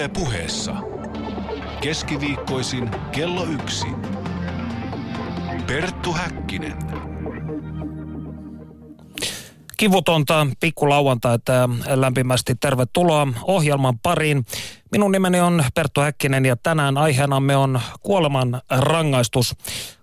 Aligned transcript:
Yle 0.00 0.08
puheessa. 0.08 0.76
Keskiviikkoisin 1.80 2.90
kello 3.12 3.44
yksi. 3.44 3.86
Perttu 5.66 6.12
Häkkinen. 6.12 6.76
Kivutonta 9.76 10.46
pikkulauantaita 10.60 11.52
lämpimästi 11.94 12.54
tervetuloa 12.54 13.28
ohjelman 13.42 13.98
pariin. 13.98 14.44
Minun 14.92 15.12
nimeni 15.12 15.40
on 15.40 15.64
Perttu 15.74 16.00
Häkkinen 16.00 16.46
ja 16.46 16.56
tänään 16.56 16.98
aiheenamme 16.98 17.56
on 17.56 17.80
kuoleman 18.00 18.60
rangaistus. 18.70 19.56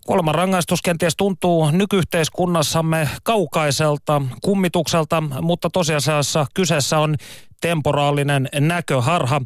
Kuoleman 0.05 0.35
rangaistus 0.35 0.81
kenties 0.81 1.15
tuntuu 1.15 1.71
nykyyhteiskunnassamme 1.71 3.09
kaukaiselta 3.23 4.21
kummitukselta, 4.41 5.23
mutta 5.41 5.69
tosiasiassa 5.69 6.45
kyseessä 6.53 6.99
on 6.99 7.15
temporaalinen 7.61 8.49
näköharha. 8.59 9.41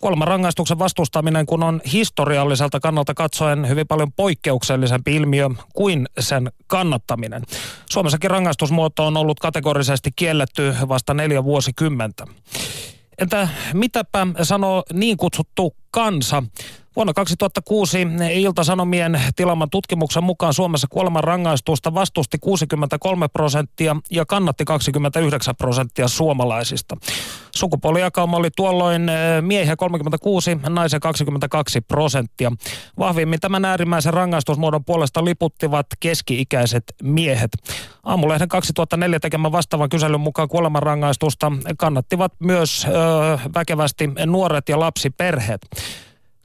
Kuoleman 0.00 0.28
rangaistuksen 0.28 0.78
vastustaminen, 0.78 1.46
kun 1.46 1.62
on 1.62 1.80
historialliselta 1.92 2.80
kannalta 2.80 3.14
katsoen 3.14 3.68
hyvin 3.68 3.86
paljon 3.86 4.12
poikkeuksellisempi 4.12 5.16
ilmiö 5.16 5.50
kuin 5.74 6.06
sen 6.18 6.52
kannattaminen. 6.66 7.42
Suomessakin 7.90 8.30
rangaistusmuoto 8.30 9.06
on 9.06 9.16
ollut 9.16 9.40
kategorisesti 9.40 10.10
kielletty 10.16 10.74
vasta 10.88 11.14
neljä 11.14 11.44
vuosikymmentä. 11.44 12.26
Entä 13.18 13.48
mitäpä 13.72 14.26
sanoo 14.42 14.82
niin 14.92 15.16
kutsuttu 15.16 15.76
kansa? 15.90 16.42
Vuonna 16.96 17.12
2006 17.12 18.06
Ilta-Sanomien 18.32 19.20
tilaman 19.36 19.70
tutkimuksen 19.70 20.24
mukaan 20.24 20.54
Suomessa 20.54 20.86
kuoleman 20.90 21.24
rangaistusta 21.24 21.94
vastusti 21.94 22.38
63 22.40 23.28
prosenttia 23.28 23.96
ja 24.10 24.26
kannatti 24.26 24.64
29 24.64 25.56
prosenttia 25.56 26.08
suomalaisista. 26.08 26.96
Sukupuolijakauma 27.56 28.36
oli 28.36 28.48
tuolloin 28.56 29.08
eh, 29.08 29.42
miehiä 29.42 29.76
36, 29.76 30.58
naisia 30.68 31.00
22 31.00 31.80
prosenttia. 31.80 32.52
Vahvimmin 32.98 33.40
tämän 33.40 33.64
äärimmäisen 33.64 34.14
rangaistusmuodon 34.14 34.84
puolesta 34.84 35.24
liputtivat 35.24 35.86
keski-ikäiset 36.00 36.84
miehet. 37.02 37.50
Aamulehden 38.04 38.48
2004 38.48 39.20
tekemän 39.20 39.52
vastaavan 39.52 39.88
kyselyn 39.88 40.20
mukaan 40.20 40.48
kuolemanrangaistusta 40.48 41.52
kannattivat 41.78 42.32
myös 42.38 42.86
ö, 42.88 42.90
väkevästi 43.54 44.10
nuoret 44.26 44.68
ja 44.68 44.80
lapsiperheet. 44.80 45.60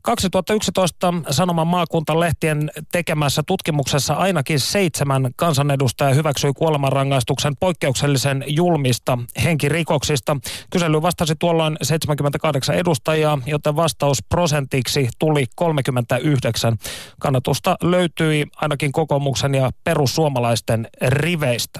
2011 0.02 1.14
Sanoman 1.30 1.68
maakuntalehtien 1.68 2.72
tekemässä 2.92 3.44
tutkimuksessa 3.48 4.14
ainakin 4.14 4.60
seitsemän 4.60 5.30
kansanedustajaa 5.36 6.14
hyväksyi 6.14 6.52
kuolemanrangaistuksen 6.54 7.54
poikkeuksellisen 7.60 8.44
julmista 8.48 9.18
henkirikoksista. 9.44 10.38
Kysely 10.70 11.02
vastasi 11.02 11.36
tuolloin 11.40 11.78
78 11.82 12.76
edustajaa, 12.76 13.40
joten 13.46 13.76
vastaus 13.76 14.24
prosentiksi 14.30 15.10
tuli 15.20 15.46
39. 15.56 16.78
Kannatusta 17.20 17.76
löytyi 17.84 18.46
ainakin 18.56 18.92
kokoomuksen 18.92 19.56
ja 19.56 19.70
perussuomalaisten 19.84 20.88
riveistä. 21.02 21.80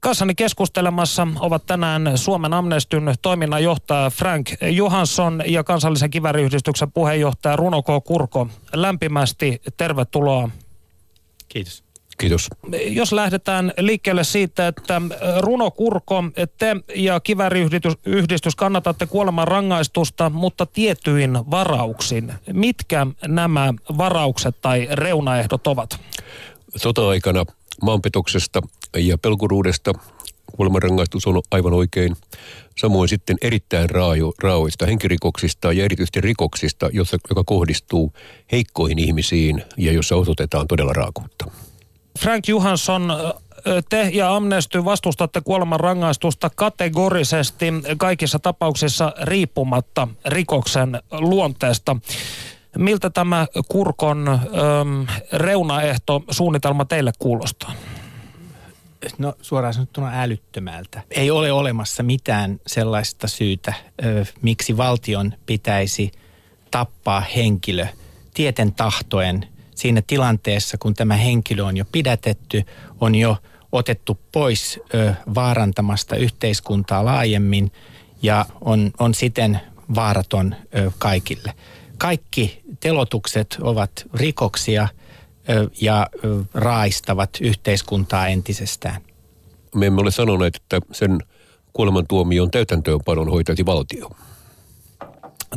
Kanssani 0.00 0.34
keskustelemassa 0.34 1.28
ovat 1.40 1.66
tänään 1.66 2.18
Suomen 2.18 2.54
Amnestyn 2.54 3.14
toiminnanjohtaja 3.22 4.10
Frank 4.10 4.50
Johansson 4.60 5.42
ja 5.46 5.64
kansallisen 5.64 6.10
kiväriyhdistyksen 6.10 6.92
puheenjohtaja 6.92 7.56
Runo 7.56 7.82
K. 7.82 7.86
Kurko. 8.04 8.48
Lämpimästi 8.72 9.62
tervetuloa. 9.76 10.50
Kiitos. 11.48 11.84
Kiitos. 12.18 12.48
Jos 12.86 13.12
lähdetään 13.12 13.72
liikkeelle 13.78 14.24
siitä, 14.24 14.66
että 14.66 15.02
Runo 15.40 15.70
Kurko, 15.70 16.24
te 16.58 16.76
ja 16.94 17.20
kiväriyhdistys 17.20 18.56
kannatatte 18.56 19.06
kuoleman 19.06 19.48
rangaistusta, 19.48 20.30
mutta 20.30 20.66
tietyin 20.66 21.38
varauksin. 21.50 22.32
Mitkä 22.52 23.06
nämä 23.26 23.74
varaukset 23.98 24.60
tai 24.60 24.88
reunaehdot 24.90 25.66
ovat? 25.66 26.00
Sota-aikana 26.76 27.44
maanpetoksesta 27.82 28.62
ja 28.96 29.18
pelkuruudesta 29.18 29.92
kuolemanrangaistus 30.56 31.26
on 31.26 31.42
aivan 31.50 31.72
oikein. 31.72 32.16
Samoin 32.78 33.08
sitten 33.08 33.36
erittäin 33.42 33.90
raajo, 33.90 34.32
raaoista 34.42 34.86
henkirikoksista 34.86 35.72
ja 35.72 35.84
erityisesti 35.84 36.20
rikoksista, 36.20 36.90
jossa, 36.92 37.16
joka 37.30 37.44
kohdistuu 37.46 38.12
heikkoihin 38.52 38.98
ihmisiin 38.98 39.62
ja 39.76 39.92
jossa 39.92 40.16
osoitetaan 40.16 40.66
todella 40.68 40.92
raakuutta. 40.92 41.50
Frank 42.18 42.48
Johansson, 42.48 43.12
te 43.88 44.10
ja 44.12 44.36
Amnesty 44.36 44.84
vastustatte 44.84 45.40
kuoleman 45.40 45.80
rangaistusta 45.80 46.50
kategorisesti 46.54 47.66
kaikissa 47.96 48.38
tapauksissa 48.38 49.12
riippumatta 49.22 50.08
rikoksen 50.26 51.02
luonteesta. 51.10 51.96
Miltä 52.76 53.10
tämä 53.10 53.46
Kurkon 53.68 54.28
äm, 54.28 55.06
reunaehto 55.32 56.24
suunnitelma 56.30 56.84
teille 56.84 57.12
kuulostaa? 57.18 57.72
No 59.18 59.34
suoraan 59.42 59.74
sanottuna 59.74 60.10
älyttömältä. 60.22 61.02
Ei 61.10 61.30
ole 61.30 61.52
olemassa 61.52 62.02
mitään 62.02 62.60
sellaista 62.66 63.28
syytä, 63.28 63.74
ö, 64.04 64.24
miksi 64.42 64.76
valtion 64.76 65.34
pitäisi 65.46 66.12
tappaa 66.70 67.20
henkilö 67.20 67.86
tieten 68.34 68.72
tahtoen 68.72 69.48
siinä 69.74 70.02
tilanteessa, 70.06 70.78
kun 70.78 70.94
tämä 70.94 71.16
henkilö 71.16 71.64
on 71.64 71.76
jo 71.76 71.84
pidätetty, 71.92 72.64
on 73.00 73.14
jo 73.14 73.36
otettu 73.72 74.18
pois 74.32 74.80
ö, 74.94 75.14
vaarantamasta 75.34 76.16
yhteiskuntaa 76.16 77.04
laajemmin 77.04 77.72
ja 78.22 78.46
on, 78.60 78.90
on 78.98 79.14
siten 79.14 79.60
vaaraton 79.94 80.54
ö, 80.78 80.90
kaikille. 80.98 81.54
Kaikki 81.98 82.62
telotukset 82.80 83.56
ovat 83.60 83.90
rikoksia– 84.14 84.88
ja 85.80 86.06
raistavat 86.54 87.30
yhteiskuntaa 87.40 88.28
entisestään. 88.28 89.00
Me 89.74 89.86
emme 89.86 90.00
ole 90.00 90.10
sanoneet, 90.10 90.56
että 90.56 90.80
sen 90.92 91.18
kuolemantuomion 91.72 92.50
täytäntöönpanon 92.50 93.30
hoitaisi 93.30 93.66
valtio. 93.66 94.10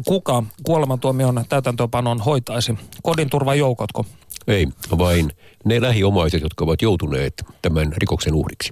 Kuka 0.06 0.44
kuolemantuomion 0.64 1.46
täytäntöönpanon 1.50 2.20
hoitaisi? 2.20 2.76
Kodin 3.04 3.30
turvajoukotko? 3.30 4.06
Ei, 4.48 4.68
vain 4.98 5.32
ne 5.66 5.82
lähiomaiset, 5.82 6.42
jotka 6.42 6.64
ovat 6.64 6.82
joutuneet 6.82 7.34
tämän 7.62 7.94
rikoksen 7.98 8.34
uhriksi. 8.34 8.72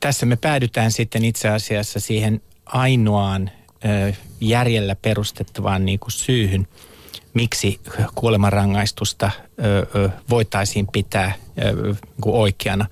Tässä 0.00 0.26
me 0.26 0.36
päädytään 0.36 0.92
sitten 0.92 1.24
itse 1.24 1.48
asiassa 1.48 2.00
siihen 2.00 2.42
ainoaan 2.64 3.50
järjellä 4.40 4.96
perustettavaan 4.96 5.84
niin 5.84 5.98
kuin 5.98 6.12
syyhyn– 6.12 6.68
miksi 7.34 7.80
kuolemanrangaistusta 8.14 9.30
voitaisiin 10.30 10.86
pitää 10.92 11.32
ö, 11.58 11.94
oikeana. 12.24 12.86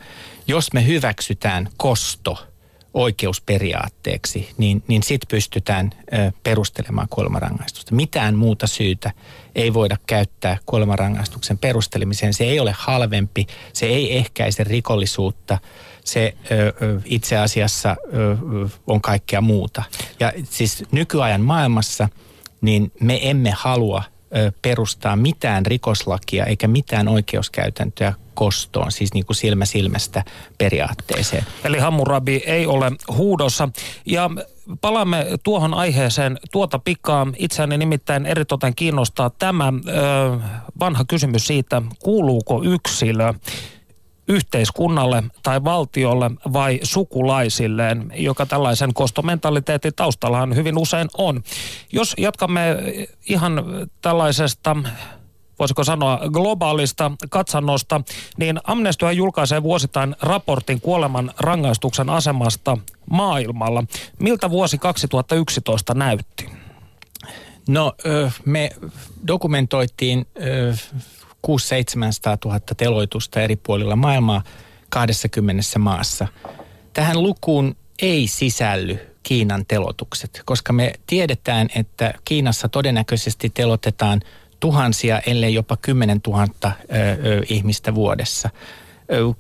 Jos 0.47 0.73
me 0.73 0.87
hyväksytään 0.87 1.69
kosto 1.77 2.47
oikeusperiaatteeksi, 2.95 4.51
niin, 4.59 4.83
niin 4.89 5.03
sitten 5.03 5.29
pystytään 5.29 5.91
perustelemaan 6.43 7.07
kuolemanrangaistusta. 7.11 7.95
Mitään 7.95 8.35
muuta 8.35 8.67
syytä 8.67 9.13
ei 9.55 9.75
voida 9.75 9.97
käyttää 10.07 10.59
kuolemanrangaistuksen 10.67 11.59
perustelemiseen. 11.59 12.35
Se 12.35 12.45
ei 12.45 12.61
ole 12.61 12.75
halvempi, 12.79 13.47
se 13.73 13.87
ei 13.87 14.17
ehkäise 14.17 14.65
rikollisuutta, 14.65 15.59
se 16.05 16.35
ö, 16.51 16.73
ö, 16.83 17.01
itse 17.05 17.37
asiassa 17.37 17.97
ö, 18.15 18.37
on 18.87 19.01
kaikkea 19.01 19.41
muuta. 19.41 19.83
Ja 20.21 20.33
siis 20.45 20.85
nykyajan 20.93 21.41
maailmassa 21.41 22.09
niin 22.61 22.93
me 23.01 23.19
emme 23.23 23.51
halua 23.57 24.03
perustaa 24.63 25.17
mitään 25.17 25.67
rikoslakia 25.67 26.45
eikä 26.45 26.69
mitään 26.69 27.09
oikeuskäytäntöä 27.09 28.15
kostoon, 28.35 28.93
siis 28.93 29.15
niin 29.15 29.27
kuin 29.27 29.37
silmä 29.37 29.65
silmästä 29.65 30.25
periaatteeseen. 30.59 31.47
Eli 31.65 31.79
Hammurabi 31.79 32.43
ei 32.47 32.67
ole 32.67 32.93
huudossa. 33.17 33.69
Ja 34.07 34.31
palaamme 34.81 35.27
tuohon 35.43 35.75
aiheeseen 35.75 36.39
tuota 36.53 36.79
pikaa. 36.79 37.27
Itseäni 37.37 37.79
nimittäin 37.79 38.27
eritoten 38.27 38.75
kiinnostaa 38.75 39.31
tämä 39.31 39.73
ö, 39.89 39.91
vanha 40.81 41.05
kysymys 41.09 41.47
siitä, 41.47 41.83
kuuluuko 42.03 42.63
yksilö 42.63 43.35
yhteiskunnalle 44.31 45.23
tai 45.43 45.65
valtiolle 45.65 46.31
vai 46.53 46.81
sukulaisilleen, 46.83 48.13
joka 48.15 48.47
tällaisen 48.47 48.95
kostomentaliteetin 48.95 49.95
taustallahan 49.97 50.57
hyvin 50.57 50.79
usein 50.79 51.09
on. 51.19 51.43
Jos 51.93 52.15
jatkamme 52.19 52.77
ihan 53.29 53.65
tällaisesta 54.03 54.77
voisiko 55.59 55.85
sanoa 55.85 56.21
globaalista 56.33 57.13
katsannosta, 57.31 58.01
niin 58.37 58.61
Amnestyhän 58.65 59.17
julkaisee 59.17 59.63
vuosittain 59.63 60.17
raportin 60.23 60.81
kuoleman 60.81 61.33
rangaistuksen 61.39 62.11
asemasta 62.11 62.79
maailmalla. 63.11 63.85
Miltä 64.19 64.51
vuosi 64.51 64.79
2011 64.79 65.95
näytti? 65.95 66.51
No 67.69 67.93
me 68.45 68.71
dokumentoitiin 69.27 70.27
6 71.43 71.69
700 71.69 72.39
000 72.45 72.61
teloitusta 72.77 73.41
eri 73.41 73.57
puolilla 73.57 73.97
maailmaa 73.97 74.43
20 74.89 75.79
maassa. 75.79 76.29
Tähän 76.93 77.23
lukuun 77.23 77.77
ei 78.03 78.27
sisälly 78.27 78.99
Kiinan 79.23 79.67
telotukset, 79.67 80.43
koska 80.45 80.73
me 80.73 80.93
tiedetään, 81.07 81.69
että 81.75 82.15
Kiinassa 82.25 82.69
todennäköisesti 82.69 83.51
telotetaan 83.51 84.21
tuhansia, 84.61 85.21
ellei 85.27 85.55
jopa 85.55 85.77
10 85.77 86.21
000 86.27 86.43
ö, 86.43 86.69
ö, 86.69 87.43
ihmistä 87.49 87.95
vuodessa. 87.95 88.51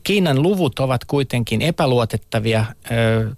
Kiinan 0.05 0.43
luvut 0.43 0.79
ovat 0.79 1.05
kuitenkin 1.05 1.63
epäluotettavia. 1.63 2.65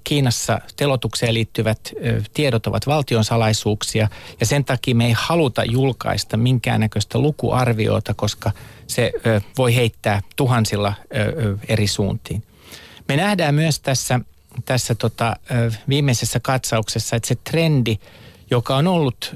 Kiinassa 0.04 0.60
telotukseen 0.76 1.34
liittyvät 1.34 1.92
tiedot 2.34 2.66
ovat 2.66 2.86
valtionsalaisuuksia 2.86 4.08
ja 4.40 4.46
sen 4.46 4.64
takia 4.64 4.94
me 4.94 5.06
ei 5.06 5.14
haluta 5.16 5.64
julkaista 5.64 6.36
minkäännäköistä 6.36 7.18
lukuarviota, 7.18 8.14
koska 8.14 8.50
se 8.86 9.12
voi 9.58 9.74
heittää 9.74 10.22
tuhansilla 10.36 10.94
eri 11.68 11.86
suuntiin. 11.86 12.42
Me 13.08 13.16
nähdään 13.16 13.54
myös 13.54 13.80
tässä, 13.80 14.20
tässä 14.64 14.94
tota, 14.94 15.36
viimeisessä 15.88 16.40
katsauksessa, 16.40 17.16
että 17.16 17.28
se 17.28 17.34
trendi, 17.34 17.96
joka 18.50 18.76
on 18.76 18.86
ollut 18.86 19.34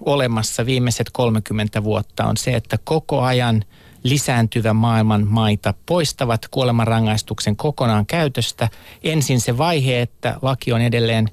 olemassa 0.00 0.66
viimeiset 0.66 1.10
30 1.12 1.84
vuotta, 1.84 2.24
on 2.24 2.36
se, 2.36 2.54
että 2.54 2.78
koko 2.84 3.20
ajan– 3.20 3.64
lisääntyvän 4.02 4.76
maailman 4.76 5.26
maita 5.26 5.74
poistavat 5.86 6.48
kuolemanrangaistuksen 6.50 7.56
kokonaan 7.56 8.06
käytöstä. 8.06 8.68
Ensin 9.04 9.40
se 9.40 9.58
vaihe, 9.58 10.00
että 10.00 10.36
laki 10.42 10.72
on 10.72 10.80
edelleen 10.80 11.28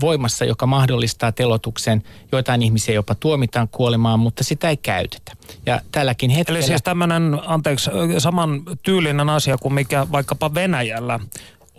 voimassa, 0.00 0.44
joka 0.44 0.66
mahdollistaa 0.66 1.32
telotuksen. 1.32 2.02
Joitain 2.32 2.62
ihmisiä 2.62 2.94
jopa 2.94 3.14
tuomitaan 3.14 3.68
kuolemaan, 3.68 4.20
mutta 4.20 4.44
sitä 4.44 4.68
ei 4.68 4.76
käytetä. 4.76 5.32
Ja 5.66 5.80
tälläkin 5.92 6.30
hetkellä... 6.30 6.58
Eli 6.58 6.66
siis 6.66 6.82
tämmöinen, 6.82 7.38
anteeksi, 7.46 7.90
saman 8.18 8.62
tyylinen 8.82 9.30
asia 9.30 9.58
kuin 9.58 9.74
mikä 9.74 10.06
vaikkapa 10.12 10.54
Venäjällä 10.54 11.20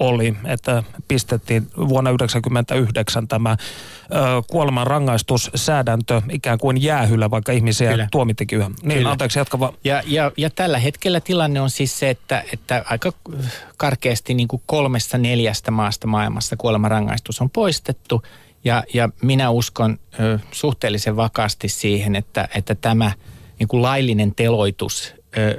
oli, 0.08 0.36
että 0.46 0.84
pistettiin 1.08 1.68
vuonna 1.78 2.10
1999 2.10 3.28
tämä 3.28 3.52
ö, 3.52 4.16
kuoleman 4.48 4.88
rangaistussäädäntö 4.88 6.22
ikään 6.32 6.58
kuin 6.58 6.84
jäähyllä, 6.84 7.32
vaikka 7.32 7.52
ihmisiä 7.52 7.92
Kyllä. 7.92 8.08
tuomittikin 8.12 8.60
yhä. 8.60 8.72
Niin, 8.84 8.98
Kyllä. 8.98 9.12
anteeksi, 9.12 9.40
jatka 9.40 9.60
vaan. 9.60 9.74
Ja, 9.84 10.04
ja, 10.06 10.32
ja 10.38 10.50
tällä 10.50 10.80
hetkellä 10.80 11.20
tilanne 11.20 11.62
on 11.62 11.70
siis 11.70 12.00
se, 12.00 12.10
että, 12.10 12.44
että 12.54 12.86
aika 12.90 13.14
karkeasti 13.78 14.34
niin 14.34 14.48
kuin 14.48 14.62
kolmesta 14.66 15.18
neljästä 15.18 15.72
maasta 15.72 16.08
maailmassa 16.08 16.56
kuolemanrangaistus 16.58 17.42
on 17.42 17.50
poistettu. 17.50 18.24
Ja, 18.66 18.84
ja 18.94 19.10
minä 19.22 19.50
uskon 19.50 20.00
ö, 20.20 20.40
suhteellisen 20.52 21.16
vakaasti 21.16 21.70
siihen, 21.70 22.16
että, 22.16 22.48
että 22.56 22.76
tämä 22.76 23.12
niin 23.60 23.68
kuin 23.68 23.82
laillinen 23.82 24.36
teloitus 24.36 25.14
ö, 25.38 25.42
ö, 25.42 25.54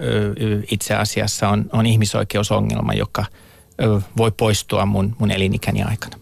itse 0.70 0.94
asiassa 0.94 1.48
on, 1.48 1.64
on 1.72 1.86
ihmisoikeusongelma, 1.86 2.92
joka– 2.92 3.24
voi 4.16 4.30
poistua 4.30 4.86
mun, 4.86 5.16
mun 5.18 5.30
elinikäni 5.30 5.82
aikana. 5.82 6.16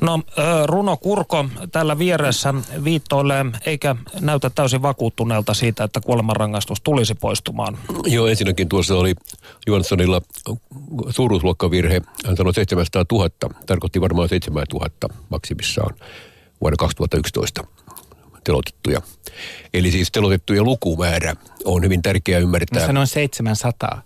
No 0.00 0.20
Runo 0.64 0.96
Kurko 0.96 1.46
tällä 1.72 1.98
vieressä 1.98 2.54
viittoilee 2.84 3.44
eikä 3.66 3.96
näytä 4.20 4.50
täysin 4.50 4.82
vakuuttuneelta 4.82 5.54
siitä, 5.54 5.84
että 5.84 6.00
kuolemanrangaistus 6.00 6.80
tulisi 6.80 7.14
poistumaan. 7.14 7.78
Joo, 8.04 8.26
ensinnäkin 8.26 8.68
tuossa 8.68 8.96
oli 8.96 9.14
Johanssonilla 9.66 10.22
suuruusluokkavirhe. 11.10 12.02
Hän 12.26 12.36
sanoi 12.36 12.54
700 12.54 13.04
000, 13.12 13.30
tarkoitti 13.66 14.00
varmaan 14.00 14.28
7 14.28 14.66
000 14.72 14.88
maksimissaan 15.28 15.96
vuonna 16.60 16.76
2011 16.76 17.64
telotettuja. 18.44 19.00
Eli 19.74 19.90
siis 19.90 20.12
telotettuja 20.12 20.62
lukumäärä 20.62 21.34
on 21.64 21.82
hyvin 21.82 22.02
tärkeää 22.02 22.40
ymmärtää. 22.40 22.80
Mä 22.80 22.86
sanoin 22.86 23.06
700. 23.06 24.02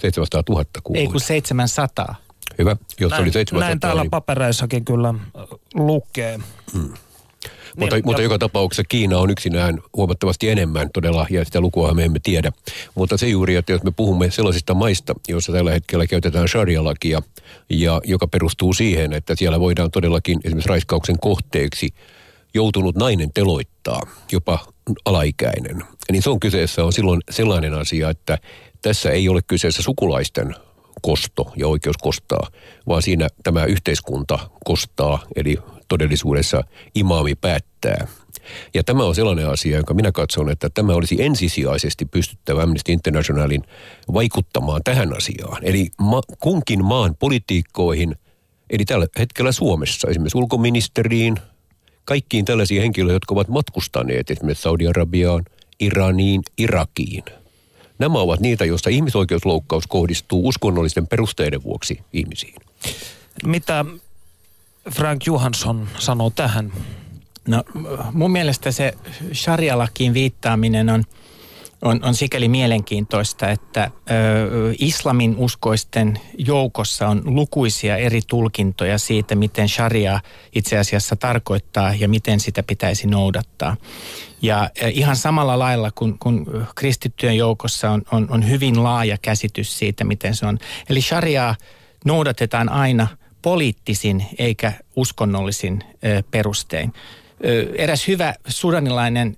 700 0.00 0.42
000 0.48 0.64
kuului. 0.82 1.02
Ei 1.02 1.06
kun 1.06 1.20
700. 1.20 2.14
Hyvä, 2.58 2.76
jos 3.00 3.10
näin, 3.10 3.22
oli 3.22 3.32
700. 3.32 3.68
Näin 3.68 3.80
täällä 3.80 4.02
niin... 4.02 4.10
papereissakin 4.10 4.84
kyllä 4.84 5.14
lukee. 5.74 6.38
Hmm. 6.72 6.92
Mutta, 7.76 7.96
niin, 7.96 8.04
mutta 8.04 8.22
ja... 8.22 8.24
joka 8.24 8.38
tapauksessa 8.38 8.84
Kiina 8.88 9.18
on 9.18 9.30
yksinään 9.30 9.78
huomattavasti 9.96 10.48
enemmän 10.48 10.90
todella, 10.94 11.26
ja 11.30 11.44
sitä 11.44 11.60
lukua 11.60 11.94
me 11.94 12.04
emme 12.04 12.18
tiedä. 12.22 12.52
Mutta 12.94 13.16
se 13.16 13.28
juuri, 13.28 13.56
että 13.56 13.72
jos 13.72 13.82
me 13.82 13.90
puhumme 13.90 14.30
sellaisista 14.30 14.74
maista, 14.74 15.14
joissa 15.28 15.52
tällä 15.52 15.70
hetkellä 15.70 16.06
käytetään 16.06 16.48
sharia-lakia, 16.48 17.22
ja 17.70 18.00
joka 18.04 18.26
perustuu 18.26 18.72
siihen, 18.72 19.12
että 19.12 19.34
siellä 19.36 19.60
voidaan 19.60 19.90
todellakin 19.90 20.40
esimerkiksi 20.44 20.68
raiskauksen 20.68 21.18
kohteeksi 21.20 21.88
joutunut 22.54 22.96
nainen 22.96 23.32
teloittaa, 23.32 24.00
jopa 24.32 24.58
alaikäinen. 25.04 25.84
Niin 26.12 26.22
se 26.22 26.30
on 26.30 26.40
kyseessä 26.40 26.84
on 26.84 26.92
silloin 26.92 27.20
sellainen 27.30 27.74
asia, 27.74 28.10
että 28.10 28.38
tässä 28.82 29.10
ei 29.10 29.28
ole 29.28 29.40
kyseessä 29.46 29.82
sukulaisten 29.82 30.54
kosto 31.02 31.52
ja 31.56 31.68
oikeus 31.68 31.96
kostaa, 31.96 32.48
vaan 32.88 33.02
siinä 33.02 33.28
tämä 33.42 33.64
yhteiskunta 33.64 34.50
kostaa, 34.64 35.22
eli 35.36 35.56
todellisuudessa 35.88 36.64
imaami 36.94 37.34
päättää. 37.34 38.06
Ja 38.74 38.84
tämä 38.84 39.04
on 39.04 39.14
sellainen 39.14 39.48
asia, 39.48 39.76
jonka 39.76 39.94
minä 39.94 40.12
katson, 40.12 40.50
että 40.50 40.70
tämä 40.70 40.92
olisi 40.92 41.22
ensisijaisesti 41.22 42.04
pystyttävä 42.04 42.62
Amnesty 42.62 42.92
Internationalin 42.92 43.62
vaikuttamaan 44.14 44.80
tähän 44.84 45.16
asiaan. 45.16 45.64
Eli 45.64 45.88
ma- 45.98 46.22
kunkin 46.40 46.84
maan 46.84 47.14
politiikkoihin, 47.18 48.16
eli 48.70 48.84
tällä 48.84 49.06
hetkellä 49.18 49.52
Suomessa, 49.52 50.08
esimerkiksi 50.08 50.38
ulkoministeriin, 50.38 51.36
kaikkiin 52.04 52.44
tällaisiin 52.44 52.82
henkilöihin, 52.82 53.14
jotka 53.14 53.34
ovat 53.34 53.48
matkustaneet 53.48 54.30
esimerkiksi 54.30 54.62
Saudi-Arabiaan, 54.62 55.44
Iraniin, 55.80 56.42
Irakiin– 56.58 57.24
Nämä 57.98 58.18
ovat 58.18 58.40
niitä, 58.40 58.64
joista 58.64 58.90
ihmisoikeusloukkaus 58.90 59.86
kohdistuu 59.86 60.48
uskonnollisten 60.48 61.06
perusteiden 61.06 61.62
vuoksi 61.62 62.00
ihmisiin. 62.12 62.54
Mitä 63.44 63.84
Frank 64.90 65.26
Johansson 65.26 65.88
sanoo 65.98 66.30
tähän? 66.30 66.72
No 67.48 67.64
mun 68.12 68.30
mielestä 68.30 68.72
se 68.72 68.92
sharia-lakiin 69.32 70.14
viittaaminen 70.14 70.88
on– 70.88 71.04
on, 71.82 72.00
on 72.04 72.14
sikäli 72.14 72.48
mielenkiintoista, 72.48 73.50
että 73.50 73.90
ö, 74.10 74.74
islamin 74.78 75.36
uskoisten 75.36 76.20
joukossa 76.38 77.08
on 77.08 77.22
lukuisia 77.24 77.96
eri 77.96 78.20
tulkintoja 78.26 78.98
siitä, 78.98 79.34
miten 79.34 79.68
sharia 79.68 80.20
itse 80.54 80.78
asiassa 80.78 81.16
tarkoittaa 81.16 81.94
ja 81.94 82.08
miten 82.08 82.40
sitä 82.40 82.62
pitäisi 82.62 83.06
noudattaa. 83.06 83.76
Ja 84.42 84.70
ihan 84.92 85.16
samalla 85.16 85.58
lailla 85.58 85.90
kuin 85.90 86.18
kun 86.18 86.66
kristittyjen 86.74 87.36
joukossa 87.36 87.90
on, 87.90 88.02
on, 88.12 88.26
on 88.30 88.48
hyvin 88.48 88.84
laaja 88.84 89.16
käsitys 89.22 89.78
siitä, 89.78 90.04
miten 90.04 90.34
se 90.34 90.46
on. 90.46 90.58
Eli 90.90 91.00
sharia 91.00 91.54
noudatetaan 92.04 92.68
aina 92.68 93.06
poliittisin 93.42 94.26
eikä 94.38 94.72
uskonnollisin 94.96 95.84
perustein 96.30 96.92
eräs 97.76 98.08
hyvä 98.08 98.34
sudanilainen 98.48 99.36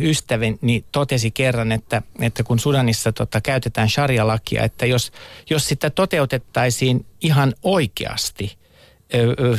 ystäväni 0.00 0.58
niin 0.60 0.84
totesi 0.92 1.30
kerran, 1.30 1.72
että, 1.72 2.02
että 2.20 2.42
kun 2.42 2.58
Sudanissa 2.58 3.12
tota, 3.12 3.40
käytetään 3.40 3.88
sharia-lakia, 3.88 4.64
että 4.64 4.86
jos, 4.86 5.12
jos 5.50 5.68
sitä 5.68 5.90
toteutettaisiin 5.90 7.06
ihan 7.20 7.54
oikeasti 7.62 8.56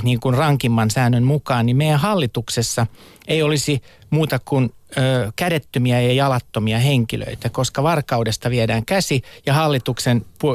niin 0.03 0.19
kuin 0.19 0.35
rankimman 0.35 0.91
säännön 0.91 1.23
mukaan, 1.23 1.65
niin 1.65 1.77
meidän 1.77 1.99
hallituksessa 1.99 2.87
ei 3.27 3.43
olisi 3.43 3.81
muuta 4.09 4.39
kuin 4.45 4.73
ö, 4.97 5.31
kädettömiä 5.35 6.01
ja 6.01 6.13
jalattomia 6.13 6.79
henkilöitä, 6.79 7.49
koska 7.49 7.83
varkaudesta 7.83 8.49
viedään 8.49 8.85
käsi 8.85 9.21
ja 9.45 9.53
hallituksen 9.53 10.25
ö, 10.43 10.47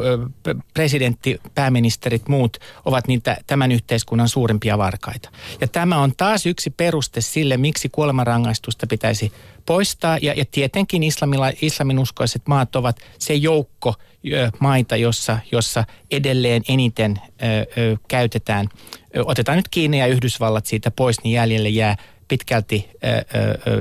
presidentti, 0.75 1.41
pääministerit, 1.55 2.29
muut 2.29 2.57
ovat 2.85 3.09
niitä 3.09 3.37
tämän 3.47 3.73
yhteiskunnan 3.73 4.29
suurimpia 4.29 4.79
varkaita. 4.79 5.31
Ja 5.61 5.69
tämä 5.69 5.99
on 5.99 6.13
taas 6.17 6.47
yksi 6.47 6.71
peruste 6.71 7.21
sille, 7.21 7.57
miksi 7.57 7.89
kuolemanrangaistusta 7.89 8.87
pitäisi 8.87 9.33
poistaa. 9.67 10.19
Ja, 10.23 10.35
ja 10.37 10.45
tietenkin 10.51 11.03
islamila, 11.03 11.53
islaminuskoiset 11.63 12.43
maat 12.49 12.77
ovat 12.77 12.97
se 13.19 13.35
joukko 13.35 13.95
ö, 14.33 14.51
maita, 14.59 14.97
jossa, 14.97 15.39
jossa 15.53 15.85
edelleen 16.11 16.63
eniten 16.69 17.21
ö, 17.21 17.47
ö, 17.81 17.97
käytetään. 18.09 18.69
Otetaan 19.25 19.57
nyt 19.57 19.69
Kiina 19.69 19.97
ja 19.97 20.07
Yhdysvallat 20.07 20.67
siitä 20.67 20.91
pois, 20.91 21.23
niin 21.23 21.33
jäljelle 21.33 21.69
jää 21.69 21.97
pitkälti 22.31 22.91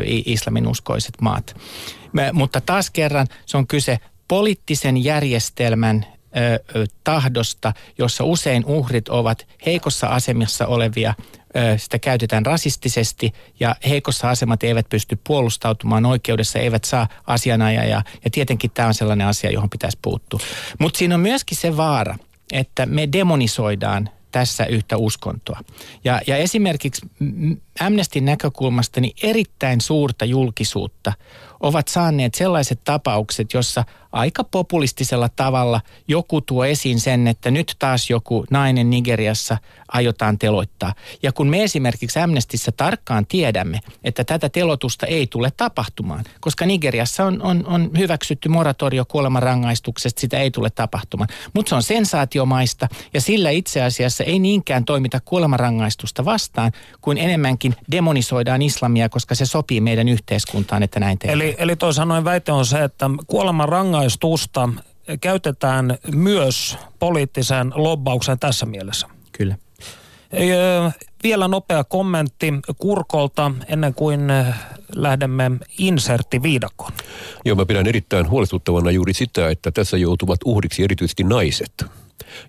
islaminuskoiset 0.06 1.22
maat. 1.22 1.56
Mutta 2.34 2.62
taas 2.62 2.90
kerran 2.90 3.28
se 3.46 3.58
on 3.58 3.68
kyse 3.68 3.98
poliittisen 4.28 5.04
järjestelmän 5.04 6.06
tahdosta, 7.04 7.74
jossa 7.98 8.24
usein 8.24 8.66
uhrit 8.66 9.10
ovat 9.10 9.48
heikossa 9.66 10.08
asemassa 10.08 10.68
olevia 10.68 11.14
sitä 11.78 12.00
käytetään 12.00 12.46
rasistisesti 12.46 13.34
ja 13.60 13.76
heikossa 13.90 14.30
asemat 14.30 14.64
eivät 14.64 14.90
pysty 14.90 15.20
puolustautumaan 15.28 16.06
oikeudessa, 16.06 16.60
eivät 16.60 16.84
saa 16.84 17.08
asianajajaa. 17.28 18.04
Ja 18.24 18.30
tietenkin 18.32 18.72
tämä 18.74 18.88
on 18.88 18.94
sellainen 18.94 19.28
asia, 19.28 19.52
johon 19.52 19.70
pitäisi 19.70 19.98
puuttua. 20.02 20.40
Mutta 20.80 20.98
siinä 20.98 21.16
on 21.16 21.22
myöskin 21.22 21.58
se 21.58 21.78
vaara, 21.78 22.18
että 22.52 22.86
me 22.86 23.10
demonisoidaan 23.12 24.10
tässä 24.32 24.66
yhtä 24.66 24.98
uskontoa. 24.98 25.60
Ja, 26.04 26.22
ja 26.28 26.38
esimerkiksi 26.38 27.02
Amnestin 27.80 28.26
näkökulmasta 28.26 29.02
niin 29.02 29.16
erittäin 29.24 29.82
suurta 29.82 30.26
julkisuutta 30.26 31.14
ovat 31.60 31.88
saaneet 31.88 32.34
sellaiset 32.34 32.80
tapaukset, 32.84 33.54
jossa 33.54 33.84
aika 34.12 34.44
populistisella 34.44 35.30
tavalla 35.36 35.82
joku 36.08 36.42
tuo 36.42 36.66
esiin 36.66 37.00
sen, 37.00 37.28
että 37.28 37.52
nyt 37.52 37.76
taas 37.80 38.10
joku 38.10 38.46
nainen 38.52 38.90
Nigeriassa 38.90 39.58
aiotaan 39.88 40.40
teloittaa. 40.40 40.94
Ja 41.24 41.32
kun 41.32 41.48
me 41.48 41.64
esimerkiksi 41.64 42.20
Amnestissa 42.20 42.72
tarkkaan 42.72 43.26
tiedämme, 43.26 43.80
että 44.04 44.24
tätä 44.24 44.50
telotusta 44.50 45.06
ei 45.06 45.28
tule 45.28 45.52
tapahtumaan, 45.58 46.24
koska 46.42 46.66
Nigeriassa 46.66 47.26
on, 47.26 47.42
on, 47.42 47.66
on 47.66 47.92
hyväksytty 47.98 48.50
moratorio 48.50 49.06
kuolemanrangaistuksesta, 49.06 50.22
sitä 50.22 50.40
ei 50.40 50.52
tule 50.52 50.70
tapahtumaan. 50.70 51.30
Mutta 51.54 51.70
se 51.70 51.76
on 51.76 51.84
sensaatiomaista 51.84 52.88
ja 53.14 53.22
sillä 53.22 53.50
itse 53.50 53.82
asiassa 53.82 54.24
ei 54.24 54.40
niinkään 54.40 54.86
toimita 54.86 55.20
kuolemanrangaistusta 55.26 56.26
vastaan, 56.26 56.72
kuin 57.02 57.18
enemmänkin 57.18 57.76
demonisoidaan 57.92 58.62
islamia, 58.62 59.10
koska 59.10 59.36
se 59.36 59.46
sopii 59.46 59.82
meidän 59.82 60.10
yhteiskuntaan, 60.10 60.84
että 60.84 61.00
näin 61.00 61.20
tehdään. 61.20 61.42
Eli, 61.42 61.56
eli 61.58 61.76
toisin 61.76 62.00
sanoen 62.00 62.24
väite 62.24 62.52
on 62.52 62.66
se, 62.66 62.84
että 62.84 63.10
kuolemanrangaistusta 64.00 64.70
käytetään 65.22 65.98
myös 66.16 66.78
poliittisen 67.00 67.72
lobbauksen 67.76 68.40
tässä 68.40 68.66
mielessä. 68.66 69.08
Kyllä. 69.32 69.58
Vielä 71.24 71.48
nopea 71.48 71.84
kommentti 71.84 72.54
Kurkolta 72.78 73.52
ennen 73.68 73.94
kuin 73.94 74.22
lähdemme 74.96 75.52
inserttiviidakkoon. 75.78 76.92
Joo, 77.46 77.56
mä 77.56 77.66
pidän 77.66 77.88
erittäin 77.88 78.30
huolestuttavana 78.30 78.92
juuri 78.92 79.14
sitä, 79.14 79.50
että 79.50 79.72
tässä 79.72 79.98
joutuvat 79.98 80.40
uhriksi 80.46 80.84
erityisesti 80.84 81.24
naiset 81.24 81.86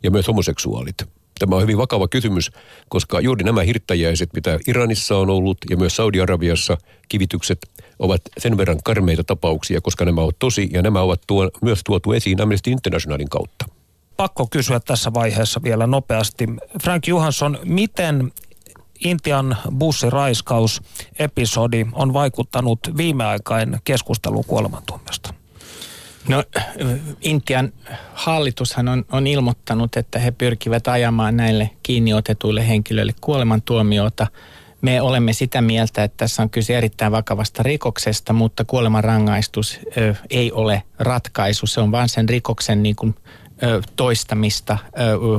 ja 0.02 0.10
myös 0.10 0.28
homoseksuaalit. 0.28 0.96
Tämä 1.40 1.56
on 1.56 1.62
hyvin 1.62 1.78
vakava 1.78 2.08
kysymys, 2.08 2.50
koska 2.88 3.20
juuri 3.20 3.44
nämä 3.44 3.62
hirttäjäiset, 3.62 4.30
mitä 4.34 4.58
Iranissa 4.66 5.16
on 5.16 5.30
ollut 5.30 5.58
ja 5.70 5.76
myös 5.76 5.96
Saudi-Arabiassa 5.96 6.76
kivitykset, 7.08 7.58
ovat 7.98 8.20
sen 8.38 8.56
verran 8.56 8.78
karmeita 8.84 9.24
tapauksia, 9.24 9.80
koska 9.80 10.04
nämä 10.04 10.20
ovat 10.20 10.36
tosi 10.38 10.68
ja 10.72 10.82
nämä 10.82 11.00
ovat 11.00 11.20
tuo, 11.26 11.50
myös 11.62 11.80
tuotu 11.84 12.12
esiin 12.12 12.42
Amnesty 12.42 12.70
Internationalin 12.70 13.28
kautta. 13.28 13.64
Pakko 14.16 14.46
kysyä 14.46 14.80
tässä 14.80 15.14
vaiheessa 15.14 15.62
vielä 15.62 15.86
nopeasti. 15.86 16.46
Frank 16.82 17.06
Johansson, 17.06 17.58
miten 17.64 18.32
Intian 19.04 19.56
bussiraiskaus-episodi 19.78 21.86
on 21.92 22.12
vaikuttanut 22.12 22.80
viimeaikain 22.96 23.78
keskusteluun 23.84 24.44
kuolemantuomiosta? 24.44 25.39
No 26.28 26.44
Intian 27.20 27.72
hallitushan 28.14 28.88
on, 28.88 29.04
on 29.12 29.26
ilmoittanut, 29.26 29.96
että 29.96 30.18
he 30.18 30.30
pyrkivät 30.30 30.88
ajamaan 30.88 31.36
näille 31.36 31.70
kiinniotetuille 31.82 32.68
henkilöille 32.68 33.14
kuolemantuomiota. 33.20 34.26
Me 34.80 35.00
olemme 35.00 35.32
sitä 35.32 35.60
mieltä, 35.60 36.04
että 36.04 36.16
tässä 36.16 36.42
on 36.42 36.50
kyse 36.50 36.78
erittäin 36.78 37.12
vakavasta 37.12 37.62
rikoksesta, 37.62 38.32
mutta 38.32 38.64
kuolemanrangaistus 38.64 39.80
ö, 39.96 40.14
ei 40.30 40.52
ole 40.52 40.82
ratkaisu. 40.98 41.66
Se 41.66 41.80
on 41.80 41.92
vain 41.92 42.08
sen 42.08 42.28
rikoksen 42.28 42.82
niin 42.82 42.96
kuin, 42.96 43.14
toistamista 43.96 44.78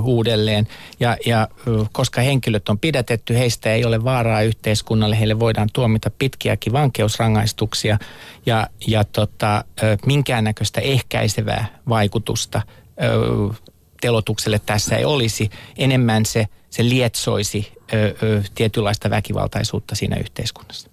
uudelleen. 0.03 0.67
Ja, 0.99 1.17
ja 1.25 1.47
koska 1.91 2.21
henkilöt 2.21 2.69
on 2.69 2.79
pidätetty, 2.79 3.37
heistä 3.37 3.73
ei 3.73 3.85
ole 3.85 4.03
vaaraa 4.03 4.41
yhteiskunnalle, 4.41 5.19
heille 5.19 5.39
voidaan 5.39 5.69
tuomita 5.73 6.11
pitkiäkin 6.19 6.73
vankeusrangaistuksia 6.73 7.97
ja, 8.45 8.67
ja 8.87 9.03
tota, 9.03 9.65
minkäännäköistä 10.05 10.81
ehkäisevää 10.81 11.65
vaikutusta 11.89 12.61
telotukselle 14.01 14.61
tässä 14.65 14.95
ei 14.95 15.05
olisi. 15.05 15.49
Enemmän 15.77 16.25
se, 16.25 16.47
se 16.69 16.83
lietsoisi 16.83 17.73
tietynlaista 18.55 19.09
väkivaltaisuutta 19.09 19.95
siinä 19.95 20.15
yhteiskunnassa. 20.15 20.89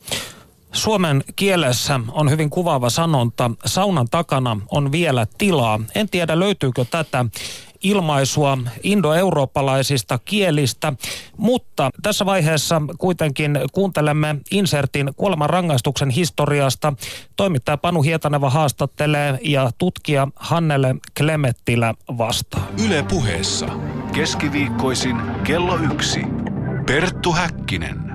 Suomen 0.73 1.25
kielessä 1.37 2.01
on 2.13 2.31
hyvin 2.31 2.51
kuvaava 2.51 2.91
sanonta, 2.91 3.51
saunan 3.65 4.07
takana 4.11 4.61
on 4.71 4.93
vielä 4.93 5.27
tilaa. 5.39 5.81
En 5.95 6.09
tiedä 6.09 6.39
löytyykö 6.39 6.85
tätä 6.91 7.25
ilmaisua 7.83 8.59
indoeurooppalaisista 8.83 10.19
kielistä, 10.25 10.93
mutta 11.37 11.91
tässä 12.03 12.27
vaiheessa 12.27 12.83
kuitenkin 12.99 13.59
kuuntelemme 13.73 14.37
insertin 14.51 15.11
kuolemanrangaistuksen 15.17 16.11
historiasta. 16.11 16.93
Toimittaja 17.37 17.77
Panu 17.77 18.03
Hietaneva 18.03 18.51
haastattelee 18.51 19.39
ja 19.45 19.71
tutkija 19.79 20.29
Hannele 20.37 20.95
Klemettilä 21.19 21.95
vastaa. 22.19 22.69
Yle 22.87 23.03
puheessa 23.03 23.67
keskiviikkoisin 24.15 25.17
kello 25.45 25.77
yksi. 25.77 26.21
Perttu 26.87 27.33
Häkkinen. 27.33 28.08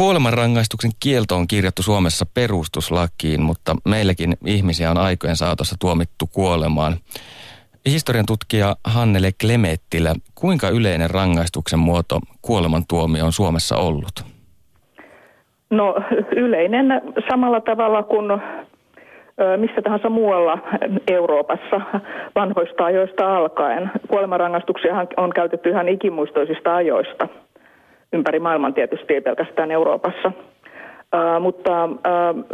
Kuolemanrangaistuksen 0.00 0.90
kielto 1.02 1.36
on 1.36 1.48
kirjattu 1.48 1.82
Suomessa 1.82 2.26
perustuslakiin, 2.34 3.42
mutta 3.42 3.76
meilläkin 3.88 4.32
ihmisiä 4.46 4.90
on 4.90 4.98
aikojen 4.98 5.36
saatossa 5.36 5.76
tuomittu 5.80 6.26
kuolemaan. 6.32 6.92
Historian 7.86 8.26
tutkija 8.26 8.76
Hannele 8.84 9.30
Klemettilä, 9.40 10.14
kuinka 10.34 10.68
yleinen 10.68 11.10
rangaistuksen 11.10 11.78
muoto 11.78 12.20
kuolemantuomio 12.42 13.24
on 13.24 13.32
Suomessa 13.32 13.76
ollut? 13.76 14.24
No 15.70 15.94
yleinen 16.36 16.86
samalla 17.30 17.60
tavalla 17.60 18.02
kuin 18.02 18.26
missä 19.56 19.82
tahansa 19.82 20.08
muualla 20.08 20.58
Euroopassa 21.10 21.80
vanhoista 22.34 22.84
ajoista 22.84 23.36
alkaen. 23.36 23.90
Kuolemanrangaistuksia 24.08 25.06
on 25.16 25.32
käytetty 25.32 25.70
ihan 25.70 25.88
ikimuistoisista 25.88 26.74
ajoista– 26.76 27.28
ympäri 28.12 28.38
maailman 28.38 28.74
tietysti, 28.74 29.14
ei 29.14 29.20
pelkästään 29.20 29.70
Euroopassa. 29.70 30.32
Uh, 31.14 31.42
mutta 31.42 31.84
uh, 31.84 32.44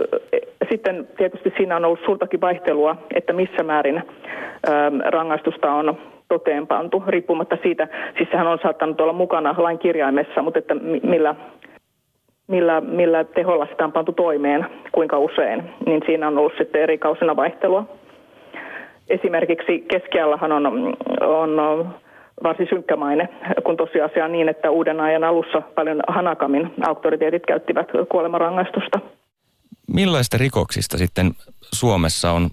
sitten 0.71 1.09
tietysti 1.17 1.53
siinä 1.57 1.77
on 1.77 1.85
ollut 1.85 2.01
suurtakin 2.05 2.41
vaihtelua, 2.41 2.97
että 3.15 3.33
missä 3.33 3.63
määrin 3.63 3.97
uh, 3.97 5.01
rangaistusta 5.11 5.73
on 5.73 5.99
toteenpantu, 6.29 7.03
riippumatta 7.07 7.59
siitä, 7.63 7.89
siis 8.17 8.31
sehän 8.31 8.47
on 8.47 8.59
saattanut 8.63 9.01
olla 9.01 9.13
mukana 9.13 9.55
lain 9.59 9.79
kirjaimessa, 9.79 10.43
mutta 10.43 10.59
että 10.59 10.75
millä, 11.03 11.35
millä, 12.49 12.81
millä 12.81 13.25
teholla 13.25 13.67
sitä 13.67 13.85
on 13.85 13.93
pantu 13.93 14.13
toimeen, 14.13 14.67
kuinka 14.93 15.19
usein, 15.19 15.63
niin 15.87 16.03
siinä 16.07 16.29
on 16.29 16.39
ollut 16.39 16.57
sitten 16.59 16.83
eri 16.83 16.99
kausina 16.99 17.37
vaihtelua. 17.37 17.85
Esimerkiksi 19.09 19.85
keskiallahan 19.89 20.53
on, 20.53 20.97
on 21.21 21.61
varsin 22.43 22.67
synkkämainen, 22.71 23.29
kun 23.65 23.77
tosiasia 23.77 24.25
on 24.25 24.33
niin, 24.33 24.49
että 24.49 24.71
uuden 24.71 25.01
ajan 25.01 25.25
alussa 25.25 25.63
paljon 25.75 26.01
Hanakamin 26.09 26.73
auktoriteetit 26.87 27.47
käyttivät 27.47 27.87
kuolemarangaistusta. 28.09 29.01
Millaista 29.95 30.39
rikoksista 30.39 30.99
sitten 30.99 31.31
Suomessa 31.75 32.31
on 32.31 32.51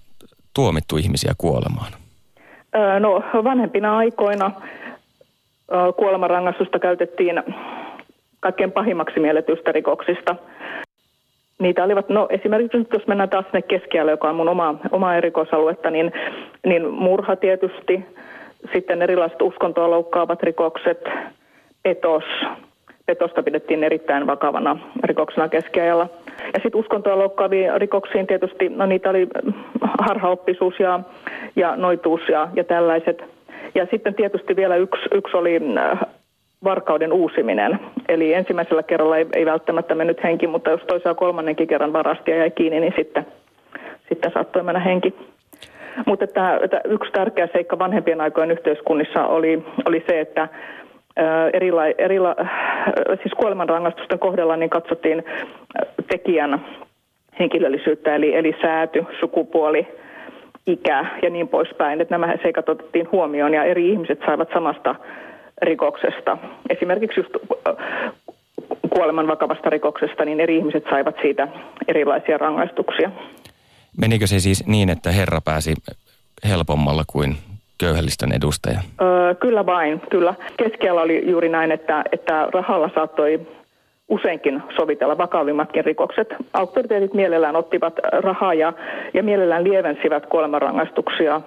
tuomittu 0.56 0.98
ihmisiä 0.98 1.34
kuolemaan? 1.38 1.92
No 3.00 3.24
vanhempina 3.44 3.98
aikoina 3.98 4.52
kuolemanrangaistusta 5.98 6.80
käytettiin 6.80 7.44
kaikkein 8.40 8.72
pahimmaksi 8.72 9.20
mielletyistä 9.20 9.72
rikoksista. 9.72 10.36
Niitä 11.60 11.84
olivat, 11.84 12.10
no 12.10 12.28
esimerkiksi 12.30 12.88
jos 12.94 13.08
mennään 13.08 13.30
taas 13.30 13.46
sinne 13.46 13.62
keskiajalle, 13.62 14.12
joka 14.12 14.30
on 14.30 14.36
mun 14.36 14.50
oma, 14.50 14.76
oma 14.92 15.16
erikoisaluetta, 15.16 15.90
niin, 15.90 16.12
niin 16.66 16.90
murha 16.90 17.36
tietysti, 17.36 18.06
sitten 18.74 19.02
erilaiset 19.02 19.42
uskontoa 19.42 19.90
loukkaavat 19.90 20.44
rikokset, 20.44 21.10
petos. 21.84 22.24
Petosta 23.06 23.44
pidettiin 23.44 23.84
erittäin 23.84 24.28
vakavana 24.28 24.78
rikoksena 25.04 25.50
keskiajalla. 25.50 26.08
Ja 26.40 26.60
sitten 26.64 26.76
uskontoa 26.76 27.18
loukkaaviin 27.18 27.82
rikoksiin 27.82 28.28
tietysti, 28.28 28.70
no 28.70 28.86
niitä 28.86 29.10
oli 29.10 29.28
harhaoppisuus 30.00 30.80
ja, 30.80 31.00
ja 31.56 31.76
noituus 31.76 32.22
ja, 32.30 32.48
ja 32.56 32.64
tällaiset. 32.64 33.24
Ja 33.76 33.88
sitten 33.92 34.16
tietysti 34.16 34.56
vielä 34.56 34.76
yksi, 34.76 35.02
yksi 35.14 35.38
oli 35.38 35.60
äh, 35.78 36.00
varkauden 36.64 37.14
uusiminen. 37.14 37.80
Eli 38.10 38.34
ensimmäisellä 38.34 38.84
kerralla 38.84 39.18
ei, 39.18 39.26
ei 39.34 39.46
välttämättä 39.46 39.96
mennyt 39.96 40.24
henki, 40.24 40.48
mutta 40.48 40.70
jos 40.70 40.82
toisella 40.82 41.16
kolmannenkin 41.16 41.68
kerran 41.68 41.94
varasti 41.94 42.32
ja 42.32 42.38
jäi 42.38 42.52
kiinni, 42.52 42.80
niin 42.80 42.94
sitten, 42.98 43.26
sitten 44.10 44.32
saattoi 44.34 44.64
mennä 44.64 44.80
henki. 44.80 45.14
Mutta 46.06 46.26
että 46.26 46.82
yksi 46.86 47.12
tärkeä 47.12 47.48
seikka 47.54 47.80
vanhempien 47.80 48.22
aikojen 48.22 48.52
yhteiskunnissa 48.52 49.28
oli, 49.28 49.66
oli 49.86 50.04
se, 50.08 50.20
että 50.20 50.48
erila, 51.54 51.88
erila, 51.88 52.36
siis 53.22 53.34
kuolemanrangaistusten 53.38 54.20
kohdalla 54.20 54.58
niin 54.58 54.70
katsottiin 54.70 55.24
tekijän 56.08 56.66
henkilöllisyyttä, 57.40 58.16
eli, 58.16 58.36
eli 58.36 58.56
sääty, 58.62 59.06
sukupuoli, 59.20 59.88
ikä 60.68 61.06
ja 61.22 61.30
niin 61.30 61.48
poispäin. 61.48 62.02
Että 62.02 62.14
nämä 62.14 62.34
seikat 62.42 62.70
otettiin 62.70 63.12
huomioon 63.12 63.54
ja 63.54 63.64
eri 63.64 63.90
ihmiset 63.90 64.20
saivat 64.26 64.50
samasta 64.54 64.96
rikoksesta. 65.62 66.38
Esimerkiksi 66.70 67.20
just 67.20 67.32
kuoleman 68.90 69.28
vakavasta 69.28 69.70
rikoksesta, 69.70 70.26
niin 70.26 70.40
eri 70.40 70.58
ihmiset 70.58 70.84
saivat 70.90 71.16
siitä 71.22 71.48
erilaisia 71.88 72.38
rangaistuksia. 72.38 73.12
Menikö 73.98 74.28
se 74.28 74.40
siis 74.40 74.68
niin, 74.68 74.90
että 74.90 75.12
herra 75.12 75.42
pääsi 75.42 75.74
helpommalla 76.50 77.04
kuin 77.08 77.38
köyhällistön 77.78 78.32
edustaja? 78.32 78.80
Öö, 79.02 79.36
kyllä 79.36 79.66
vain, 79.66 80.02
kyllä. 80.10 80.34
Keskellä 80.58 81.02
oli 81.02 81.32
juuri 81.32 81.50
näin, 81.50 81.72
että, 81.72 82.04
että 82.12 82.48
rahalla 82.54 82.90
saattoi 82.96 83.48
useinkin 84.10 84.64
sovitella 84.76 85.18
vakavimmatkin 85.18 85.86
rikokset. 85.86 86.28
Auktoriteetit 86.54 87.14
mielellään 87.14 87.56
ottivat 87.56 87.94
rahaa 88.24 88.54
ja, 88.54 88.74
ja 89.14 89.24
mielellään 89.24 89.64
lievensivät 89.64 90.26
kuolemanrangaistuksia 90.26 91.42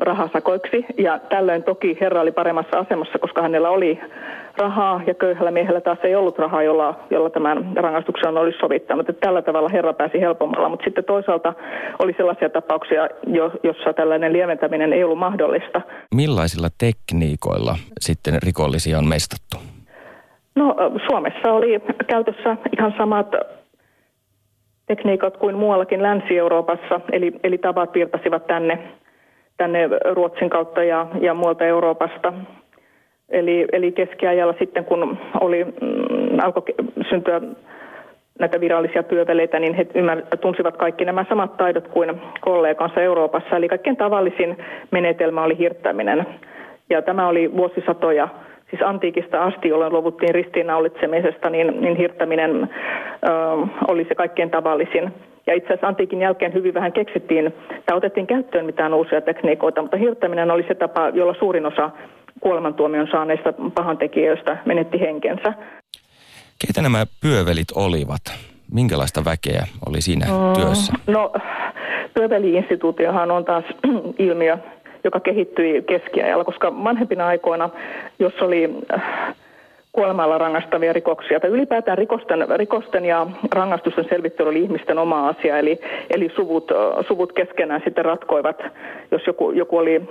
rahasakoiksi. 0.00 0.86
Ja 0.98 1.18
tällöin 1.18 1.62
toki 1.62 1.98
herra 2.00 2.20
oli 2.20 2.32
paremmassa 2.32 2.78
asemassa, 2.78 3.18
koska 3.18 3.42
hänellä 3.42 3.70
oli 3.70 4.00
rahaa 4.58 5.00
ja 5.06 5.14
köyhällä 5.14 5.50
miehellä 5.50 5.80
taas 5.80 5.98
ei 6.02 6.14
ollut 6.14 6.38
rahaa, 6.38 6.62
jolla, 6.62 7.00
jolla 7.10 7.30
tämän 7.30 7.72
rangaistuksen 7.76 8.36
olisi 8.36 8.58
sovittanut. 8.58 9.08
Että 9.08 9.26
tällä 9.26 9.42
tavalla 9.42 9.68
herra 9.68 9.92
pääsi 9.92 10.20
helpommalla, 10.20 10.68
mutta 10.68 10.84
sitten 10.84 11.04
toisaalta 11.04 11.52
oli 11.98 12.14
sellaisia 12.16 12.50
tapauksia, 12.50 13.08
jo, 13.26 13.50
jossa 13.62 13.92
tällainen 13.92 14.32
lieventäminen 14.32 14.92
ei 14.92 15.04
ollut 15.04 15.18
mahdollista. 15.18 15.80
Millaisilla 16.14 16.68
tekniikoilla 16.78 17.76
sitten 18.00 18.34
rikollisia 18.42 18.98
on 18.98 19.08
mestattu? 19.08 19.56
No 20.56 20.76
Suomessa 21.06 21.52
oli 21.52 21.80
käytössä 22.06 22.56
ihan 22.78 22.94
samat 22.98 23.26
tekniikat 24.86 25.36
kuin 25.36 25.56
muuallakin 25.56 26.02
Länsi-Euroopassa, 26.02 27.00
eli, 27.12 27.32
eli 27.44 27.58
tavat 27.58 27.94
virtasivat 27.94 28.46
tänne 28.46 28.78
tänne 29.56 29.88
Ruotsin 30.12 30.50
kautta 30.50 30.84
ja, 30.84 31.06
ja 31.20 31.34
muualta 31.34 31.64
Euroopasta. 31.64 32.32
Eli, 33.28 33.66
eli 33.72 33.92
keskiajalla 33.92 34.54
sitten, 34.58 34.84
kun 34.84 35.18
oli, 35.40 35.64
mm, 35.64 36.38
alkoi 36.42 36.62
syntyä 37.10 37.40
näitä 38.38 38.60
virallisia 38.60 39.02
pyöveleitä, 39.02 39.60
niin 39.60 39.74
he 39.74 39.86
ymmär, 39.94 40.22
tunsivat 40.40 40.76
kaikki 40.76 41.04
nämä 41.04 41.24
samat 41.28 41.56
taidot 41.56 41.88
kuin 41.88 42.20
kollegansa 42.40 43.00
Euroopassa. 43.00 43.56
Eli 43.56 43.68
kaikkein 43.68 43.96
tavallisin 43.96 44.56
menetelmä 44.90 45.42
oli 45.42 45.58
hirttäminen. 45.58 46.26
Ja 46.90 47.02
tämä 47.02 47.28
oli 47.28 47.56
vuosisatoja, 47.56 48.28
siis 48.70 48.82
antiikista 48.82 49.42
asti, 49.42 49.68
jolloin 49.68 49.92
luovuttiin 49.92 50.34
ristiinnaulitsemisesta, 50.34 51.50
niin, 51.50 51.80
niin 51.80 51.96
hirttäminen 51.96 52.62
ö, 52.62 53.28
oli 53.88 54.04
se 54.04 54.14
kaikkein 54.14 54.50
tavallisin. 54.50 55.12
Ja 55.46 55.54
itse 55.54 55.66
asiassa 55.66 55.88
antiikin 55.88 56.20
jälkeen 56.20 56.54
hyvin 56.54 56.74
vähän 56.74 56.92
keksittiin 56.92 57.54
tai 57.86 57.96
otettiin 57.96 58.26
käyttöön 58.26 58.66
mitään 58.66 58.94
uusia 58.94 59.20
tekniikoita, 59.20 59.82
mutta 59.82 59.96
hirttäminen 59.96 60.50
oli 60.50 60.64
se 60.68 60.74
tapa, 60.74 61.08
jolla 61.08 61.34
suurin 61.38 61.66
osa 61.66 61.90
kuolemantuomion 62.40 63.08
saaneista 63.10 63.52
pahantekijöistä 63.74 64.56
menetti 64.64 65.00
henkensä. 65.00 65.52
Keitä 66.66 66.82
nämä 66.82 67.06
pyövelit 67.20 67.72
olivat? 67.74 68.22
Minkälaista 68.72 69.24
väkeä 69.24 69.66
oli 69.88 70.00
siinä 70.00 70.26
mm, 70.26 70.62
työssä? 70.62 70.92
No, 71.06 71.32
pyöveli-instituutiohan 72.14 73.30
on 73.30 73.44
taas 73.44 73.64
ilmiö, 74.18 74.58
joka 75.04 75.20
kehittyi 75.20 75.82
keskiajalla, 75.82 76.44
koska 76.44 76.84
vanhempina 76.84 77.26
aikoina, 77.26 77.70
jos 78.18 78.32
oli 78.40 78.70
äh, 78.94 79.34
kuolemalla 79.94 80.38
rangaistavia 80.38 80.92
rikoksia, 80.92 81.40
tai 81.40 81.50
ylipäätään 81.50 81.98
rikosten, 81.98 82.46
rikosten 82.56 83.04
ja 83.04 83.26
rangaistusten 83.52 84.04
selvittely 84.08 84.48
oli 84.48 84.62
ihmisten 84.62 84.98
oma 84.98 85.28
asia, 85.28 85.58
eli, 85.58 85.80
eli 86.10 86.32
suvut, 86.36 86.72
suvut 87.08 87.32
keskenään 87.32 87.80
sitten 87.84 88.04
ratkoivat, 88.04 88.62
jos 89.10 89.26
joku, 89.26 89.50
joku 89.50 89.76
oli 89.76 90.02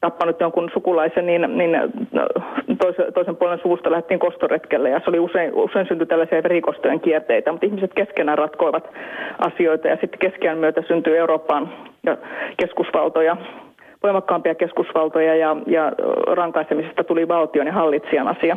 tappanut 0.00 0.40
jonkun 0.40 0.70
sukulaisen, 0.72 1.26
niin, 1.26 1.58
niin 1.58 1.76
toisen, 2.82 3.12
toisen 3.12 3.36
puolen 3.36 3.58
suvusta 3.62 3.90
lähdettiin 3.90 4.20
kostoretkelle. 4.20 4.90
Ja 4.90 5.00
se 5.00 5.10
oli 5.10 5.18
usein, 5.18 5.54
usein 5.54 5.86
syntyi 5.86 6.06
tällaisia 6.06 6.40
rikostojen 6.40 7.00
kierteitä, 7.00 7.52
mutta 7.52 7.66
ihmiset 7.66 7.94
keskenään 7.94 8.38
ratkoivat 8.38 8.88
asioita. 9.38 9.88
Ja 9.88 9.98
sitten 10.00 10.18
keskiään 10.18 10.58
myötä 10.58 10.82
syntyi 10.88 11.16
Eurooppaan 11.16 11.72
ja 12.06 12.16
keskusvaltoja, 12.56 13.36
voimakkaampia 14.02 14.54
keskusvaltoja. 14.54 15.34
Ja, 15.34 15.56
ja 15.66 15.92
rankaisemisesta 16.26 17.04
tuli 17.04 17.28
valtion 17.28 17.66
ja 17.66 17.72
hallitsijan 17.72 18.28
asia. 18.28 18.56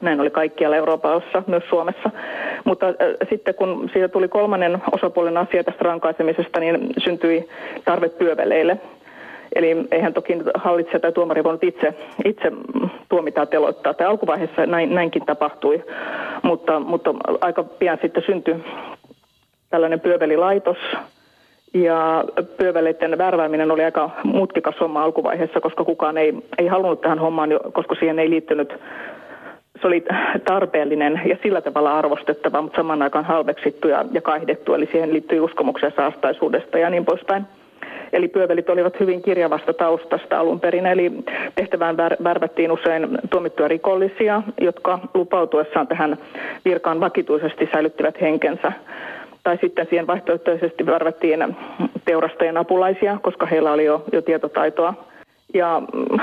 Näin 0.00 0.20
oli 0.20 0.30
kaikkialla 0.30 0.76
Euroopassa, 0.76 1.42
myös 1.46 1.62
Suomessa. 1.68 2.10
Mutta 2.64 2.86
äh, 2.86 2.94
sitten 3.30 3.54
kun 3.54 3.90
siitä 3.92 4.08
tuli 4.08 4.28
kolmannen 4.28 4.78
osapuolen 4.92 5.36
asia 5.36 5.64
tästä 5.64 5.84
rankaisemisesta, 5.84 6.60
niin 6.60 6.78
syntyi 6.98 7.48
tarve 7.84 8.08
pyöveleille. 8.08 8.78
Eli 9.54 9.76
eihän 9.90 10.14
toki 10.14 10.38
hallitsija 10.54 11.00
tai 11.00 11.12
tuomari 11.12 11.44
voinut 11.44 11.64
itse, 11.64 11.94
itse 12.24 12.52
tuomitaa 13.08 13.46
teloittaa. 13.46 13.94
Tai 13.94 14.06
alkuvaiheessa 14.06 14.66
näin, 14.66 14.94
näinkin 14.94 15.26
tapahtui, 15.26 15.84
mutta, 16.42 16.80
mutta 16.80 17.14
aika 17.40 17.62
pian 17.62 17.98
sitten 18.02 18.22
syntyi 18.26 18.56
tällainen 19.70 20.00
pyövelilaitos, 20.00 20.76
ja 21.74 22.24
pyöveleiden 22.56 23.18
värvääminen 23.18 23.70
oli 23.70 23.84
aika 23.84 24.10
mutkikas 24.24 24.74
homma 24.80 25.02
alkuvaiheessa, 25.02 25.60
koska 25.60 25.84
kukaan 25.84 26.18
ei, 26.18 26.34
ei 26.58 26.66
halunnut 26.66 27.00
tähän 27.00 27.18
hommaan, 27.18 27.50
koska 27.72 27.94
siihen 27.94 28.18
ei 28.18 28.30
liittynyt 28.30 28.74
se 29.80 29.86
oli 29.86 30.04
tarpeellinen 30.44 31.20
ja 31.26 31.36
sillä 31.42 31.60
tavalla 31.60 31.98
arvostettava, 31.98 32.62
mutta 32.62 32.76
saman 32.76 33.02
aikaan 33.02 33.24
halveksittu 33.24 33.88
ja, 33.88 34.04
ja 34.12 34.20
kaihdettu, 34.22 34.74
eli 34.74 34.88
siihen 34.92 35.12
liittyy 35.12 35.40
uskomuksia 35.40 35.92
saastaisuudesta 35.96 36.78
ja 36.78 36.90
niin 36.90 37.04
poispäin. 37.04 37.44
Eli 38.12 38.28
pyövelit 38.28 38.70
olivat 38.70 39.00
hyvin 39.00 39.22
kirjavasta 39.22 39.72
taustasta 39.72 40.38
alun 40.40 40.60
perin, 40.60 40.86
eli 40.86 41.12
tehtävään 41.54 41.96
värvättiin 42.24 42.72
usein 42.72 43.18
tuomittuja 43.30 43.68
rikollisia, 43.68 44.42
jotka 44.60 44.98
lupautuessaan 45.14 45.86
tähän 45.86 46.18
virkaan 46.64 47.00
vakituisesti 47.00 47.68
säilyttivät 47.72 48.20
henkensä. 48.20 48.72
Tai 49.42 49.58
sitten 49.60 49.86
siihen 49.90 50.06
vaihtoehtoisesti 50.06 50.86
värvättiin 50.86 51.56
teurastajien 52.04 52.56
apulaisia, 52.56 53.18
koska 53.22 53.46
heillä 53.46 53.72
oli 53.72 53.84
jo, 53.84 54.04
jo 54.12 54.22
tietotaitoa 54.22 54.94
ja 55.54 55.82
mm, 55.92 56.18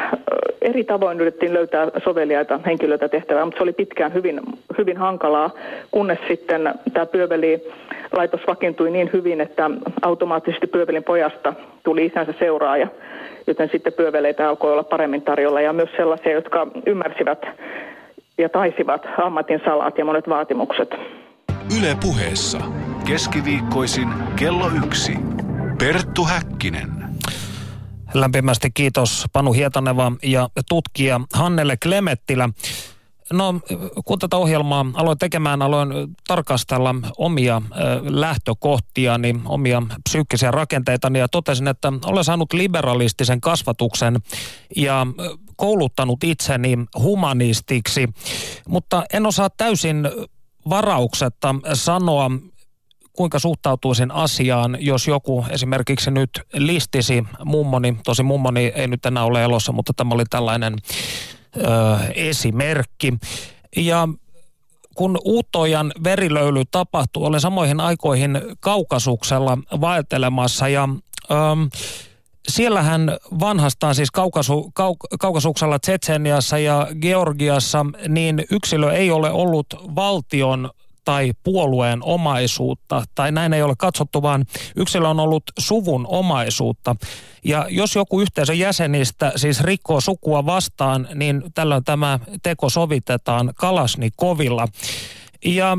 eri 0.68 0.84
tavoin 0.84 1.22
yritettiin 1.22 1.54
löytää 1.54 1.88
soveliaita 2.04 2.60
henkilöitä 2.66 3.10
tehtävää, 3.10 3.46
mutta 3.46 3.58
se 3.58 3.64
oli 3.64 3.74
pitkään 3.74 4.14
hyvin, 4.14 4.42
hyvin 4.78 4.98
hankalaa, 4.98 5.50
kunnes 5.92 6.20
sitten 6.28 6.74
tämä 6.94 7.06
pyöveli-laitos 7.06 8.42
vakiintui 8.48 8.92
niin 8.92 9.10
hyvin, 9.14 9.42
että 9.42 9.72
automaattisesti 10.02 10.68
pyövelin 10.68 11.04
pojasta 11.04 11.54
tuli 11.84 12.06
isänsä 12.06 12.34
seuraaja, 12.40 12.88
joten 13.48 13.70
sitten 13.72 13.94
pyöveleitä 13.94 14.50
alkoi 14.50 14.72
olla 14.72 14.84
paremmin 14.84 15.22
tarjolla 15.22 15.62
ja 15.62 15.74
myös 15.74 15.90
sellaisia, 15.98 16.32
jotka 16.32 16.68
ymmärsivät 16.86 17.46
ja 18.38 18.50
taisivat 18.50 19.08
ammatin 19.18 19.62
salat 19.66 19.98
ja 19.98 20.06
monet 20.06 20.30
vaatimukset. 20.30 20.96
Yle 21.80 21.96
puheessa 22.02 22.60
keskiviikkoisin 23.08 24.08
kello 24.36 24.66
yksi. 24.86 25.14
Perttu 25.80 26.26
Häkkinen. 26.26 26.97
Lämpimästi 28.14 28.72
kiitos 28.72 29.26
Panu 29.34 29.54
Hietaneva 29.54 30.12
ja 30.24 30.50
tutkija 30.70 31.22
Hannele 31.34 31.78
Klemettilä. 31.78 32.50
No, 33.34 33.56
kun 34.06 34.20
tätä 34.20 34.38
ohjelmaa 34.38 34.86
aloin 34.94 35.18
tekemään, 35.18 35.62
aloin 35.62 35.90
tarkastella 36.28 36.96
omia 37.18 37.62
lähtökohtia, 38.04 39.18
niin 39.18 39.42
omia 39.46 39.82
psyykkisiä 40.10 40.52
rakenteita, 40.52 41.12
ja 41.18 41.28
totesin, 41.28 41.68
että 41.68 41.94
olen 42.06 42.24
saanut 42.24 42.54
liberalistisen 42.54 43.42
kasvatuksen 43.42 44.18
ja 44.76 45.08
kouluttanut 45.56 46.24
itseni 46.24 46.78
humanistiksi, 47.00 48.08
mutta 48.68 49.06
en 49.14 49.26
osaa 49.26 49.50
täysin 49.50 50.10
varauksetta 50.70 51.56
sanoa, 51.74 52.32
kuinka 53.18 53.40
suhtautuisin 53.40 54.12
asiaan, 54.12 54.78
jos 54.80 55.08
joku 55.08 55.46
esimerkiksi 55.50 56.12
nyt 56.12 56.30
listisi 56.54 57.24
mummoni, 57.46 57.98
tosi 58.04 58.24
mummoni 58.24 58.72
ei 58.76 58.88
nyt 58.88 59.06
enää 59.06 59.24
ole 59.24 59.44
elossa, 59.44 59.72
mutta 59.72 59.94
tämä 59.96 60.16
oli 60.16 60.24
tällainen 60.30 60.76
ö, 61.58 61.62
esimerkki. 62.16 63.14
Ja 63.76 64.08
kun 64.96 65.18
Uutojan 65.24 65.92
verilöyly 66.04 66.64
tapahtui, 66.72 67.28
olen 67.28 67.42
samoihin 67.42 67.80
aikoihin 67.80 68.42
kaukasuksella 68.60 69.58
vaeltelemassa 69.82 70.68
ja 70.68 70.90
ö, 71.32 71.36
siellähän 72.48 73.18
vanhastaan 73.40 73.96
siis 73.96 74.12
kaukasu, 74.12 74.72
kau, 74.74 74.96
kaukasuksella 75.20 75.80
Tsetseniassa 75.80 76.58
ja 76.58 76.88
Georgiassa, 77.02 77.86
niin 78.08 78.46
yksilö 78.52 78.92
ei 78.92 79.12
ole 79.12 79.32
ollut 79.32 79.68
valtion 79.96 80.70
tai 81.08 81.34
puolueen 81.44 82.00
omaisuutta, 82.04 83.04
tai 83.16 83.32
näin 83.32 83.54
ei 83.54 83.62
ole 83.62 83.74
katsottu, 83.78 84.22
vaan 84.22 84.46
yksilö 84.76 85.08
on 85.08 85.20
ollut 85.20 85.44
suvun 85.60 86.08
omaisuutta. 86.10 86.96
Ja 87.44 87.66
jos 87.70 87.96
joku 87.96 88.22
yhteisön 88.22 88.60
jäsenistä 88.60 89.32
siis 89.36 89.62
rikkoo 89.62 90.02
sukua 90.02 90.46
vastaan, 90.46 91.08
niin 91.16 91.44
tällöin 91.54 91.84
tämä 91.84 92.20
teko 92.44 92.70
sovitetaan 92.70 93.54
Kalasnikovilla. 93.56 94.68
Ja 95.46 95.78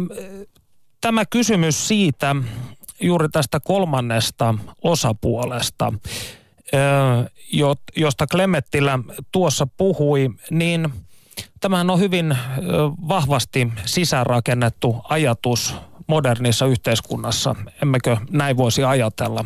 tämä 1.00 1.24
kysymys 1.26 1.88
siitä, 1.88 2.36
juuri 3.00 3.28
tästä 3.28 3.60
kolmannesta 3.60 4.54
osapuolesta, 4.82 5.92
josta 7.96 8.26
Klemettilä 8.26 8.98
tuossa 9.32 9.66
puhui, 9.76 10.30
niin– 10.50 10.88
Tämähän 11.60 11.90
on 11.90 12.00
hyvin 12.00 12.38
vahvasti 13.08 13.72
sisäänrakennettu 13.84 14.96
ajatus 15.08 15.74
modernissa 16.06 16.66
yhteiskunnassa. 16.66 17.54
Emmekö 17.82 18.16
näin 18.30 18.56
voisi 18.56 18.84
ajatella? 18.84 19.44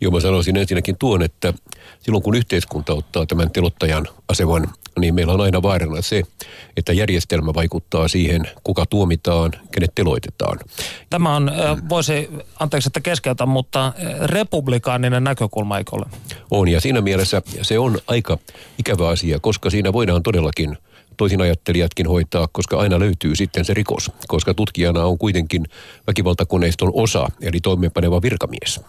Joo, 0.00 0.12
mä 0.12 0.20
sanoisin 0.20 0.56
ensinnäkin 0.56 0.96
tuon, 0.98 1.22
että 1.22 1.54
silloin 2.00 2.22
kun 2.22 2.34
yhteiskunta 2.34 2.92
ottaa 2.92 3.26
tämän 3.26 3.50
telottajan 3.50 4.08
aseman 4.28 4.68
niin 5.00 5.14
meillä 5.14 5.32
on 5.32 5.40
aina 5.40 5.62
vaarana 5.62 6.02
se, 6.02 6.22
että 6.76 6.92
järjestelmä 6.92 7.54
vaikuttaa 7.54 8.08
siihen, 8.08 8.42
kuka 8.64 8.86
tuomitaan, 8.86 9.52
kenet 9.72 9.94
teloitetaan. 9.94 10.58
Tämä 11.10 11.36
on, 11.36 11.52
voisi, 11.88 12.28
anteeksi 12.60 12.88
että 12.88 13.00
keskeytä, 13.00 13.46
mutta 13.46 13.92
republikaaninen 14.22 15.24
näkökulma 15.24 15.78
eikö 15.78 15.96
ole? 15.96 16.06
On 16.50 16.68
ja 16.68 16.80
siinä 16.80 17.00
mielessä 17.00 17.42
se 17.62 17.78
on 17.78 17.98
aika 18.06 18.38
ikävä 18.78 19.08
asia, 19.08 19.40
koska 19.40 19.70
siinä 19.70 19.92
voidaan 19.92 20.22
todellakin– 20.22 20.76
toisin 21.20 21.40
ajattelijatkin 21.40 22.06
hoitaa, 22.06 22.48
koska 22.52 22.78
aina 22.78 22.98
löytyy 22.98 23.36
sitten 23.36 23.64
se 23.64 23.74
rikos, 23.74 24.10
koska 24.28 24.54
tutkijana 24.54 25.04
on 25.04 25.18
kuitenkin 25.18 25.66
väkivaltakoneiston 26.06 26.90
osa, 26.94 27.28
eli 27.42 27.60
toimeenpaneva 27.60 28.22
virkamies. 28.22 28.80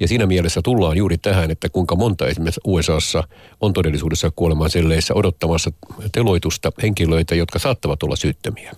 Ja 0.00 0.08
siinä 0.08 0.26
mielessä 0.26 0.62
tullaan 0.62 0.96
juuri 0.96 1.18
tähän, 1.18 1.50
että 1.50 1.68
kuinka 1.68 1.96
monta 1.96 2.26
esimerkiksi 2.26 2.60
USAssa 2.64 3.28
on 3.60 3.72
todellisuudessa 3.72 4.32
selleissä 4.68 5.14
odottamassa 5.14 5.72
teloitusta 6.12 6.72
henkilöitä, 6.82 7.34
jotka 7.34 7.58
saattavat 7.58 8.02
olla 8.02 8.16
syyttömiä. 8.16 8.72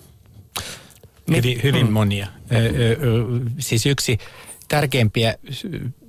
Hyvin, 1.36 1.60
hyvin 1.62 1.86
mm. 1.86 1.92
monia. 1.92 2.26
Ö, 2.52 2.56
ö, 2.56 2.60
ö, 2.60 3.40
siis 3.58 3.86
yksi 3.86 4.18
tärkeimpiä 4.68 5.34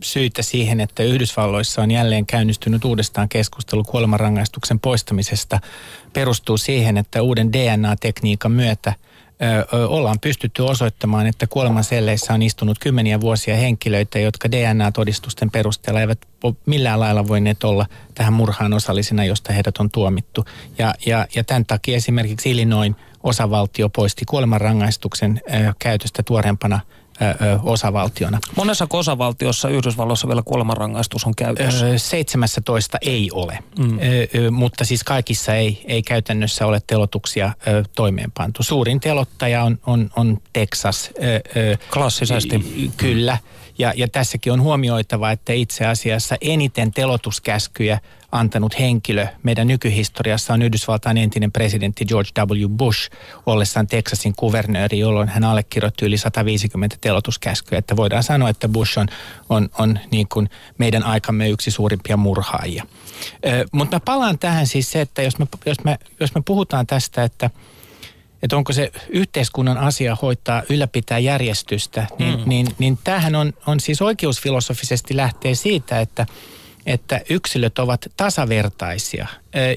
syitä 0.04 0.42
siihen, 0.42 0.80
että 0.80 1.04
Yhdysvalloissa 1.04 1.82
on 1.82 1.92
jälleen 1.92 2.26
käynnistynyt 2.26 2.86
uudestaan 2.86 3.30
keskustelu 3.30 3.84
kuolemanrangaistuksen 3.84 4.80
poistamisesta, 4.80 5.60
perustuu 6.14 6.58
siihen, 6.58 6.98
että 6.98 7.22
uuden 7.22 7.54
DNA-tekniikan 7.54 8.52
myötä 8.52 8.94
ollaan 9.72 10.20
pystytty 10.20 10.62
osoittamaan, 10.62 11.28
että 11.28 11.48
kuolemanselleissä 11.48 12.34
on 12.34 12.42
istunut 12.42 12.80
kymmeniä 12.80 13.22
vuosia 13.22 13.56
henkilöitä, 13.56 14.20
jotka 14.20 14.52
DNA-todistusten 14.52 15.52
perusteella 15.52 16.02
eivät 16.02 16.20
millään 16.66 17.00
lailla 17.00 17.28
voineet 17.28 17.64
olla 17.64 17.86
tähän 18.16 18.34
murhaan 18.34 18.74
osallisina, 18.74 19.26
josta 19.26 19.54
heidät 19.54 19.78
on 19.78 19.90
tuomittu. 19.92 20.46
Ja, 20.78 20.94
ja, 21.06 21.28
ja 21.36 21.44
tämän 21.44 21.66
takia 21.66 21.96
esimerkiksi 21.96 22.52
Illinoin 22.52 22.96
osavaltio 23.24 23.90
poisti 23.90 24.26
kuolemanrangaistuksen 24.26 25.42
käytöstä 25.80 26.24
tuorempana 26.24 26.80
osavaltiona. 27.64 28.40
Monessa 28.56 28.88
osavaltiossa 28.90 29.70
Yhdysvalloissa 29.70 30.28
vielä 30.28 30.42
kuolemanrangaistus 30.46 31.26
on 31.26 31.36
käytössä? 31.36 31.98
17 31.98 32.98
ei 33.02 33.30
ole, 33.34 33.60
mm. 33.80 33.98
mutta 34.52 34.86
siis 34.86 35.04
kaikissa 35.04 35.56
ei, 35.56 35.84
ei 35.86 36.02
käytännössä 36.02 36.66
ole 36.66 36.82
telotuksia 36.88 37.54
toimeenpantu. 37.96 38.64
Suurin 38.64 39.00
telottaja 39.00 39.64
on, 39.64 39.80
on, 39.86 40.10
on 40.16 40.38
Texas. 40.54 41.12
Klassisesti. 41.94 42.92
Kyllä. 42.98 43.38
Ja, 43.78 43.94
ja 43.96 44.08
tässäkin 44.08 44.54
on 44.54 44.62
huomioitava, 44.62 45.32
että 45.32 45.54
itse 45.54 45.86
asiassa 45.86 46.36
eniten 46.42 46.92
telotuskäskyjä 46.92 48.00
antanut 48.32 48.80
henkilö 48.80 49.28
meidän 49.44 49.68
nykyhistoriassa 49.68 50.54
on 50.54 50.62
Yhdysvaltain 50.62 51.18
entinen 51.18 51.52
presidentti 51.52 52.06
George 52.06 52.30
W. 52.42 52.70
Bush 52.70 53.12
ollessaan 53.46 53.88
Texasin 53.88 54.34
kuvernööri, 54.36 55.00
jolloin 55.00 55.30
hän 55.30 55.44
allekirjoitti 55.44 56.06
yli 56.06 56.18
150 56.18 56.98
telotuskäskyä. 57.02 57.78
Että 57.78 57.96
voidaan 57.96 58.24
sanoa, 58.24 58.50
että 58.50 58.68
Bush 58.68 59.00
on, 59.00 59.08
on, 59.50 59.70
on 59.78 60.00
niin 60.12 60.28
kuin 60.28 60.50
meidän 60.78 61.04
aikamme 61.04 61.50
yksi 61.50 61.72
suurimpia 61.72 62.18
murhaajia. 62.18 62.86
Mutta 63.72 63.96
mä 63.96 64.00
palaan 64.00 64.40
tähän 64.40 64.68
siis 64.68 64.92
se, 64.92 65.02
että 65.02 65.22
jos 65.22 65.40
me, 65.40 65.46
jos 65.66 65.84
me, 65.84 65.98
jos 66.20 66.36
me 66.36 66.42
puhutaan 66.46 66.88
tästä, 66.88 67.24
että– 67.24 67.50
että 68.44 68.58
onko 68.58 68.74
se 68.74 68.92
yhteiskunnan 69.10 69.78
asia 69.78 70.18
hoitaa, 70.22 70.64
ylläpitää 70.70 71.20
järjestystä, 71.20 72.08
niin, 72.20 72.40
mm. 72.40 72.50
niin, 72.50 72.68
niin 72.80 73.00
tämähän 73.04 73.36
on, 73.36 73.54
on 73.68 73.80
siis 73.80 74.02
oikeusfilosofisesti 74.02 75.18
lähtee 75.18 75.56
siitä, 75.56 76.00
että, 76.00 76.26
että 76.86 77.22
yksilöt 77.30 77.80
ovat 77.80 78.06
tasavertaisia 78.18 79.28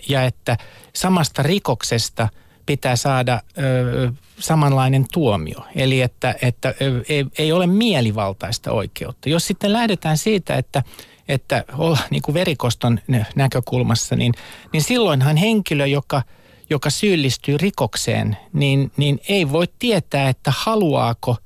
ja 0.09 0.24
että 0.24 0.57
samasta 0.92 1.42
rikoksesta 1.42 2.29
pitää 2.66 2.96
saada 2.96 3.40
ö, 3.59 4.12
samanlainen 4.38 5.07
tuomio. 5.12 5.66
Eli 5.74 6.00
että, 6.00 6.35
että 6.42 6.74
ei, 7.09 7.26
ei 7.38 7.52
ole 7.52 7.66
mielivaltaista 7.66 8.72
oikeutta. 8.72 9.29
Jos 9.29 9.46
sitten 9.46 9.72
lähdetään 9.72 10.18
siitä, 10.18 10.55
että 10.55 10.83
että 11.29 11.64
olla 11.79 11.98
niin 12.11 12.22
kuin 12.22 12.35
verikoston 12.35 13.00
näkökulmassa, 13.35 14.16
niin, 14.16 14.35
niin 14.72 14.83
silloinhan 14.83 15.37
henkilö, 15.37 15.87
joka– 15.87 16.22
joka 16.70 16.90
syyllistyy 16.90 17.59
rikokseen, 17.59 18.37
niin, 18.52 18.92
niin 18.96 19.20
ei 19.29 19.52
voi 19.52 19.66
tietää, 19.79 20.29
että 20.29 20.52
haluaako 20.57 21.37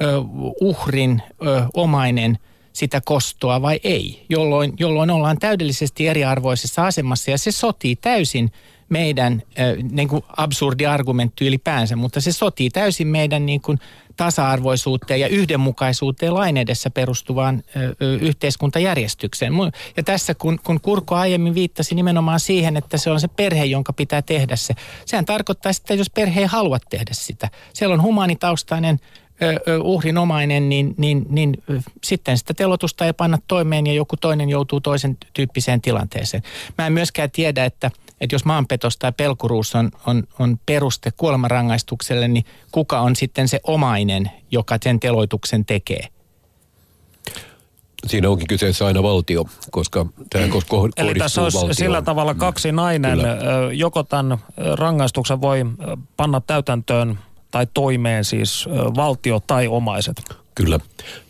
ö, 0.00 0.22
uhrin 0.60 1.22
ö, 1.46 1.62
omainen 1.74 2.38
sitä 2.72 3.00
kostoa 3.04 3.62
vai 3.62 3.80
ei, 3.84 4.24
jolloin, 4.28 4.72
jolloin 4.78 5.10
ollaan 5.10 5.38
täydellisesti 5.38 6.08
eriarvoisessa 6.08 6.86
asemassa 6.86 7.30
ja 7.30 7.38
se 7.38 7.50
sotii 7.50 7.96
täysin 7.96 8.50
meidän, 8.88 9.42
äh, 9.60 9.90
niin 9.90 10.08
kuin 10.08 10.22
absurdi 10.36 10.86
argumentti 10.86 11.46
ylipäänsä, 11.46 11.96
mutta 11.96 12.20
se 12.20 12.32
sotii 12.32 12.70
täysin 12.70 13.06
meidän 13.06 13.46
niin 13.46 13.60
kuin 13.60 13.78
tasa-arvoisuuteen 14.18 15.20
ja 15.20 15.28
yhdenmukaisuuteen 15.28 16.34
lain 16.34 16.56
edessä 16.56 16.90
perustuvaan 16.90 17.62
yhteiskuntajärjestykseen. 18.20 19.52
Ja 19.96 20.02
tässä 20.02 20.34
kun, 20.34 20.58
kun 20.64 20.80
Kurko 20.80 21.14
aiemmin 21.14 21.54
viittasi 21.54 21.94
nimenomaan 21.94 22.40
siihen, 22.40 22.76
että 22.76 22.96
se 22.96 23.10
on 23.10 23.20
se 23.20 23.28
perhe, 23.28 23.64
jonka 23.64 23.92
pitää 23.92 24.22
tehdä 24.22 24.56
se. 24.56 24.74
Sehän 25.06 25.24
tarkoittaa 25.24 25.70
että 25.70 25.94
jos 25.94 26.10
perhe 26.10 26.40
ei 26.40 26.46
halua 26.46 26.78
tehdä 26.90 27.10
sitä. 27.12 27.48
Siellä 27.72 27.94
on 27.94 28.02
humanitaustainen 28.02 29.00
uhrinomainen, 29.82 30.68
niin, 30.68 30.94
niin, 30.96 31.26
niin 31.28 31.62
sitten 32.04 32.38
sitä 32.38 32.54
telotusta 32.54 33.06
ei 33.06 33.12
panna 33.12 33.38
toimeen 33.48 33.86
ja 33.86 33.92
joku 33.92 34.16
toinen 34.16 34.48
joutuu 34.48 34.80
toisen 34.80 35.16
tyyppiseen 35.34 35.80
tilanteeseen. 35.80 36.42
Mä 36.78 36.86
en 36.86 36.92
myöskään 36.92 37.30
tiedä, 37.30 37.64
että, 37.64 37.90
että 38.20 38.34
jos 38.34 38.44
maanpetos 38.44 38.96
tai 38.96 39.12
pelkuruus 39.12 39.74
on, 39.74 39.90
on, 40.06 40.24
on 40.38 40.60
peruste 40.66 41.10
kuolemanrangaistukselle, 41.16 42.28
niin 42.28 42.44
kuka 42.72 43.00
on 43.00 43.16
sitten 43.16 43.48
se 43.48 43.60
omainen, 43.64 44.30
joka 44.50 44.78
sen 44.82 45.00
teloituksen 45.00 45.64
tekee? 45.64 46.08
Siinä 48.06 48.30
onkin 48.30 48.46
kyseessä 48.46 48.86
aina 48.86 49.02
valtio, 49.02 49.44
koska 49.70 50.06
tämä 50.30 50.48
kohdistuu 50.48 50.88
Eli 50.96 51.14
tässä 51.14 51.42
olisi 51.42 51.56
valtioon. 51.56 51.74
sillä 51.74 52.02
tavalla 52.02 52.34
kaksi 52.34 52.72
nainen. 52.72 53.18
Kyllä. 53.18 53.72
Joko 53.72 54.02
tämän 54.02 54.38
rangaistuksen 54.74 55.40
voi 55.40 55.64
panna 56.16 56.40
täytäntöön 56.40 57.18
tai 57.50 57.66
toimeen 57.74 58.24
siis 58.24 58.68
valtio 58.96 59.40
tai 59.46 59.68
omaiset. 59.68 60.22
Kyllä. 60.58 60.80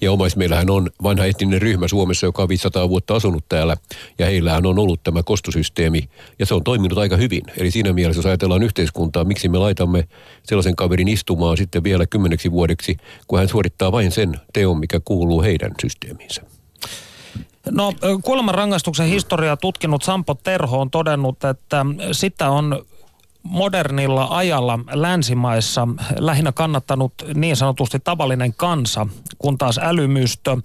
Ja 0.00 0.12
omais 0.12 0.36
meillähän 0.36 0.70
on 0.70 0.90
vanha 1.02 1.24
etninen 1.24 1.62
ryhmä 1.62 1.88
Suomessa, 1.88 2.26
joka 2.26 2.42
on 2.42 2.48
500 2.48 2.88
vuotta 2.88 3.14
asunut 3.14 3.44
täällä. 3.48 3.76
Ja 4.18 4.26
heillähän 4.26 4.66
on 4.66 4.78
ollut 4.78 5.02
tämä 5.02 5.22
kostosysteemi. 5.22 6.08
Ja 6.38 6.46
se 6.46 6.54
on 6.54 6.64
toiminut 6.64 6.98
aika 6.98 7.16
hyvin. 7.16 7.42
Eli 7.56 7.70
siinä 7.70 7.92
mielessä, 7.92 8.18
jos 8.18 8.26
ajatellaan 8.26 8.62
yhteiskuntaa, 8.62 9.24
miksi 9.24 9.48
me 9.48 9.58
laitamme 9.58 10.08
sellaisen 10.42 10.76
kaverin 10.76 11.08
istumaan 11.08 11.56
sitten 11.56 11.84
vielä 11.84 12.06
kymmeneksi 12.06 12.52
vuodeksi, 12.52 12.96
kun 13.26 13.38
hän 13.38 13.48
suorittaa 13.48 13.92
vain 13.92 14.12
sen 14.12 14.40
teon, 14.52 14.78
mikä 14.80 15.00
kuuluu 15.04 15.42
heidän 15.42 15.72
systeemiinsä. 15.82 16.42
No 17.70 17.92
kuolemanrangaistuksen 18.24 19.08
historiaa 19.08 19.56
tutkinut 19.56 20.02
Sampo 20.02 20.34
Terho 20.34 20.80
on 20.80 20.90
todennut, 20.90 21.44
että 21.44 21.86
sitä 22.12 22.50
on 22.50 22.86
modernilla 23.42 24.26
ajalla 24.30 24.78
länsimaissa 24.92 25.88
lähinnä 26.18 26.52
kannattanut 26.52 27.12
niin 27.34 27.56
sanotusti 27.56 28.00
tavallinen 28.00 28.54
kansa, 28.54 29.06
kun 29.38 29.58
taas 29.58 29.80
älymystö 29.82 30.56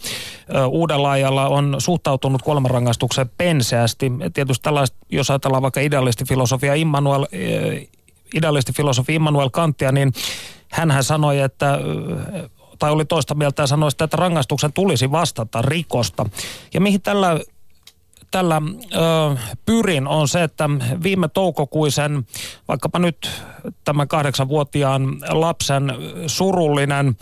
uudella 0.67 1.11
ajalla 1.11 1.47
on 1.47 1.75
suhtautunut 1.77 2.41
kuolemanrangaistukseen 2.41 3.31
penseästi. 3.37 4.11
Tietysti 4.33 4.63
tällaista, 4.63 4.97
jos 5.09 5.29
ajatellaan 5.29 5.63
vaikka 5.63 5.81
idealistifilosofia 5.81 6.73
Immanuel, 6.73 7.25
idealistifilosofi 8.33 9.15
Immanuel 9.15 9.49
Kantia, 9.49 9.91
niin 9.91 10.13
hän 10.71 11.03
sanoi, 11.03 11.39
että 11.39 11.79
tai 12.79 12.91
oli 12.91 13.05
toista 13.05 13.35
mieltä 13.35 13.63
ja 13.63 13.67
sanoi 13.67 13.91
sitä, 13.91 14.03
että 14.03 14.17
rangaistuksen 14.17 14.73
tulisi 14.73 15.11
vastata 15.11 15.61
rikosta. 15.61 16.25
Ja 16.73 16.81
mihin 16.81 17.01
tällä 17.01 17.39
tällä 18.33 18.61
ö, 18.95 19.37
pyrin 19.65 20.07
on 20.07 20.27
se, 20.27 20.43
että 20.43 20.69
viime 21.03 21.27
toukokuisen, 21.27 22.27
vaikkapa 22.67 22.99
nyt 22.99 23.31
tämän 23.83 24.07
kahdeksanvuotiaan 24.07 25.17
lapsen 25.29 25.93
surullinen 26.27 27.15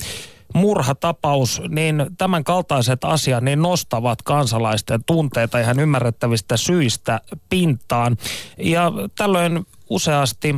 murhatapaus, 0.54 1.62
niin 1.70 2.06
tämän 2.18 2.44
kaltaiset 2.44 3.04
asiat 3.04 3.44
niin 3.44 3.62
nostavat 3.62 4.22
kansalaisten 4.22 5.04
tunteita 5.06 5.60
ihan 5.60 5.80
ymmärrettävistä 5.80 6.58
syistä 6.58 7.22
pintaan. 7.50 8.18
Ja 8.58 8.92
tällöin 9.18 9.66
useasti 9.90 10.56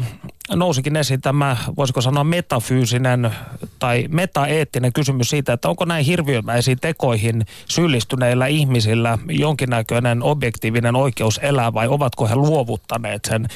nousikin 0.50 0.96
esiin 0.96 1.22
tämä, 1.22 1.58
voisiko 1.78 2.02
sanoa 2.02 2.24
metafyysinen 2.24 3.32
tai 3.80 4.06
metaeettinen 4.10 4.94
kysymys 4.94 5.30
siitä, 5.30 5.54
että 5.54 5.70
onko 5.70 5.86
näin 5.86 6.06
hirviömäisiin 6.06 6.80
tekoihin 6.82 7.46
syyllistyneillä 7.70 8.48
ihmisillä 8.48 9.18
jonkinnäköinen 9.30 10.24
objektiivinen 10.24 10.96
oikeus 10.96 11.40
elää 11.44 11.74
vai 11.74 11.88
ovatko 11.88 12.28
he 12.28 12.36
luovuttaneet 12.36 13.26
sen 13.26 13.48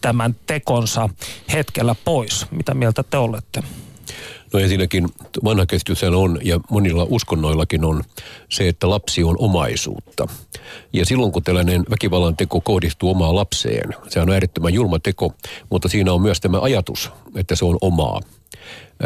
tämän 0.00 0.36
tekonsa 0.46 1.08
hetkellä 1.52 1.94
pois. 2.04 2.46
Mitä 2.50 2.74
mieltä 2.74 3.02
te 3.02 3.16
olette? 3.16 3.62
No 4.52 4.60
ensinnäkin 4.60 5.08
vanha 5.44 5.66
käsitys 5.66 6.02
on, 6.02 6.38
ja 6.42 6.60
monilla 6.70 7.06
uskonnoillakin 7.08 7.84
on, 7.84 8.02
se, 8.48 8.68
että 8.68 8.90
lapsi 8.90 9.24
on 9.24 9.36
omaisuutta. 9.38 10.28
Ja 10.92 11.06
silloin 11.06 11.32
kun 11.32 11.42
tällainen 11.42 11.84
väkivallan 11.90 12.36
teko 12.36 12.60
kohdistuu 12.60 13.10
omaan 13.10 13.36
lapseen, 13.36 13.94
se 14.08 14.20
on 14.20 14.30
äärettömän 14.30 14.74
julma 14.74 14.98
teko, 14.98 15.34
mutta 15.70 15.88
siinä 15.88 16.12
on 16.12 16.22
myös 16.22 16.40
tämä 16.40 16.60
ajatus, 16.60 17.10
että 17.36 17.56
se 17.56 17.64
on 17.64 17.78
omaa. 17.80 18.20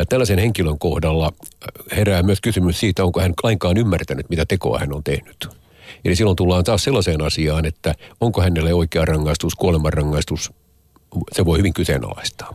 Tällaisen 0.08 0.38
henkilön 0.38 0.78
kohdalla 0.78 1.32
herää 1.96 2.22
myös 2.22 2.40
kysymys 2.40 2.80
siitä, 2.80 3.04
onko 3.04 3.20
hän 3.20 3.32
lainkaan 3.42 3.76
ymmärtänyt, 3.76 4.30
mitä 4.30 4.46
tekoa 4.46 4.78
hän 4.78 4.92
on 4.92 5.04
tehnyt. 5.04 5.48
Eli 6.04 6.16
silloin 6.16 6.36
tullaan 6.36 6.64
taas 6.64 6.84
sellaiseen 6.84 7.22
asiaan, 7.22 7.64
että 7.64 7.94
onko 8.20 8.40
hänelle 8.42 8.74
oikea 8.74 9.04
rangaistus, 9.04 9.54
kuolemanrangaistus, 9.54 10.52
se 11.32 11.44
voi 11.44 11.58
hyvin 11.58 11.74
kyseenalaistaa. 11.74 12.54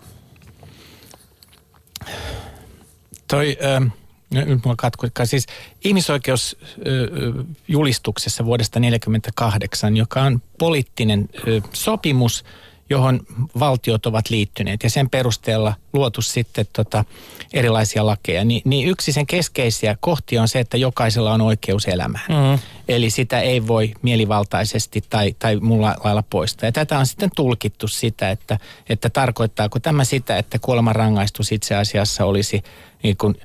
Toi, 3.29 3.57
äh, 3.63 3.81
nyt 4.29 4.65
mulla 4.65 4.75
katkoikaa, 4.77 5.25
siis 5.25 5.45
ihmisoikeusjulistuksessa 5.83 8.45
vuodesta 8.45 8.79
1948, 8.79 9.97
joka 9.97 10.21
on 10.21 10.41
poliittinen 10.57 11.29
sopimus– 11.73 12.43
johon 12.89 13.19
valtiot 13.59 14.05
ovat 14.05 14.29
liittyneet 14.29 14.83
ja 14.83 14.89
sen 14.89 15.09
perusteella 15.09 15.73
luotu 15.93 16.21
sitten 16.21 16.67
tota 16.73 17.05
erilaisia 17.53 18.05
lakeja, 18.05 18.45
niin, 18.45 18.61
niin 18.65 18.87
yksi 18.87 19.11
sen 19.11 19.27
keskeisiä 19.27 19.97
kohtia 19.99 20.41
on 20.41 20.47
se, 20.47 20.59
että 20.59 20.77
jokaisella 20.77 21.33
on 21.33 21.41
oikeus 21.41 21.85
elämään. 21.85 22.25
Mm. 22.29 22.59
Eli 22.87 23.09
sitä 23.09 23.39
ei 23.41 23.67
voi 23.67 23.93
mielivaltaisesti 24.01 25.03
tai, 25.09 25.35
tai 25.39 25.55
mulla 25.55 25.95
lailla 26.03 26.23
poistaa. 26.29 26.67
Ja 26.67 26.71
tätä 26.71 26.99
on 26.99 27.05
sitten 27.05 27.29
tulkittu 27.35 27.87
sitä, 27.87 28.29
että, 28.29 28.59
että 28.89 29.09
tarkoittaako 29.09 29.79
tämä 29.79 30.03
sitä, 30.03 30.37
että 30.37 30.59
kuolemanrangaistus 30.59 31.51
itse 31.51 31.75
asiassa 31.75 32.25
olisi 32.25 32.63
niin 33.03 33.17
kuin 33.17 33.35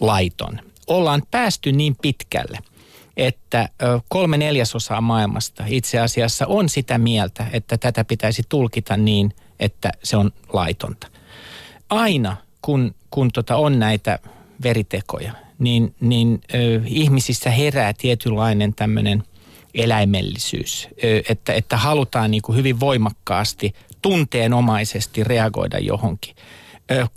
laiton. 0.00 0.60
Ollaan 0.86 1.22
päästy 1.30 1.72
niin 1.72 1.96
pitkälle, 2.02 2.58
että 3.18 3.68
kolme 4.08 4.38
neljäsosaa 4.38 5.00
maailmasta 5.00 5.64
itse 5.66 5.98
asiassa 5.98 6.46
on 6.46 6.68
sitä 6.68 6.98
mieltä, 6.98 7.46
että 7.52 7.78
tätä 7.78 8.04
pitäisi 8.04 8.42
tulkita 8.48 8.96
niin, 8.96 9.32
että 9.60 9.92
se 10.04 10.16
on 10.16 10.32
laitonta. 10.52 11.06
Aina 11.90 12.36
kun, 12.62 12.94
kun 13.10 13.32
tota 13.32 13.56
on 13.56 13.78
näitä 13.78 14.18
veritekoja, 14.62 15.32
niin, 15.58 15.94
niin 16.00 16.40
ö, 16.54 16.80
ihmisissä 16.86 17.50
herää 17.50 17.92
tietynlainen 17.92 18.74
tämmöinen 18.74 19.22
eläimellisyys, 19.74 20.88
ö, 21.04 21.22
että, 21.28 21.52
että 21.52 21.76
halutaan 21.76 22.30
niin 22.30 22.42
kuin 22.42 22.56
hyvin 22.56 22.80
voimakkaasti 22.80 23.74
tunteenomaisesti 24.02 25.24
reagoida 25.24 25.78
johonkin 25.78 26.34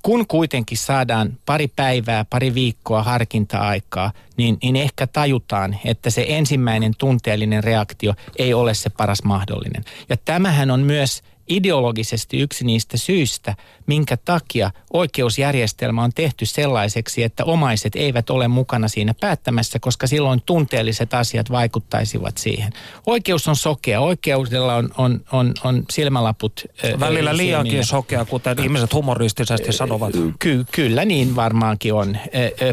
kun 0.01 0.27
kuitenkin 0.27 0.77
saadaan 0.77 1.37
pari 1.45 1.67
päivää, 1.67 2.25
pari 2.25 2.53
viikkoa 2.53 3.03
harkinta-aikaa, 3.03 4.11
niin, 4.37 4.57
niin 4.63 4.75
ehkä 4.75 5.07
tajutaan, 5.07 5.77
että 5.85 6.09
se 6.09 6.25
ensimmäinen 6.27 6.93
tunteellinen 6.97 7.63
reaktio 7.63 8.13
ei 8.35 8.53
ole 8.53 8.73
se 8.73 8.89
paras 8.89 9.23
mahdollinen. 9.23 9.83
Ja 10.09 10.17
tämähän 10.25 10.71
on 10.71 10.79
myös 10.79 11.23
ideologisesti 11.49 12.39
yksi 12.39 12.65
niistä 12.65 12.97
syistä, 12.97 13.55
minkä 13.87 14.17
takia 14.17 14.71
oikeusjärjestelmä 14.93 16.03
on 16.03 16.13
tehty 16.15 16.45
sellaiseksi, 16.45 17.23
että 17.23 17.45
omaiset 17.45 17.95
eivät 17.95 18.29
ole 18.29 18.47
mukana 18.47 18.87
siinä 18.87 19.13
päättämässä, 19.13 19.79
koska 19.79 20.07
silloin 20.07 20.41
tunteelliset 20.45 21.13
asiat 21.13 21.51
vaikuttaisivat 21.51 22.37
siihen. 22.37 22.73
Oikeus 23.05 23.47
on 23.47 23.55
sokea, 23.55 24.01
oikeudella 24.01 24.75
on, 24.75 24.89
on, 24.97 25.21
on, 25.31 25.53
on 25.63 25.83
silmälaput. 25.91 26.65
Välillä 26.99 27.37
liiankin 27.37 27.73
niin, 27.73 27.85
sokea, 27.85 28.25
kuten 28.25 28.63
ihmiset 28.63 28.93
humoristisesti 28.93 29.73
sanovat. 29.73 30.11
Ky, 30.39 30.65
kyllä 30.71 31.05
niin 31.05 31.35
varmaankin 31.35 31.93
on, 31.93 32.17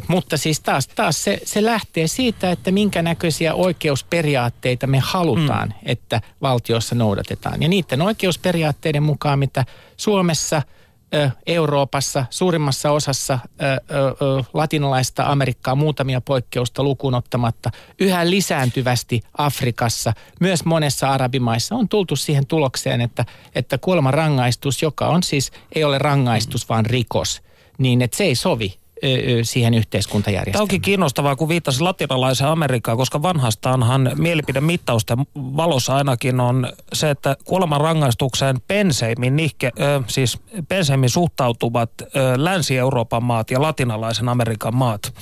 mutta 0.08 0.36
siis 0.36 0.60
taas, 0.60 0.88
taas 0.88 1.24
se, 1.24 1.40
se 1.44 1.64
lähtee 1.64 2.06
siitä, 2.06 2.50
että 2.50 2.70
minkä 2.70 3.02
näköisiä 3.02 3.54
oikeusperiaatteita 3.54 4.86
me 4.86 4.98
halutaan, 4.98 5.68
mm. 5.68 5.74
että 5.90 6.20
valtiossa 6.42 6.94
noudatetaan. 6.94 7.62
Ja 7.62 7.68
niiden 7.68 8.02
oikeusperiaatteiden 8.58 9.02
mukaan, 9.02 9.38
mitä 9.38 9.64
Suomessa– 9.96 10.62
Euroopassa, 11.46 12.24
suurimmassa 12.30 12.90
osassa 12.90 13.38
latinalaista 14.54 15.24
Amerikkaa, 15.26 15.74
muutamia 15.74 16.20
poikkeusta 16.20 16.82
lukuun 16.82 17.14
ottamatta, 17.14 17.70
yhä 17.98 18.30
lisääntyvästi 18.30 19.20
Afrikassa, 19.38 20.12
myös 20.40 20.64
monessa 20.64 21.10
arabimaissa 21.10 21.74
on 21.74 21.88
tultu 21.88 22.16
siihen 22.16 22.46
tulokseen, 22.46 23.00
että, 23.00 23.24
että 23.54 23.78
kuolemanrangaistus, 23.78 24.82
joka 24.82 25.08
on 25.08 25.22
siis, 25.22 25.52
ei 25.74 25.84
ole 25.84 25.98
rangaistus, 25.98 26.68
vaan 26.68 26.86
rikos, 26.86 27.42
niin 27.78 28.02
että 28.02 28.16
se 28.16 28.24
ei 28.24 28.34
sovi 28.34 28.78
siihen 29.42 29.74
yhteiskuntajärjestelmään. 29.74 30.52
Tämä 30.52 30.62
onkin 30.62 30.80
kiinnostavaa, 30.80 31.36
kun 31.36 31.48
viittasi 31.48 31.80
latinalaiseen 31.80 32.50
Amerikkaan, 32.50 32.98
koska 32.98 33.22
vanhastaanhan 33.22 34.10
mielipidemittausten 34.14 35.18
valossa 35.36 35.96
ainakin 35.96 36.40
on 36.40 36.72
se, 36.92 37.10
että 37.10 37.36
kuolemanrangaistukseen 37.44 38.56
penseimmin, 38.68 39.36
nihke, 39.36 39.72
ö, 39.80 40.02
siis 40.06 40.38
penseimmin 40.68 41.10
suhtautuvat 41.10 41.90
ö, 42.00 42.06
Länsi-Euroopan 42.36 43.22
maat 43.22 43.50
ja 43.50 43.62
latinalaisen 43.62 44.28
Amerikan 44.28 44.76
maat. 44.76 45.14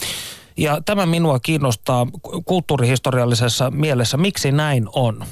Ja 0.57 0.81
tämä 0.85 1.07
minua 1.07 1.41
kiinnostaa 1.41 2.07
kulttuurihistoriallisessa 2.45 3.71
mielessä, 3.71 4.17
miksi 4.17 4.53
näin 4.53 4.89
on. 4.95 5.25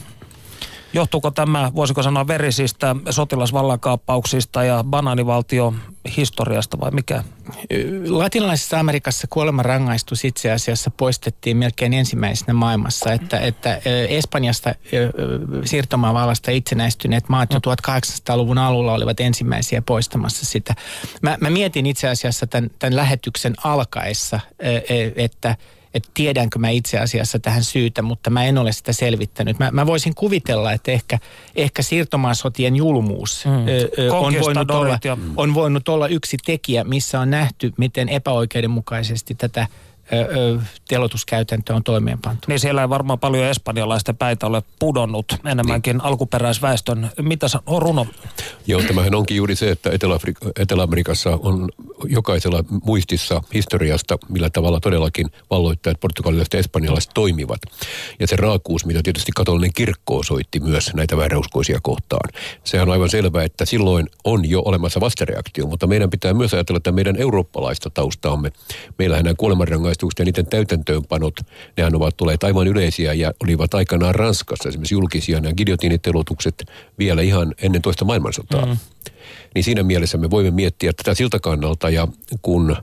Johtuuko 0.93 1.31
tämä, 1.31 1.73
voisiko 1.75 2.03
sanoa, 2.03 2.27
verisistä 2.27 2.97
sotilasvallankaappauksista 3.11 4.65
ja 4.65 4.85
banaanivaltio 4.85 5.75
historiasta 6.17 6.81
vai 6.81 6.91
mikä? 6.91 7.25
Latinalaisessa 8.09 8.81
Amerikassa 8.81 9.27
kuolemanrangaistus 9.31 10.25
itse 10.25 10.53
asiassa 10.53 10.91
poistettiin 10.91 11.57
melkein 11.57 11.95
ensimmäisenä 11.95 12.53
maailmassa, 12.53 13.13
että, 13.13 13.41
että 13.41 13.81
Espanjasta 14.09 14.75
siirtomaavallasta 15.65 16.51
itsenäistyneet 16.51 17.29
maat 17.29 17.53
jo 17.53 17.59
1800-luvun 17.59 18.59
alulla 18.59 18.95
olivat 18.95 19.21
ensimmäisiä 19.21 19.83
poistamassa 19.83 20.47
sitä. 20.47 20.75
Mä, 21.23 21.39
mä 21.41 21.51
mietin 21.51 21.87
itse 21.87 22.09
asiassa 22.09 22.47
tämän, 22.47 22.71
tämän 22.79 22.97
lähetyksen 22.97 23.55
alkaessa, 23.65 24.41
että– 25.17 25.57
että 25.95 26.11
tiedänkö 26.15 26.59
mä 26.59 26.69
itse 26.69 26.99
asiassa 26.99 27.39
tähän 27.39 27.65
syytä, 27.65 28.03
mutta 28.03 28.31
mä 28.31 28.45
en 28.45 28.59
ole 28.59 28.73
sitä 28.73 28.93
selvittänyt. 28.93 29.59
Mä, 29.59 29.71
mä 29.71 29.87
voisin 29.87 30.15
kuvitella, 30.15 30.73
että 30.73 30.93
ehkä, 30.93 31.19
ehkä 31.57 31.83
siirtomaasotien 31.83 32.77
julmuus 32.77 33.45
mm. 33.45 33.53
ö, 33.99 34.15
on, 34.15 34.35
voinut 34.41 34.71
olla, 34.71 34.99
on 35.37 35.55
voinut 35.55 35.89
olla 35.89 36.09
yksi 36.09 36.37
tekijä, 36.47 36.85
missä 36.85 37.21
on 37.21 37.31
nähty, 37.31 37.73
miten 37.79 38.09
epäoikeudenmukaisesti 38.09 39.35
tätä 39.35 39.67
telotuskäytäntö 40.89 41.75
on 41.75 41.85
toimeenpantu. 41.85 42.43
Niin 42.49 42.61
siellä 42.61 42.81
ei 42.81 42.89
varmaan 42.89 43.19
paljon 43.19 43.45
espanjalaisten 43.45 44.17
päitä 44.17 44.47
ole 44.47 44.63
pudonnut, 44.79 45.27
enemmänkin 45.45 45.97
niin. 45.97 46.05
alkuperäisväestön. 46.05 47.11
Mitä 47.23 47.47
on 47.67 47.83
runo? 47.83 48.07
Joo, 48.67 48.83
tämähän 48.83 49.15
onkin 49.15 49.37
juuri 49.37 49.57
se, 49.57 49.71
että 49.71 49.91
Etelä-Amerikassa 50.59 51.39
on 51.43 51.69
jokaisella 52.05 52.65
muistissa 52.85 53.43
historiasta, 53.55 54.19
millä 54.29 54.51
tavalla 54.51 54.81
todellakin 54.81 55.31
valloittajat, 55.51 56.01
portugalilaiset 56.01 56.55
ja 56.55 56.61
espanjalaiset 56.61 57.11
toimivat. 57.15 57.61
Ja 58.21 58.27
se 58.27 58.37
raakuus, 58.37 58.87
mitä 58.87 59.01
tietysti 59.05 59.33
katolinen 59.37 59.71
kirkko 59.75 60.19
osoitti 60.19 60.61
myös 60.61 60.95
näitä 60.95 61.17
vääräuskoisia 61.17 61.79
kohtaan. 61.83 62.31
Sehän 62.65 62.89
on 62.89 62.93
aivan 62.93 63.11
selvää, 63.11 63.45
että 63.45 63.65
silloin 63.65 64.09
on 64.25 64.51
jo 64.51 64.63
olemassa 64.65 65.01
vastareaktio, 65.01 65.67
mutta 65.67 65.87
meidän 65.87 66.11
pitää 66.11 66.35
myös 66.35 66.55
ajatella, 66.55 66.77
että 66.77 66.93
meidän 66.93 67.17
eurooppalaista 67.17 67.91
taustaamme. 67.91 68.53
Meillähän 68.99 69.25
nämä 69.25 69.35
kuolemanrangaistukset 69.35 69.94
ja 70.19 70.25
niiden 70.25 70.47
täytäntöönpanot, 70.47 71.35
nehän 71.77 71.97
ovat 71.97 72.17
tulleet 72.17 72.45
aivan 72.45 72.67
yleisiä 72.67 73.13
ja 73.13 73.33
olivat 73.43 73.75
aikanaan 73.75 74.15
Ranskassa 74.15 74.69
esimerkiksi 74.69 74.95
julkisia 74.95 75.41
nämä 75.41 75.55
gidiotiinitelotukset 75.55 76.65
vielä 76.99 77.23
ihan 77.23 77.55
ennen 77.63 77.83
toista 77.83 78.05
maailmansotaa. 78.05 78.67
Mm. 78.67 78.77
Niin 79.55 79.65
siinä 79.65 79.83
mielessä 79.83 80.19
me 80.19 80.31
voimme 80.31 80.51
miettiä 80.51 80.93
tätä 80.93 81.15
siltä 81.15 81.39
kannalta 81.39 81.91
ja 81.91 82.09
kun 82.43 82.77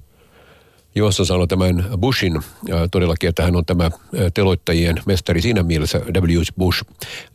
Johansson 0.95 1.25
sanoi 1.25 1.47
tämän 1.47 1.85
Bushin 1.97 2.39
todellakin, 2.91 3.29
että 3.29 3.43
hän 3.43 3.55
on 3.55 3.65
tämä 3.65 3.91
teloittajien 4.33 5.01
mestari 5.05 5.41
siinä 5.41 5.63
mielessä, 5.63 5.97
W. 5.99 6.41
Bush, 6.57 6.83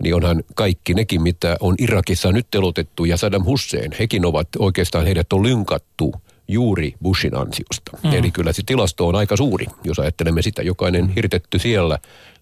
niin 0.03 0.15
onhan 0.15 0.43
kaikki 0.55 0.95
nekin, 0.95 1.23
mitä 1.23 1.57
on 1.61 1.75
Irakissa 1.79 2.33
nyt 2.33 2.47
telotettu 2.51 3.05
ja 3.05 3.17
Saddam 3.17 3.45
Hussein, 3.45 3.93
hekin 3.99 4.27
ovat 4.27 4.49
oikeastaan, 4.59 5.05
heidät 5.05 5.33
on 5.33 5.43
lynkattu 5.43 6.15
juuri 6.49 6.95
Bushin 7.03 7.37
ansiosta. 7.37 7.99
Mm. 8.03 8.13
Eli 8.13 8.31
kyllä 8.31 8.53
se 8.53 8.63
tilasto 8.67 9.09
on 9.09 9.15
aika 9.15 9.37
suuri, 9.37 9.67
jos 9.85 9.99
ajattelemme 9.99 10.43
sitä. 10.43 10.63
Jokainen 10.63 11.09
hirtetty 11.09 11.59
siellä, 11.59 11.99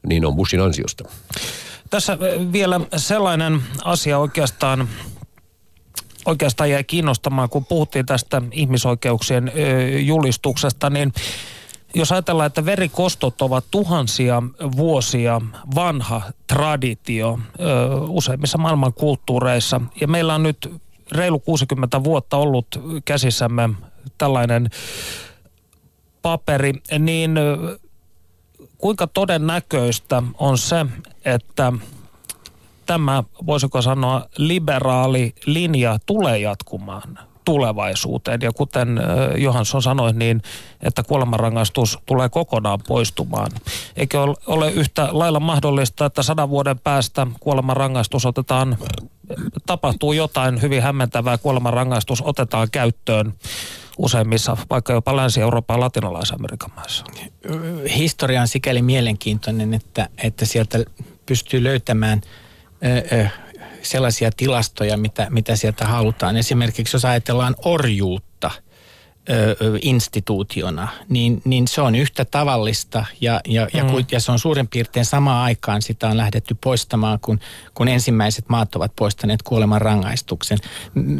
niin 0.07 0.27
on 0.27 0.37
Bushin 0.37 0.61
ansiosta. 0.61 1.05
Tässä 1.91 2.19
vielä 2.53 2.81
sellainen 2.97 3.63
asia 3.85 4.19
oikeastaan, 4.19 4.89
oikeastaan 6.27 6.71
jäi 6.71 6.85
kiinnostamaan, 6.85 7.49
kun 7.49 7.67
puhuttiin 7.67 8.07
tästä 8.07 8.43
ihmisoikeuksien 8.53 9.53
julistuksesta, 10.01 10.91
niin 10.91 11.13
jos 11.95 12.13
ajatellaan, 12.13 12.47
että 12.47 12.65
verikostot 12.65 13.43
ovat 13.43 13.65
tuhansia 13.71 14.43
vuosia 14.77 15.41
vanha 15.75 16.23
traditio 16.47 17.39
useimmissa 18.09 18.59
maailman 18.59 18.93
kulttuureissa, 18.93 19.81
ja 20.01 20.09
meillä 20.09 20.35
on 20.35 20.43
nyt 20.43 20.75
reilu 21.13 21.39
60 21.39 22.05
vuotta 22.05 22.37
ollut 22.37 22.67
käsissämme 23.05 23.71
tällainen 24.19 24.71
paperi, 26.23 26.73
niin 26.99 27.39
kuinka 28.79 29.07
todennäköistä 29.07 30.23
on 30.39 30.59
se, 30.59 30.87
että 31.25 31.73
tämä, 32.87 33.25
voisiko 33.47 33.83
sanoa, 33.83 34.27
liberaali 34.39 35.35
linja 35.47 35.99
tulee 36.07 36.39
jatkumaan 36.39 37.19
tulevaisuuteen. 37.45 38.41
Ja 38.43 38.53
kuten 38.53 39.01
Johansson 39.37 39.83
sanoi, 39.83 40.13
niin 40.13 40.43
että 40.83 41.03
kuolemanrangaistus 41.03 41.99
tulee 42.07 42.29
kokonaan 42.29 42.79
poistumaan. 42.89 43.51
Eikö 43.97 44.21
ole 44.47 44.71
yhtä 44.71 45.09
lailla 45.13 45.41
mahdollista, 45.41 46.07
että 46.07 46.23
sadan 46.23 46.51
vuoden 46.51 46.79
päästä 46.79 47.27
kuolemanrangaistus 47.41 48.27
otetaan, 48.27 48.77
tapahtuu 49.67 50.13
jotain 50.13 50.63
hyvin 50.63 50.83
hämmentävää, 50.83 51.39
kuolemanrangaistus 51.39 52.23
otetaan 52.23 52.69
käyttöön 52.73 53.35
useimmissa, 53.99 54.57
vaikka 54.71 54.93
jopa 54.93 55.17
Länsi-Euroopan 55.17 55.77
ja 55.77 55.81
Latinalais-Amerikan 55.81 56.71
maissa? 56.77 57.05
Historia 57.97 58.41
on 58.41 58.49
sikäli 58.49 58.83
mielenkiintoinen, 58.83 59.75
että, 59.75 60.09
että 60.23 60.47
sieltä 60.47 60.79
pystyy 61.27 61.65
löytämään 61.65 62.21
ö, 62.85 63.17
ö, 63.19 63.27
sellaisia 63.83 64.31
tilastoja, 64.37 64.97
mitä, 64.97 65.27
mitä 65.31 65.57
sieltä 65.57 65.87
halutaan. 65.87 66.37
Esimerkiksi 66.37 66.97
jos 66.97 67.05
ajatellaan 67.05 67.55
orjuutta– 67.65 68.51
instituutiona, 69.83 70.89
niin, 71.09 71.43
niin 71.45 71.69
se 71.69 71.81
on 71.81 71.95
yhtä 71.95 72.25
tavallista 72.25 73.05
ja, 73.21 73.41
ja, 73.47 73.69
mm. 73.75 73.79
ja, 73.79 74.05
ja 74.13 74.21
se 74.21 74.33
on 74.33 74.39
suurin 74.39 74.69
piirtein 74.69 75.05
samaan 75.05 75.45
aikaan 75.45 75.83
sitä 75.83 76.09
on 76.09 76.17
lähdetty 76.17 76.57
poistamaan, 76.61 77.19
kun, 77.21 77.41
kun 77.75 77.89
ensimmäiset 77.89 78.49
maat 78.49 78.75
ovat 78.75 78.93
poistaneet 78.97 79.43
kuoleman 79.43 79.81
rangaistuksen. 79.81 80.59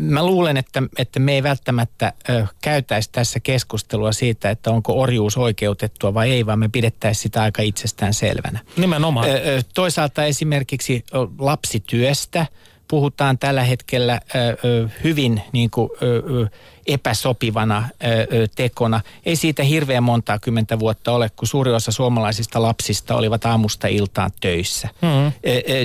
Mä 0.01 0.27
luulen, 0.27 0.57
että, 0.57 0.83
että 0.99 1.21
me 1.21 1.33
ei 1.33 1.43
välttämättä 1.43 2.13
ö, 2.29 2.47
käytäisi 2.63 3.11
tässä 3.13 3.41
keskustelua 3.41 4.13
siitä, 4.13 4.51
että 4.51 4.71
onko 4.71 5.01
orjuus 5.01 5.37
oikeutettua 5.37 6.15
vai 6.15 6.31
ei, 6.31 6.47
vaan 6.47 6.59
me 6.59 6.69
pidettäisiin 6.69 7.23
sitä 7.23 7.43
aika 7.43 7.63
itsestään 7.63 8.15
selvänä. 8.15 8.61
Nimenomaan. 8.77 9.29
Ö, 9.29 9.33
ö, 9.33 9.63
toisaalta 9.75 10.25
esimerkiksi 10.25 11.05
lapsityöstä 11.39 12.47
puhutaan 12.89 13.39
tällä 13.39 13.63
hetkellä 13.63 14.21
ö, 14.35 14.39
ö, 14.65 14.89
hyvin 15.05 15.43
niin 15.53 15.71
kuin, 15.71 15.91
ö, 16.03 16.23
ö, 16.43 16.49
epäsopivana 16.87 17.89
ö, 18.05 18.47
tekona. 18.57 19.01
Ei 19.27 19.37
siitä 19.37 19.63
hirveän 19.63 20.03
montaa 20.03 20.39
kymmentä 20.39 20.79
vuotta 20.79 21.13
ole, 21.13 21.31
kun 21.37 21.49
suuri 21.49 21.73
osa 21.73 21.93
suomalaisista 21.93 22.63
lapsista 22.63 23.17
olivat 23.17 23.47
aamusta 23.47 23.87
iltaan 23.87 24.31
töissä. 24.41 24.89
Mm-hmm. 25.03 25.33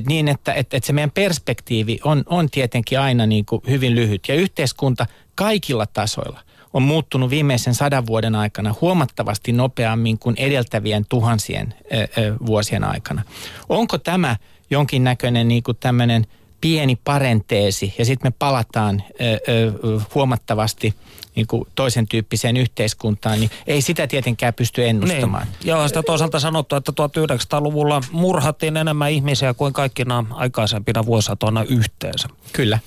Niin, 0.08 0.28
että, 0.28 0.54
että, 0.54 0.78
että 0.78 0.88
se 0.88 0.94
meidän 0.94 1.12
perspektiivi 1.12 2.00
on, 2.04 2.24
on 2.26 2.50
tietenkin 2.50 3.00
aina 3.00 3.26
niin 3.26 3.46
kuin 3.46 3.62
hyvin 3.70 3.96
lyhyt. 3.96 4.24
Ja 4.28 4.36
yhteiskunta 4.36 5.06
kaikilla 5.36 5.86
tasoilla 5.86 6.40
on 6.74 6.84
muuttunut 6.84 7.30
viimeisen 7.30 7.76
sadan 7.76 8.08
vuoden 8.08 8.36
aikana 8.36 8.76
huomattavasti 8.82 9.52
nopeammin 9.52 10.20
kuin 10.20 10.36
edeltävien 10.40 11.06
tuhansien 11.10 11.74
ö, 11.94 12.22
ö, 12.22 12.36
vuosien 12.46 12.84
aikana. 12.84 13.24
Onko 13.70 13.98
tämä 13.98 14.36
jonkinnäköinen 14.70 15.48
niin 15.48 15.64
kuin 15.64 15.78
tämmöinen– 15.80 16.28
pieni 16.62 16.96
parenteesi 17.04 17.94
ja 17.98 18.06
sitten 18.06 18.32
me 18.32 18.36
palataan 18.40 19.04
ö, 19.22 19.52
ö, 19.52 19.72
huomattavasti 20.16 20.94
niin 21.36 21.48
kuin 21.48 21.68
toisen 21.76 22.08
tyyppiseen 22.08 22.58
yhteiskuntaan, 22.58 23.40
niin 23.40 23.52
ei 23.68 23.82
sitä 23.82 24.08
tietenkään 24.08 24.54
pysty 24.54 24.88
ennustamaan. 24.88 25.48
Niin. 25.48 25.68
Ja 25.68 25.78
on 25.78 25.88
sitä 25.88 26.04
toisaalta 26.04 26.40
sanottu, 26.40 26.76
että 26.76 26.92
1900-luvulla 26.92 28.02
murhattiin 28.12 28.78
enemmän 28.78 29.12
ihmisiä 29.12 29.54
kuin 29.54 29.74
kaikkina 29.74 30.26
aikaisempina 30.32 31.06
vuosisatona 31.06 31.64
yhteensä. 31.64 32.28
Kyllä. 32.54 32.80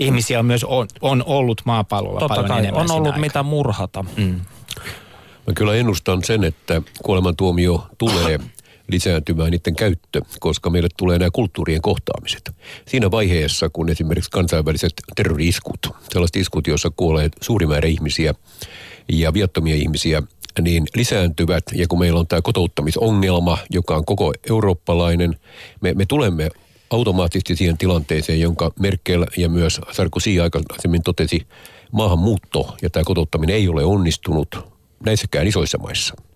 Ihmisiä 0.00 0.38
on 0.38 0.46
myös 0.46 0.64
on, 0.64 0.88
on 1.00 1.22
ollut 1.26 1.62
maapallolla 1.64 2.20
Totta 2.20 2.34
paljon 2.34 2.48
kai, 2.48 2.58
enemmän 2.58 2.82
on 2.82 2.90
ollut 2.90 3.06
aikaan. 3.06 3.20
mitä 3.20 3.42
murhata. 3.42 4.04
Mm. 4.16 4.40
Mä 5.46 5.54
kyllä 5.54 5.74
ennustan 5.74 6.24
sen, 6.24 6.44
että 6.44 6.82
kuolemantuomio 7.02 7.86
tulee 7.98 8.40
lisääntymään 8.88 9.50
niiden 9.50 9.76
käyttö, 9.76 10.22
koska 10.40 10.70
meille 10.70 10.88
tulee 10.96 11.18
nämä 11.18 11.30
kulttuurien 11.30 11.82
kohtaamiset. 11.82 12.50
Siinä 12.88 13.10
vaiheessa, 13.10 13.68
kun 13.68 13.88
esimerkiksi 13.88 14.30
kansainväliset 14.30 14.92
terrori-iskut, 15.16 15.86
sellaiset 16.12 16.36
iskut, 16.36 16.66
joissa 16.66 16.90
kuolee 16.96 17.28
suuri 17.40 17.66
määrä 17.66 17.88
ihmisiä 17.88 18.34
ja 19.08 19.34
viattomia 19.34 19.74
ihmisiä, 19.74 20.22
niin 20.60 20.84
lisääntyvät. 20.96 21.64
Ja 21.74 21.86
kun 21.88 21.98
meillä 21.98 22.20
on 22.20 22.26
tämä 22.26 22.42
kotouttamisongelma, 22.42 23.58
joka 23.70 23.96
on 23.96 24.04
koko 24.04 24.32
eurooppalainen, 24.50 25.36
me, 25.80 25.94
me 25.94 26.06
tulemme 26.06 26.48
automaattisesti 26.90 27.56
siihen 27.56 27.78
tilanteeseen, 27.78 28.40
jonka 28.40 28.72
Merkel 28.78 29.26
ja 29.36 29.48
myös 29.48 29.80
Sarkozy 29.92 30.40
aikaisemmin 30.40 31.02
totesi, 31.02 31.46
maahanmuutto 31.92 32.76
ja 32.82 32.90
tämä 32.90 33.04
kotouttaminen 33.04 33.56
ei 33.56 33.68
ole 33.68 33.84
onnistunut 33.84 34.56
näissäkään 35.04 35.46
isoissa 35.46 35.78
maissa– 35.78 36.14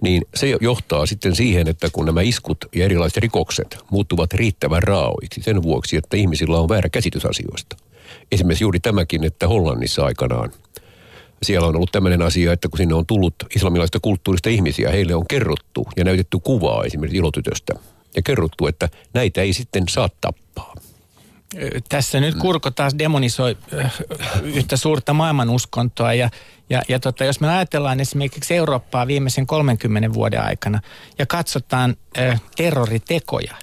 niin 0.00 0.22
se 0.34 0.56
johtaa 0.60 1.06
sitten 1.06 1.34
siihen, 1.34 1.68
että 1.68 1.90
kun 1.92 2.06
nämä 2.06 2.20
iskut 2.20 2.64
ja 2.74 2.84
erilaiset 2.84 3.16
rikokset 3.16 3.78
muuttuvat 3.90 4.32
riittävän 4.32 4.82
raaoiksi 4.82 5.42
sen 5.42 5.62
vuoksi, 5.62 5.96
että 5.96 6.16
ihmisillä 6.16 6.58
on 6.58 6.68
väärä 6.68 6.88
käsitys 6.88 7.24
asioista. 7.24 7.76
Esimerkiksi 8.32 8.64
juuri 8.64 8.80
tämäkin, 8.80 9.24
että 9.24 9.48
Hollannissa 9.48 10.04
aikanaan 10.04 10.52
siellä 11.42 11.66
on 11.66 11.76
ollut 11.76 11.92
tämmöinen 11.92 12.22
asia, 12.22 12.52
että 12.52 12.68
kun 12.68 12.78
sinne 12.78 12.94
on 12.94 13.06
tullut 13.06 13.34
islamilaista 13.56 14.00
kulttuurista 14.02 14.48
ihmisiä, 14.48 14.90
heille 14.90 15.14
on 15.14 15.26
kerrottu 15.30 15.86
ja 15.96 16.04
näytetty 16.04 16.38
kuvaa 16.38 16.84
esimerkiksi 16.84 17.18
ilotytöstä 17.18 17.74
ja 18.16 18.22
kerrottu, 18.22 18.66
että 18.66 18.88
näitä 19.14 19.42
ei 19.42 19.52
sitten 19.52 19.84
saa 19.88 20.08
tappaa. 20.20 20.74
Tässä 21.88 22.20
nyt 22.20 22.34
Kurko 22.34 22.70
taas 22.70 22.98
demonisoi 22.98 23.56
yhtä 24.42 24.76
suurta 24.76 25.14
maailmanuskontoa. 25.14 26.14
Ja 26.14 26.30
ja, 26.70 26.82
ja 26.88 27.00
tota, 27.00 27.24
jos 27.24 27.40
me 27.40 27.48
ajatellaan 27.48 28.00
esimerkiksi 28.00 28.54
Eurooppaa 28.54 29.06
viimeisen 29.06 29.46
30 29.46 30.12
vuoden 30.14 30.42
aikana 30.42 30.80
ja 31.18 31.26
katsotaan 31.26 31.96
ö, 32.18 32.36
terroritekoja, 32.56 33.54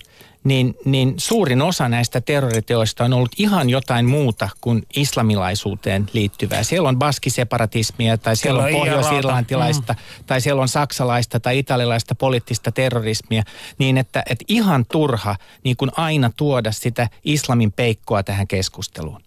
niin, 0.44 0.76
niin 0.86 1.14
suurin 1.18 1.62
osa 1.62 1.90
näistä 1.90 2.22
terroriteoista 2.22 3.06
on 3.06 3.14
ollut 3.14 3.32
ihan 3.38 3.70
jotain 3.70 4.06
muuta 4.06 4.50
kuin 4.62 4.84
islamilaisuuteen 4.96 6.06
liittyvää. 6.14 6.64
Siellä 6.64 6.90
on 6.90 7.00
baskiseparatismia 7.00 8.18
tai 8.18 8.36
siellä, 8.36 8.62
siellä 8.62 8.78
on 8.78 8.86
pohjois-irlantilaista 8.86 9.94
mm. 9.94 10.26
tai 10.26 10.42
siellä 10.42 10.62
on 10.62 10.68
saksalaista 10.68 11.40
tai 11.40 11.60
italialaista 11.60 12.16
poliittista 12.16 12.72
terrorismia. 12.72 13.44
Niin 13.78 13.98
että, 13.98 14.24
että 14.30 14.46
ihan 14.48 14.86
turha 14.92 15.36
niin 15.64 15.78
kuin 15.78 15.92
aina 15.98 16.32
tuoda 16.38 16.72
sitä 16.72 17.10
islamin 17.24 17.72
peikkoa 17.72 18.24
tähän 18.24 18.48
keskusteluun. 18.48 19.22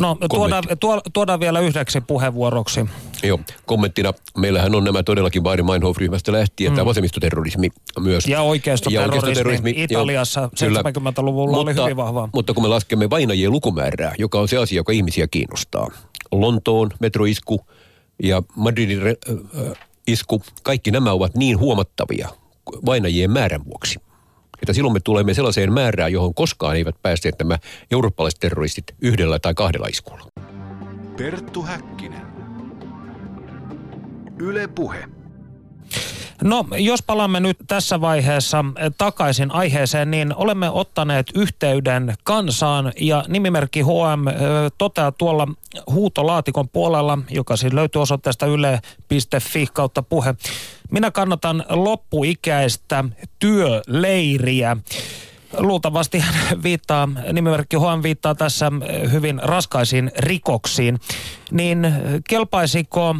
No 0.00 0.16
tuodaan, 0.30 0.64
tuodaan 1.12 1.40
vielä 1.40 1.60
yhdeksi 1.60 2.00
puheenvuoroksi. 2.00 2.86
Joo, 3.22 3.40
kommenttina. 3.66 4.12
Meillähän 4.36 4.74
on 4.74 4.84
nämä 4.84 5.02
todellakin 5.02 5.42
Baari 5.42 5.62
Meinhof-ryhmästä 5.62 6.32
lähtien, 6.32 6.72
mm. 6.72 6.76
tämä 6.76 6.86
vasemmistoterrorismi 6.86 7.68
myös. 8.00 8.26
Ja 8.26 8.42
oikeistoterrorismi, 8.42 9.70
ja 9.76 9.84
Italiassa 9.84 10.50
70-luvulla 10.54 11.56
mutta, 11.56 11.72
oli 11.72 11.82
hyvin 11.82 11.96
vahvaa. 11.96 12.28
Mutta 12.34 12.54
kun 12.54 12.62
me 12.62 12.68
laskemme 12.68 13.10
vainajien 13.10 13.52
lukumäärää, 13.52 14.14
joka 14.18 14.40
on 14.40 14.48
se 14.48 14.56
asia, 14.56 14.76
joka 14.76 14.92
ihmisiä 14.92 15.26
kiinnostaa. 15.26 15.90
Lontoon 16.32 16.90
metroisku 17.00 17.66
ja 18.22 18.42
Madridin 18.56 19.00
äh, 19.06 19.72
isku, 20.06 20.42
kaikki 20.62 20.90
nämä 20.90 21.12
ovat 21.12 21.34
niin 21.34 21.58
huomattavia 21.58 22.28
vainajien 22.86 23.30
määrän 23.30 23.64
vuoksi 23.64 23.98
että 24.62 24.72
silloin 24.72 24.92
me 24.92 25.00
tulemme 25.00 25.34
sellaiseen 25.34 25.72
määrään, 25.72 26.12
johon 26.12 26.34
koskaan 26.34 26.76
eivät 26.76 27.02
päässeet 27.02 27.34
nämä 27.38 27.58
eurooppalaiset 27.90 28.40
terroristit 28.40 28.84
yhdellä 29.00 29.38
tai 29.38 29.54
kahdella 29.54 29.86
iskulla. 29.86 30.26
Perttu 31.16 31.62
Häkkinen. 31.62 32.26
Yle 34.38 34.68
Puhe. 34.68 35.15
No, 36.44 36.66
jos 36.78 37.02
palaamme 37.02 37.40
nyt 37.40 37.56
tässä 37.66 38.00
vaiheessa 38.00 38.64
takaisin 38.98 39.50
aiheeseen, 39.50 40.10
niin 40.10 40.34
olemme 40.34 40.70
ottaneet 40.70 41.26
yhteyden 41.34 42.14
kansaan 42.24 42.92
ja 43.00 43.24
nimimerkki 43.28 43.80
HM 43.80 44.24
toteaa 44.78 45.12
tuolla 45.12 45.48
huutolaatikon 45.90 46.68
puolella, 46.68 47.18
joka 47.30 47.56
siis 47.56 47.72
löytyy 47.72 48.02
osoitteesta 48.02 48.46
yle.fi 48.46 49.66
kautta 49.72 50.02
puhe. 50.02 50.34
Minä 50.90 51.10
kannatan 51.10 51.64
loppuikäistä 51.68 53.04
työleiriä. 53.38 54.76
Luultavasti 55.58 56.18
hän 56.18 56.62
viittaa, 56.62 57.08
nimimerkki 57.32 57.76
Juan 57.76 58.02
viittaa 58.02 58.34
tässä 58.34 58.72
hyvin 59.12 59.40
raskaisiin 59.42 60.10
rikoksiin. 60.18 61.00
Niin 61.50 61.94
kelpaisiko 62.28 63.16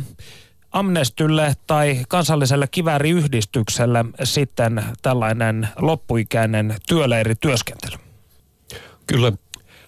Amnestylle 0.72 1.54
tai 1.66 2.04
kansalliselle 2.08 2.66
kivääriyhdistykselle 2.70 4.04
sitten 4.24 4.82
tällainen 5.02 5.68
loppuikäinen 5.80 6.76
työleirityöskentely? 6.88 7.96
Kyllä, 9.06 9.32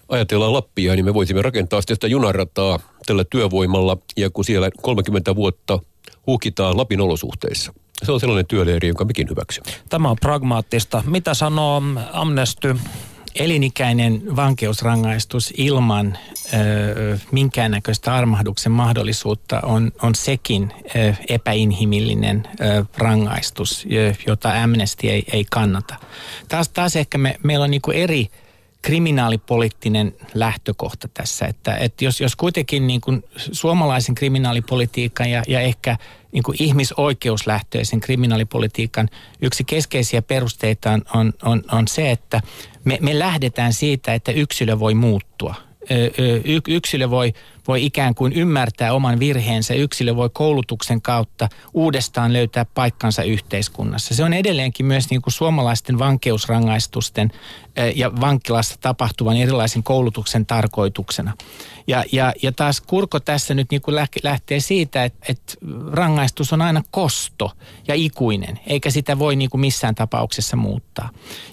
ajatellaan 0.09 0.53
Lappia, 0.53 0.95
niin 0.95 1.05
me 1.05 1.13
voisimme 1.13 1.41
rakentaa 1.41 1.81
sitä 1.81 2.07
junarataa 2.07 2.79
tällä 3.05 3.23
työvoimalla, 3.23 3.97
ja 4.17 4.29
kun 4.29 4.45
siellä 4.45 4.69
30 4.81 5.35
vuotta 5.35 5.79
hukitaan 6.27 6.77
Lapin 6.77 7.01
olosuhteissa. 7.01 7.73
Se 8.05 8.11
on 8.11 8.19
sellainen 8.19 8.47
työleiri, 8.47 8.87
jonka 8.87 9.05
mekin 9.05 9.29
hyväksymme. 9.29 9.71
Tämä 9.89 10.09
on 10.09 10.17
pragmaattista. 10.21 11.03
Mitä 11.05 11.33
sanoo 11.33 11.81
Amnesty? 12.11 12.75
Elinikäinen 13.35 14.35
vankeusrangaistus 14.35 15.53
ilman 15.57 16.17
minkäännäköistä 17.31 18.15
armahduksen 18.15 18.71
mahdollisuutta 18.71 19.59
on, 19.63 19.91
on 20.01 20.15
sekin 20.15 20.73
epäinhimillinen 21.29 22.43
rangaistus, 22.97 23.87
jota 24.27 24.63
Amnesty 24.63 25.07
ei, 25.07 25.25
ei 25.33 25.45
kannata. 25.49 25.95
Taas, 26.47 26.69
taas 26.69 26.95
ehkä 26.95 27.17
me, 27.17 27.39
meillä 27.43 27.63
on 27.63 27.71
niin 27.71 27.81
eri 27.93 28.29
kriminaalipoliittinen 28.81 30.15
lähtökohta 30.33 31.07
tässä, 31.13 31.45
että, 31.45 31.75
että 31.75 32.05
jos, 32.05 32.21
jos 32.21 32.35
kuitenkin 32.35 32.87
niin 32.87 33.01
kuin 33.01 33.23
suomalaisen 33.51 34.15
kriminaalipolitiikan 34.15 35.29
ja, 35.29 35.43
ja 35.47 35.59
ehkä 35.59 35.97
niin 36.31 36.43
kuin 36.43 36.55
ihmisoikeuslähtöisen 36.59 37.99
kriminaalipolitiikan 37.99 39.09
yksi 39.41 39.63
keskeisiä 39.63 40.21
perusteita 40.21 40.91
on, 41.13 41.33
on, 41.43 41.63
on 41.71 41.87
se, 41.87 42.11
että 42.11 42.41
me, 42.89 42.97
me 43.01 43.19
lähdetään 43.19 43.73
siitä, 43.73 44.13
että 44.13 44.31
yksilö 44.31 44.79
voi 44.79 44.93
muuttua– 44.93 45.55
yksilö 46.67 47.09
voi, 47.09 47.33
voi 47.67 47.85
ikään 47.85 48.15
kuin 48.15 48.33
ymmärtää 48.33 48.93
oman 48.93 49.19
virheensä, 49.19 49.73
yksilö 49.73 50.15
voi 50.15 50.29
koulutuksen 50.33 51.01
kautta 51.01 51.49
uudestaan 51.73 52.33
löytää 52.33 52.65
paikkansa 52.65 53.23
yhteiskunnassa. 53.23 54.15
Se 54.15 54.23
on 54.23 54.33
edelleenkin 54.33 54.85
myös 54.85 55.09
niin 55.09 55.21
kuin 55.21 55.33
suomalaisten 55.33 55.99
vankeusrangaistusten 55.99 57.31
ja 57.95 58.11
vankilassa 58.21 58.75
tapahtuvan 58.81 59.37
erilaisen 59.37 59.83
koulutuksen 59.83 60.45
tarkoituksena. 60.45 61.33
Ja, 61.87 62.03
ja, 62.11 62.33
ja 62.41 62.51
taas 62.51 62.81
Kurko 62.81 63.19
tässä 63.19 63.53
nyt 63.53 63.71
niin 63.71 63.81
kuin 63.81 63.95
lähtee 64.23 64.59
siitä, 64.59 65.03
että, 65.03 65.25
että 65.29 65.53
rangaistus 65.91 66.53
on 66.53 66.61
aina 66.61 66.83
kosto 66.91 67.51
ja 67.87 67.95
ikuinen, 67.95 68.59
eikä 68.67 68.89
sitä 68.89 69.19
voi 69.19 69.35
niin 69.35 69.49
kuin 69.49 69.61
missään 69.61 69.95
tapauksessa 69.95 70.55
muuttaa. 70.55 71.09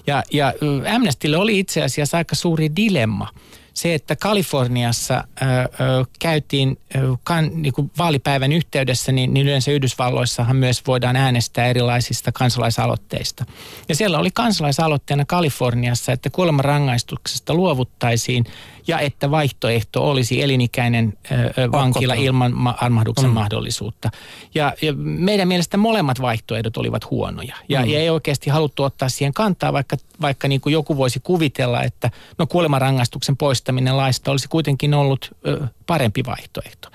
Ja, 0.07 0.23
ja 0.33 0.53
Amnestylle 0.95 1.37
oli 1.37 1.59
itse 1.59 1.83
asiassa 1.83 2.17
aika 2.17 2.35
suuri 2.35 2.75
dilemma– 2.75 3.27
se, 3.77 3.93
että 3.93 4.15
Kaliforniassa 4.15 5.23
ö, 5.41 5.45
ö, 5.45 6.05
käytiin 6.19 6.77
kan, 7.23 7.49
niin 7.53 7.73
kuin 7.73 7.91
vaalipäivän 7.97 8.51
yhteydessä, 8.51 9.11
niin, 9.11 9.33
niin 9.33 9.47
yleensä 9.47 9.71
Yhdysvalloissahan 9.71 10.55
myös 10.55 10.83
voidaan 10.87 11.15
äänestää 11.15 11.67
erilaisista 11.67 12.31
kansalaisaloitteista. 12.31 13.45
Ja 13.89 13.95
siellä 13.95 14.19
oli 14.19 14.29
kansalaisaloitteena 14.33 15.25
Kaliforniassa, 15.25 16.11
että 16.11 16.29
kuolemanrangaistuksesta 16.29 17.53
luovuttaisiin 17.53 18.45
ja 18.87 18.99
että 18.99 19.31
vaihtoehto 19.31 20.09
olisi 20.09 20.41
elinikäinen 20.41 21.13
ö, 21.31 21.71
vankila 21.71 22.13
ilman 22.13 22.53
ma- 22.53 22.75
armahduksen 22.81 23.29
mm. 23.29 23.33
mahdollisuutta. 23.33 24.09
Ja, 24.55 24.73
ja 24.81 24.93
meidän 24.97 25.47
mielestä 25.47 25.77
molemmat 25.77 26.21
vaihtoehdot 26.21 26.77
olivat 26.77 27.09
huonoja. 27.09 27.55
Ja, 27.69 27.81
mm. 27.81 27.89
ja 27.89 27.99
ei 27.99 28.09
oikeasti 28.09 28.49
haluttu 28.49 28.83
ottaa 28.83 29.09
siihen 29.09 29.33
kantaa, 29.33 29.73
vaikka, 29.73 29.97
vaikka 30.21 30.47
niin 30.47 30.61
kuin 30.61 30.73
joku 30.73 30.97
voisi 30.97 31.19
kuvitella, 31.19 31.83
että 31.83 32.11
no 32.37 32.47
kuolemanrangaistuksen 32.47 33.37
poistaminen 33.37 33.97
laista 33.97 34.31
olisi 34.31 34.47
kuitenkin 34.47 34.93
ollut 34.93 35.35
ö, 35.47 35.67
parempi 35.87 36.23
vaihtoehto. 36.25 36.89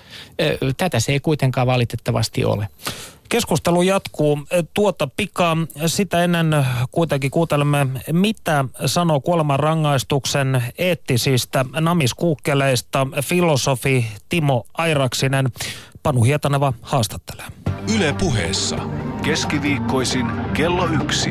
Tätä 0.76 1.00
se 1.00 1.12
ei 1.12 1.20
kuitenkaan 1.20 1.66
valitettavasti 1.66 2.44
ole. 2.44 2.68
Keskustelu 3.28 3.82
jatkuu 3.82 4.38
tuota 4.74 5.08
pikaa. 5.16 5.56
Sitä 5.86 6.24
ennen 6.24 6.66
kuitenkin 6.90 7.30
kuuntelemme, 7.30 7.86
mitä 8.12 8.64
sanoo 8.86 9.20
kuolemanrangaistuksen 9.20 10.62
eettisistä 10.78 11.64
namiskuukkeleista 11.80 13.06
filosofi 13.22 14.06
Timo 14.28 14.64
Airaksinen. 14.74 15.48
Panu 16.02 16.22
Hietaneva 16.22 16.72
haastattelee. 16.82 17.46
Yle 17.96 18.12
puheessa. 18.12 18.76
Keskiviikkoisin 19.24 20.26
kello 20.54 20.86
yksi. 20.86 21.30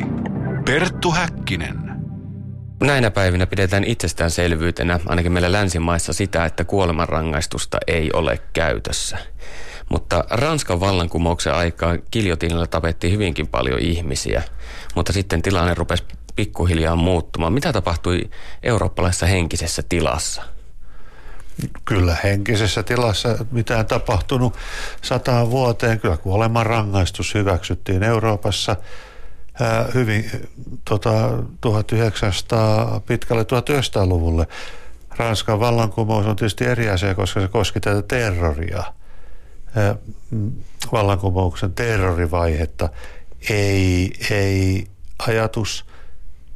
Perttu 0.65 1.11
Häkkinen. 1.11 1.90
Näinä 2.81 3.11
päivinä 3.11 3.47
pidetään 3.47 3.83
itsestäänselvyytenä, 3.83 4.99
ainakin 5.05 5.31
meillä 5.31 5.51
länsimaissa, 5.51 6.13
sitä, 6.13 6.45
että 6.45 6.63
kuolemanrangaistusta 6.63 7.77
ei 7.87 8.09
ole 8.13 8.39
käytössä. 8.53 9.17
Mutta 9.89 10.23
Ranskan 10.29 10.79
vallankumouksen 10.79 11.53
aikaan 11.53 11.99
kiljotiinilla 12.11 12.67
tapettiin 12.67 13.13
hyvinkin 13.13 13.47
paljon 13.47 13.79
ihmisiä, 13.79 14.43
mutta 14.95 15.13
sitten 15.13 15.41
tilanne 15.41 15.73
rupesi 15.73 16.03
pikkuhiljaa 16.35 16.95
muuttumaan. 16.95 17.53
Mitä 17.53 17.73
tapahtui 17.73 18.29
eurooppalaisessa 18.63 19.25
henkisessä 19.25 19.83
tilassa? 19.89 20.41
Kyllä 21.85 22.17
henkisessä 22.23 22.83
tilassa 22.83 23.45
mitään 23.51 23.85
tapahtunut 23.85 24.55
sataan 25.01 25.51
vuoteen. 25.51 25.99
Kyllä 25.99 26.17
kuoleman 26.17 26.65
rangaistus 26.65 27.33
hyväksyttiin 27.33 28.03
Euroopassa 28.03 28.75
hyvin 29.93 30.31
tota, 30.89 31.29
1900, 31.61 32.99
pitkälle 32.99 33.43
1900-luvulle. 33.43 34.47
Ranskan 35.17 35.59
vallankumous 35.59 36.25
on 36.25 36.35
tietysti 36.35 36.65
eri 36.65 36.89
asia, 36.89 37.15
koska 37.15 37.41
se 37.41 37.47
koski 37.47 37.79
tätä 37.79 38.01
terroria– 38.01 38.83
vallankumouksen 40.91 41.73
terrorivaihetta, 41.73 42.89
ei, 43.49 44.13
ei 44.31 44.87
ajatus 45.19 45.85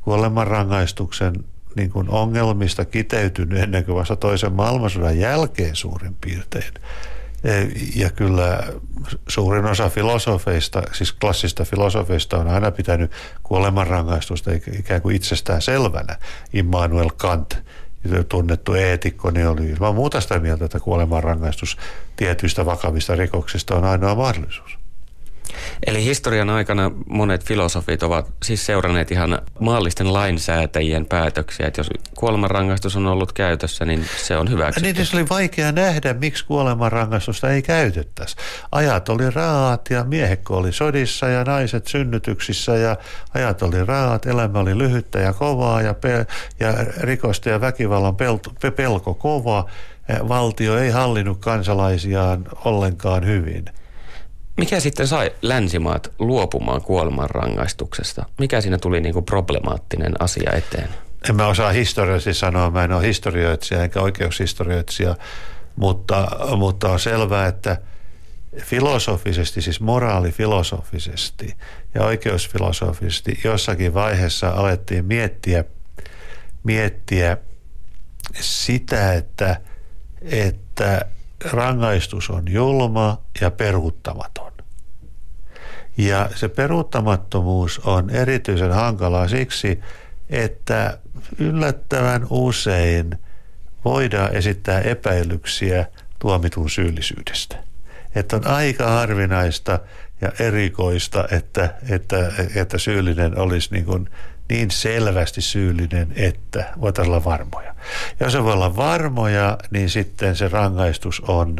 kuolemanrangaistuksen 0.01 1.33
niin 1.75 1.89
kuin 1.91 2.09
ongelmista 2.09 2.85
kiteytynyt 2.85 3.63
ennen 3.63 3.85
kuin 3.85 3.95
vasta 3.95 4.15
toisen 4.15 4.53
maailmansodan 4.53 5.19
jälkeen 5.19 5.75
suurin 5.75 6.15
piirtein. 6.21 6.73
Ja 7.95 8.09
kyllä 8.09 8.63
suurin 9.27 9.65
osa 9.65 9.89
filosofeista, 9.89 10.83
siis 10.93 11.13
klassista 11.13 11.65
filosofeista 11.65 12.37
on 12.37 12.47
aina 12.47 12.71
pitänyt 12.71 13.11
kuolemanrangaistusta 13.43 14.51
ikään 14.79 15.01
kuin 15.01 15.15
itsestään 15.15 15.61
selvänä. 15.61 16.15
Immanuel 16.53 17.09
Kant 17.17 17.57
tunnettu 18.29 18.73
eetikko, 18.73 19.31
niin 19.31 19.47
oli 19.47 19.65
ilman 19.65 19.95
muuta 19.95 20.21
sitä 20.21 20.39
mieltä, 20.39 20.65
että 20.65 20.79
kuolemanrangaistus 20.79 21.77
tietyistä 22.15 22.65
vakavista 22.65 23.15
rikoksista 23.15 23.75
on 23.75 23.83
ainoa 23.83 24.15
mahdollisuus. 24.15 24.74
Eli 25.87 26.03
historian 26.03 26.49
aikana 26.49 26.91
monet 27.09 27.43
filosofit 27.43 28.03
ovat 28.03 28.31
siis 28.43 28.65
seuranneet 28.65 29.11
ihan 29.11 29.39
maallisten 29.59 30.13
lainsäätäjien 30.13 31.05
päätöksiä, 31.05 31.67
että 31.67 31.79
jos 31.79 31.89
kuolemanrangaistus 32.17 32.95
on 32.95 33.07
ollut 33.07 33.31
käytössä, 33.31 33.85
niin 33.85 34.05
se 34.17 34.37
on 34.37 34.49
hyväksytty. 34.49 34.93
Niin 34.93 35.05
se 35.05 35.17
oli 35.17 35.29
vaikea 35.29 35.71
nähdä, 35.71 36.13
miksi 36.13 36.45
kuolemanrangaistusta 36.45 37.49
ei 37.49 37.61
käytettäisi. 37.61 38.35
Ajat 38.71 39.09
oli 39.09 39.29
raat 39.29 39.89
ja 39.89 40.03
miehekko 40.03 40.57
oli 40.57 40.71
sodissa 40.71 41.27
ja 41.27 41.43
naiset 41.43 41.87
synnytyksissä 41.87 42.75
ja 42.77 42.97
ajat 43.33 43.61
oli 43.61 43.85
raat, 43.85 44.25
elämä 44.25 44.59
oli 44.59 44.77
lyhyttä 44.77 45.19
ja 45.19 45.33
kovaa 45.33 45.81
ja, 45.81 45.93
pe- 45.93 46.27
ja 46.59 46.73
rikosta 46.99 47.49
ja 47.49 47.61
väkivallan 47.61 48.13
pel- 48.13 48.71
pelko 48.71 49.13
kovaa. 49.13 49.69
Valtio 50.27 50.77
ei 50.77 50.89
hallinnut 50.89 51.37
kansalaisiaan 51.37 52.45
ollenkaan 52.65 53.25
hyvin. 53.25 53.65
Mikä 54.57 54.79
sitten 54.79 55.07
sai 55.07 55.31
länsimaat 55.41 56.11
luopumaan 56.19 56.81
kuolemanrangaistuksesta? 56.81 58.25
Mikä 58.39 58.61
siinä 58.61 58.77
tuli 58.77 59.01
niin 59.01 59.13
kuin 59.13 59.25
problemaattinen 59.25 60.13
asia 60.19 60.51
eteen? 60.53 60.89
En 61.29 61.35
mä 61.35 61.47
osaa 61.47 61.71
historiallisesti 61.71 62.39
sanoa, 62.39 62.71
mä 62.71 62.83
en 62.83 62.91
ole 62.91 63.07
historioitsija 63.07 63.83
enkä 63.83 64.01
oikeushistorioitsija, 64.01 65.15
mutta, 65.75 66.27
mutta 66.57 66.89
on 66.89 66.99
selvää, 66.99 67.47
että 67.47 67.77
filosofisesti, 68.57 69.61
siis 69.61 69.79
moraalifilosofisesti 69.79 71.57
ja 71.95 72.03
oikeusfilosofisesti 72.03 73.39
jossakin 73.43 73.93
vaiheessa 73.93 74.49
alettiin 74.49 75.05
miettiä, 75.05 75.63
miettiä 76.63 77.37
sitä, 78.39 79.13
että, 79.13 79.61
että 80.21 81.05
rangaistus 81.51 82.29
on 82.29 82.43
julma 82.49 83.21
ja 83.41 83.51
peruuttamaton. 83.51 84.51
Ja 85.97 86.29
se 86.35 86.47
peruuttamattomuus 86.47 87.79
on 87.79 88.09
erityisen 88.09 88.71
hankalaa 88.71 89.27
siksi, 89.27 89.79
että 90.29 90.97
yllättävän 91.39 92.27
usein 92.29 93.19
voidaan 93.85 94.35
esittää 94.35 94.81
epäilyksiä 94.81 95.85
tuomitun 96.19 96.69
syyllisyydestä. 96.69 97.55
Että 98.15 98.35
on 98.35 98.47
aika 98.47 98.89
harvinaista 98.89 99.79
ja 100.21 100.31
erikoista, 100.39 101.27
että, 101.31 101.73
että, 101.89 102.31
että 102.55 102.77
syyllinen 102.77 103.39
olisi 103.39 103.69
niin, 103.71 103.85
kuin 103.85 104.09
niin 104.49 104.71
selvästi 104.71 105.41
syyllinen, 105.41 106.13
että 106.15 106.73
voitaisiin 106.81 107.13
olla 107.13 107.23
varmoja. 107.23 107.75
Jos 108.19 108.33
se 108.33 108.43
voi 108.43 108.53
olla 108.53 108.75
varmoja, 108.75 109.57
niin 109.71 109.89
sitten 109.89 110.35
se 110.35 110.47
rangaistus 110.47 111.19
on, 111.27 111.57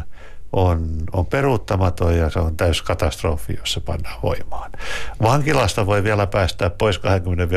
on, 0.52 0.88
on 1.12 1.26
peruuttamaton 1.26 2.16
ja 2.16 2.30
se 2.30 2.38
on 2.38 2.56
täys 2.56 2.82
katastrofi, 2.82 3.56
jos 3.60 3.72
se 3.72 3.80
pannaan 3.80 4.22
voimaan. 4.22 4.72
Vankilasta 5.22 5.86
voi 5.86 6.04
vielä 6.04 6.26
päästä 6.26 6.70
pois 6.70 6.98
20, 6.98 7.56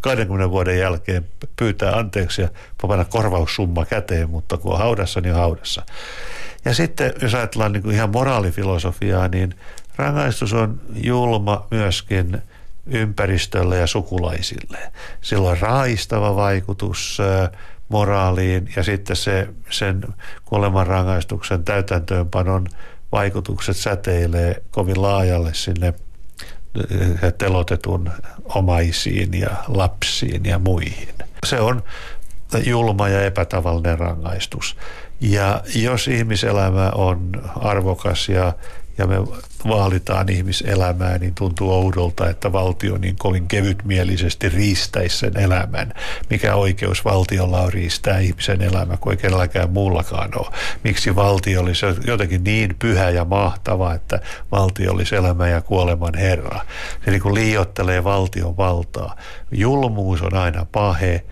20 0.00 0.50
vuoden 0.50 0.78
jälkeen 0.78 1.26
pyytää 1.56 1.92
anteeksi 1.92 2.42
ja 2.42 2.48
panna 2.82 3.04
korvaussumma 3.04 3.84
käteen, 3.84 4.30
mutta 4.30 4.56
kun 4.56 4.72
on 4.72 4.78
haudassa, 4.78 5.20
niin 5.20 5.34
on 5.34 5.40
haudassa. 5.40 5.82
Ja 6.64 6.74
sitten 6.74 7.12
jos 7.22 7.34
ajatellaan 7.34 7.72
niin 7.72 7.82
kuin 7.82 7.94
ihan 7.94 8.10
moraalifilosofiaa, 8.10 9.28
niin 9.28 9.54
rangaistus 9.96 10.52
on 10.52 10.80
julma 10.94 11.66
myöskin– 11.70 12.42
ympäristölle 12.86 13.78
ja 13.78 13.86
sukulaisille. 13.86 14.78
Sillä 15.20 15.48
on 15.48 15.58
raistava 15.58 16.36
vaikutus 16.36 17.18
moraaliin 17.88 18.72
ja 18.76 18.82
sitten 18.82 19.16
se, 19.16 19.48
sen 19.70 20.02
kuolemanrangaistuksen 20.44 21.64
täytäntöönpanon 21.64 22.66
vaikutukset 23.12 23.76
säteilee 23.76 24.62
kovin 24.70 25.02
laajalle 25.02 25.54
sinne 25.54 25.94
telotetun 27.38 28.10
omaisiin 28.44 29.40
ja 29.40 29.50
lapsiin 29.68 30.44
ja 30.44 30.58
muihin. 30.58 31.14
Se 31.46 31.60
on 31.60 31.82
julma 32.64 33.08
ja 33.08 33.24
epätavallinen 33.24 33.98
rangaistus. 33.98 34.76
Ja 35.20 35.62
jos 35.74 36.08
ihmiselämä 36.08 36.90
on 36.94 37.30
arvokas 37.56 38.28
ja, 38.28 38.52
ja 38.98 39.06
me 39.06 39.16
vaalitaan 39.68 40.28
ihmiselämää, 40.28 41.18
niin 41.18 41.34
tuntuu 41.34 41.72
oudolta, 41.72 42.30
että 42.30 42.52
valtio 42.52 42.98
niin 42.98 43.16
kovin 43.18 43.48
kevytmielisesti 43.48 44.48
riistäisi 44.48 45.16
sen 45.18 45.38
elämän. 45.38 45.92
Mikä 46.30 46.54
oikeus 46.54 47.04
valtiolla 47.04 47.60
on 47.60 47.72
riistää 47.72 48.18
ihmisen 48.18 48.62
elämä, 48.62 48.96
kuin 48.96 49.18
kenelläkään 49.18 49.70
muullakaan 49.70 50.30
ole. 50.38 50.46
Miksi 50.84 51.16
valtio 51.16 51.60
olisi 51.60 51.86
jotenkin 52.06 52.44
niin 52.44 52.76
pyhä 52.78 53.10
ja 53.10 53.24
mahtava, 53.24 53.94
että 53.94 54.20
valtio 54.52 54.92
olisi 54.92 55.16
elämä 55.16 55.48
ja 55.48 55.60
kuoleman 55.60 56.14
herra. 56.14 56.60
Se 57.04 57.10
niin 57.10 57.22
kuin 57.22 57.34
liiottelee 57.34 58.04
valtion 58.04 58.56
valtaa. 58.56 59.16
Julmuus 59.52 60.22
on 60.22 60.34
aina 60.34 60.66
pahe 60.72 61.24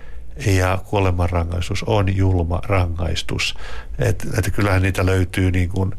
ja 0.47 0.79
kuolemanrangaistus 0.85 1.83
on 1.83 2.17
julma 2.17 2.61
rangaistus. 2.65 3.55
Että 3.99 4.27
et 4.39 4.51
kyllähän 4.55 4.83
niitä 4.83 5.07
löytyy 5.07 5.51
niin 5.51 5.69
kuin 5.69 5.95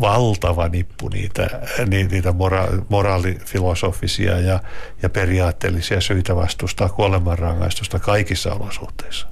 valtava 0.00 0.68
nippu 0.68 1.08
niitä, 1.08 1.60
niitä 1.88 2.30
mora- 2.30 2.84
moraalifilosofisia 2.88 4.40
ja, 4.40 4.60
ja 5.02 5.10
periaatteellisia 5.10 6.00
syitä 6.00 6.36
vastustaa 6.36 6.88
kuolemanrangaistusta 6.88 7.98
kaikissa 7.98 8.54
olosuhteissa. 8.54 9.26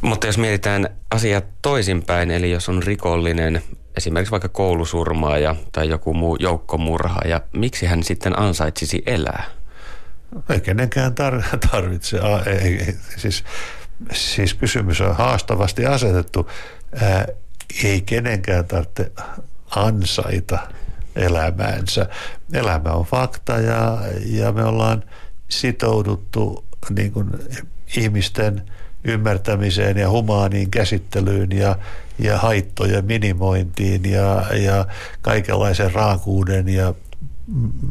Mutta 0.00 0.26
jos 0.26 0.38
mietitään 0.38 0.88
asiaa 1.10 1.42
toisinpäin, 1.62 2.30
eli 2.30 2.50
jos 2.50 2.68
on 2.68 2.82
rikollinen, 2.82 3.62
esimerkiksi 3.96 4.30
vaikka 4.30 4.48
koulusurmaaja 4.48 5.56
tai 5.72 5.88
joku 5.88 6.14
muu 6.14 6.36
joukkomurhaaja, 6.40 7.40
miksi 7.52 7.86
hän 7.86 8.02
sitten 8.02 8.38
ansaitsisi 8.38 9.02
elää? 9.06 9.44
Ei 10.50 10.60
kenenkään 10.60 11.12
tar- 11.12 11.58
tarvitse. 11.70 12.20
Ei, 12.46 12.56
ei, 12.56 12.96
siis, 13.16 13.44
siis 14.12 14.54
kysymys 14.54 15.00
on 15.00 15.16
haastavasti 15.16 15.86
asetettu. 15.86 16.50
Ää, 17.02 17.26
ei 17.84 18.00
kenenkään 18.00 18.64
tarvitse 18.64 19.12
ansaita 19.76 20.58
elämäänsä. 21.16 22.06
Elämä 22.52 22.90
on 22.90 23.04
fakta 23.04 23.52
ja, 23.52 23.98
ja 24.26 24.52
me 24.52 24.64
ollaan 24.64 25.02
sitouduttu 25.48 26.64
niin 26.90 27.12
kuin 27.12 27.30
ihmisten 27.96 28.62
ymmärtämiseen 29.04 29.98
ja 29.98 30.10
humaaniin 30.10 30.70
käsittelyyn 30.70 31.52
ja, 31.52 31.76
ja 32.18 32.38
haittojen 32.38 33.04
minimointiin 33.04 34.10
ja, 34.10 34.44
ja 34.56 34.86
kaikenlaisen 35.22 35.92
raakuuden 35.92 36.68
ja 36.68 36.94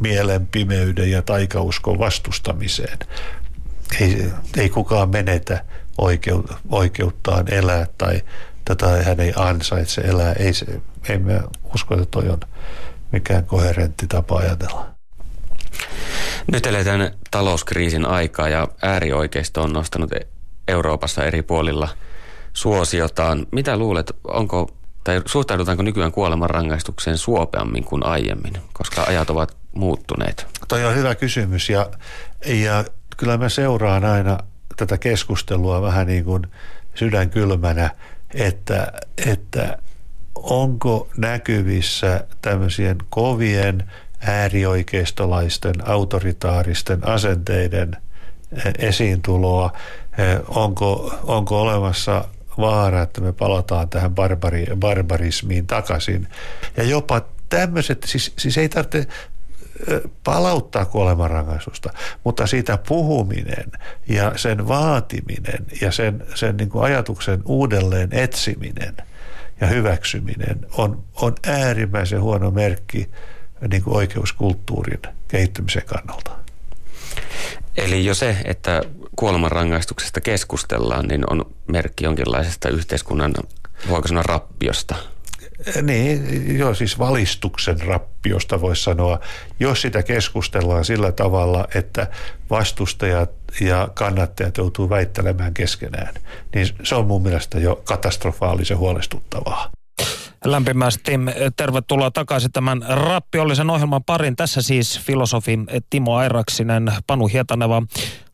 mielen 0.02 0.48
pimeyden 0.48 1.12
ja 1.12 1.22
taikauskon 1.22 2.00
vastustamiseen. 2.00 3.00
Ei, 4.02 4.32
ei 4.58 4.70
kukaan 4.70 5.10
menetä 5.10 5.66
oikeuttaan 6.70 7.54
elää 7.54 7.88
tai 7.98 8.22
tätä 8.66 8.88
hän 8.88 9.20
ei 9.20 9.34
ansaitse 9.36 10.02
elää. 10.02 10.34
Ei 10.34 10.54
se, 10.54 10.66
emme 11.10 11.42
usko, 11.74 11.94
että 11.94 12.06
toi 12.12 12.30
on 12.30 12.40
mikään 13.12 13.46
koherentti 13.46 14.08
tapa 14.08 14.38
ajatella. 14.38 14.94
Nyt 16.52 16.66
eletään 16.66 17.12
talouskriisin 17.32 18.06
aikaa 18.06 18.50
ja 18.50 18.68
äärioikeisto 18.82 19.62
on 19.62 19.74
nostanut 19.74 20.12
Euroopassa 20.68 21.24
eri 21.24 21.42
puolilla 21.42 21.90
suosiotaan. 22.54 23.48
Mitä 23.52 23.78
luulet, 23.78 24.12
onko 24.24 24.72
tai 25.04 25.22
suhtaudutaanko 25.26 25.84
nykyään 25.84 26.12
kuolemanrangaistukseen 26.12 27.18
suopeammin 27.18 27.84
kuin 27.84 28.06
aiemmin, 28.06 28.54
koska 28.74 29.04
ajat 29.04 29.30
ovat 29.30 29.58
muuttuneet? 29.76 30.48
Toi 30.68 30.86
on 30.86 30.96
hyvä 30.96 31.16
kysymys 31.16 31.70
ja, 31.70 31.90
ja 32.46 32.86
kyllä 33.18 33.38
mä 33.38 33.50
seuraan 33.50 34.06
aina 34.06 34.38
tätä 34.78 34.98
keskustelua 34.98 35.82
vähän 35.82 36.08
niin 36.08 36.26
kuin 36.26 36.48
sydänkylmänä, 36.96 37.90
että, 38.34 38.92
että 39.26 39.78
onko 40.36 41.10
näkyvissä 41.18 42.24
tämmöisien 42.42 42.98
kovien 43.10 43.92
äärioikeistolaisten, 44.22 45.90
autoritaaristen 45.90 47.08
asenteiden 47.08 47.98
esiintuloa, 48.80 49.74
onko, 50.48 51.20
onko 51.24 51.62
olemassa 51.62 52.26
vaara, 52.58 53.02
että 53.02 53.22
me 53.22 53.34
palataan 53.34 53.90
tähän 53.90 54.16
barbari, 54.16 54.66
barbarismiin 54.76 55.68
takaisin. 55.68 56.28
Ja 56.78 56.84
jopa 56.84 57.22
tämmöiset, 57.50 58.04
siis, 58.06 58.34
siis 58.38 58.58
ei 58.58 58.70
tarvitse 58.70 59.08
palauttaa 60.24 60.86
kuolemanrangaistusta, 60.86 61.94
mutta 62.24 62.48
siitä 62.48 62.78
puhuminen 62.88 63.72
ja 64.08 64.32
sen 64.36 64.68
vaatiminen 64.68 65.66
ja 65.82 65.92
sen, 65.92 66.26
sen 66.36 66.58
niin 66.58 66.70
kuin 66.70 66.84
ajatuksen 66.84 67.42
uudelleen 67.46 68.10
etsiminen 68.12 68.98
ja 69.62 69.68
hyväksyminen 69.68 70.66
on, 70.78 71.04
on 71.16 71.36
äärimmäisen 71.48 72.22
huono 72.22 72.52
merkki 72.52 73.10
niin 73.72 73.84
kuin 73.84 73.98
oikeuskulttuurin 73.98 75.02
kehittymisen 75.28 75.86
kannalta. 75.86 76.32
Eli 77.78 78.06
jo 78.06 78.14
se, 78.14 78.38
että 78.46 78.82
kuolemanrangaistuksesta 79.16 80.22
keskustellaan, 80.22 81.08
niin 81.08 81.32
on 81.32 81.46
merkki 81.68 82.04
jonkinlaisesta 82.04 82.70
yhteiskunnan, 82.70 83.34
voiko 83.90 84.08
sanoa, 84.08 84.24
rappiosta? 84.24 84.96
Niin, 85.82 86.58
joo, 86.58 86.74
siis 86.74 87.00
valistuksen 87.00 87.82
rappiosta 87.82 88.62
voisi 88.62 88.84
sanoa, 88.84 89.20
jos 89.60 89.82
sitä 89.82 90.04
keskustellaan 90.04 90.86
sillä 90.86 91.12
tavalla, 91.12 91.68
että 91.76 92.08
vastustajat 92.50 93.32
ja 93.62 93.88
kannattajat 93.94 94.58
joutuu 94.58 94.90
väittelemään 94.90 95.54
keskenään, 95.54 96.14
niin 96.56 96.68
se 96.84 96.96
on 96.96 97.08
mun 97.08 97.24
mielestä 97.24 97.60
jo 97.60 97.82
katastrofaalisen 97.86 98.78
huolestuttavaa. 98.78 99.70
Lämpimästi 100.46 101.12
tervetuloa 101.56 102.12
takaisin 102.12 102.52
tämän 102.52 102.86
rappiollisen 102.90 103.70
ohjelman 103.70 104.04
parin. 104.04 104.36
Tässä 104.36 104.62
siis 104.62 105.00
filosofi 105.00 105.60
Timo 105.90 106.16
Airaksinen, 106.16 106.92
Panu 107.08 107.28
Hietaneva 107.28 107.82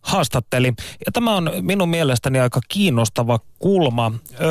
haastatteli. 0.01 0.73
Ja 1.05 1.11
tämä 1.13 1.35
on 1.35 1.51
minun 1.61 1.89
mielestäni 1.89 2.39
aika 2.39 2.59
kiinnostava 2.69 3.39
kulma. 3.59 4.11
Öö, 4.41 4.47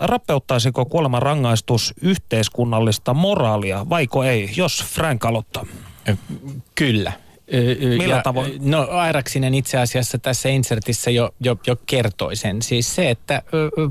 rappeuttaisiko 0.00 0.86
kuoleman 0.86 1.22
rangaistus 1.22 1.94
yhteiskunnallista 2.02 3.14
moraalia, 3.14 3.88
vaiko 3.88 4.24
ei, 4.24 4.50
jos 4.56 4.84
Frank 4.84 5.24
aloittaa? 5.24 5.66
Kyllä. 6.74 7.12
Millä 7.98 8.14
ja, 8.14 8.22
tavoin? 8.22 8.70
No 8.70 8.88
Airaksinen 8.90 9.54
itse 9.54 9.78
asiassa 9.78 10.18
tässä 10.18 10.48
insertissä 10.48 11.10
jo, 11.10 11.34
jo, 11.40 11.56
jo 11.66 11.76
kertoi 11.86 12.36
sen. 12.36 12.62
Siis 12.62 12.94
se, 12.94 13.10
että 13.10 13.42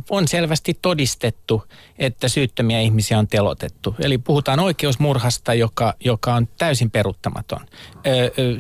on 0.10 0.28
selvästi 0.28 0.80
todistettu, 0.82 1.64
että 2.00 2.28
syyttömiä 2.28 2.80
ihmisiä 2.80 3.20
on 3.20 3.28
telotettu. 3.28 3.96
Eli 4.00 4.18
puhutaan 4.18 4.60
oikeusmurhasta, 4.60 5.54
joka, 5.54 5.94
joka 6.06 6.34
on 6.34 6.48
täysin 6.58 6.92
peruttamaton. 6.92 7.60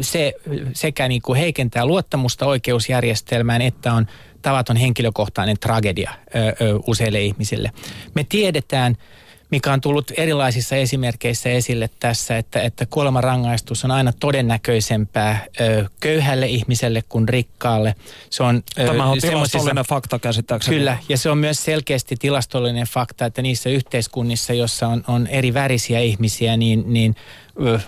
Se 0.01 0.33
sekä 0.73 1.07
niin 1.07 1.21
kuin 1.21 1.39
heikentää 1.39 1.85
luottamusta 1.85 2.45
oikeusjärjestelmään, 2.45 3.61
että 3.61 3.93
on 3.93 4.07
tavaton 4.41 4.77
henkilökohtainen 4.77 5.59
tragedia 5.59 6.11
useille 6.87 7.21
ihmisille. 7.21 7.71
Me 8.15 8.25
tiedetään 8.29 8.97
mikä 9.51 9.73
on 9.73 9.81
tullut 9.81 10.11
erilaisissa 10.17 10.75
esimerkkeissä 10.75 11.49
esille 11.49 11.89
tässä, 11.99 12.37
että, 12.37 12.61
että 12.61 12.85
kuolemanrangaistus 12.85 13.85
on 13.85 13.91
aina 13.91 14.13
todennäköisempää 14.19 15.45
ö, 15.61 15.85
köyhälle 15.99 16.47
ihmiselle 16.47 17.03
kuin 17.09 17.29
rikkaalle. 17.29 17.95
Se 18.29 18.43
on, 18.43 18.63
ö, 18.79 18.85
Tämä 18.85 19.05
on 19.05 19.17
tilastollinen 19.21 19.85
fakta 19.85 20.19
käsittääkseni. 20.19 20.77
Kyllä, 20.77 20.97
ja 21.09 21.17
se 21.17 21.29
on 21.29 21.37
myös 21.37 21.63
selkeästi 21.63 22.15
tilastollinen 22.19 22.87
fakta, 22.87 23.25
että 23.25 23.41
niissä 23.41 23.69
yhteiskunnissa, 23.69 24.53
jossa 24.53 24.87
on, 24.87 25.03
on 25.07 25.27
eri 25.27 25.53
värisiä 25.53 25.99
ihmisiä, 25.99 26.57
niin, 26.57 26.83
niin 26.93 27.15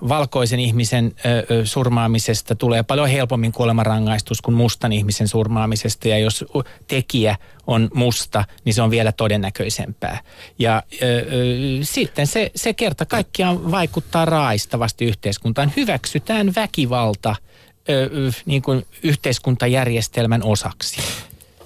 valkoisen 0.09 0.59
ihmisen 0.59 1.15
surmaamisesta 1.63 2.55
tulee 2.55 2.83
paljon 2.83 3.09
helpommin 3.09 3.51
kuolemanrangaistus 3.51 4.41
kuin 4.41 4.55
mustan 4.55 4.91
ihmisen 4.91 5.27
surmaamisesta. 5.27 6.07
Ja 6.07 6.19
jos 6.19 6.45
tekijä 6.87 7.35
on 7.67 7.89
musta, 7.93 8.45
niin 8.65 8.73
se 8.73 8.81
on 8.81 8.91
vielä 8.91 9.11
todennäköisempää. 9.11 10.19
Ja 10.59 10.83
ö, 11.01 11.25
sitten 11.81 12.27
se, 12.27 12.51
se 12.55 12.73
kerta 12.73 13.05
kaikkiaan 13.05 13.71
vaikuttaa 13.71 14.25
raistavasti 14.25 15.05
yhteiskuntaan. 15.05 15.73
Hyväksytään 15.77 16.55
väkivalta 16.55 17.35
ö, 17.89 18.09
niin 18.45 18.61
kuin 18.61 18.85
yhteiskuntajärjestelmän 19.03 20.43
osaksi. 20.43 21.01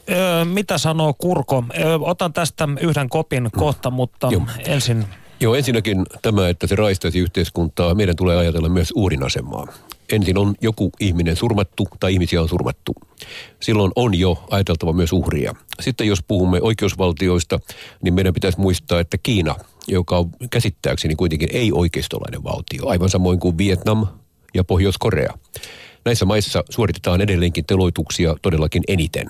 Öö, 0.10 0.46
mitä 0.46 0.78
sanoo 0.78 1.14
Kurko? 1.14 1.64
Öö, 1.78 1.98
otan 2.02 2.34
tästä 2.34 2.68
yhden 2.80 3.10
kopin 3.10 3.50
kohta, 3.52 3.92
mutta 3.92 4.28
Joo. 4.32 4.44
ensin 4.66 5.06
Joo, 5.40 5.56
ensinnäkin 5.56 6.04
tämä, 6.22 6.50
että 6.50 6.68
se 6.68 6.76
raistaisi 6.76 7.20
yhteiskuntaa, 7.20 7.96
meidän 7.96 8.16
tulee 8.16 8.38
ajatella 8.38 8.70
myös 8.70 8.94
uhrinasemaa. 8.96 9.68
ensin 10.12 10.38
on 10.38 10.56
joku 10.62 10.92
ihminen 11.00 11.36
surmattu 11.36 11.88
tai 12.00 12.14
ihmisiä 12.14 12.42
on 12.42 12.50
surmattu. 12.50 12.96
Silloin 13.60 13.92
on 13.96 14.20
jo 14.20 14.46
ajateltava 14.50 14.94
myös 14.94 15.14
uhria. 15.14 15.56
Sitten 15.82 16.08
jos 16.08 16.24
puhumme 16.28 16.62
oikeusvaltioista, 16.62 17.60
niin 18.02 18.14
meidän 18.14 18.34
pitäisi 18.34 18.60
muistaa, 18.60 19.00
että 19.00 19.18
Kiina, 19.24 19.56
joka 19.88 20.18
on 20.18 20.30
käsittääkseni 20.52 21.16
kuitenkin 21.16 21.50
ei-oikeistolainen 21.52 22.44
valtio, 22.44 22.88
aivan 22.88 23.10
samoin 23.10 23.40
kuin 23.40 23.58
Vietnam 23.58 24.08
ja 24.54 24.64
Pohjois-Korea. 24.64 25.34
Näissä 26.06 26.26
maissa 26.26 26.64
suoritetaan 26.70 27.22
edelleenkin 27.22 27.66
teloituksia 27.66 28.36
todellakin 28.42 28.84
eniten. 28.88 29.30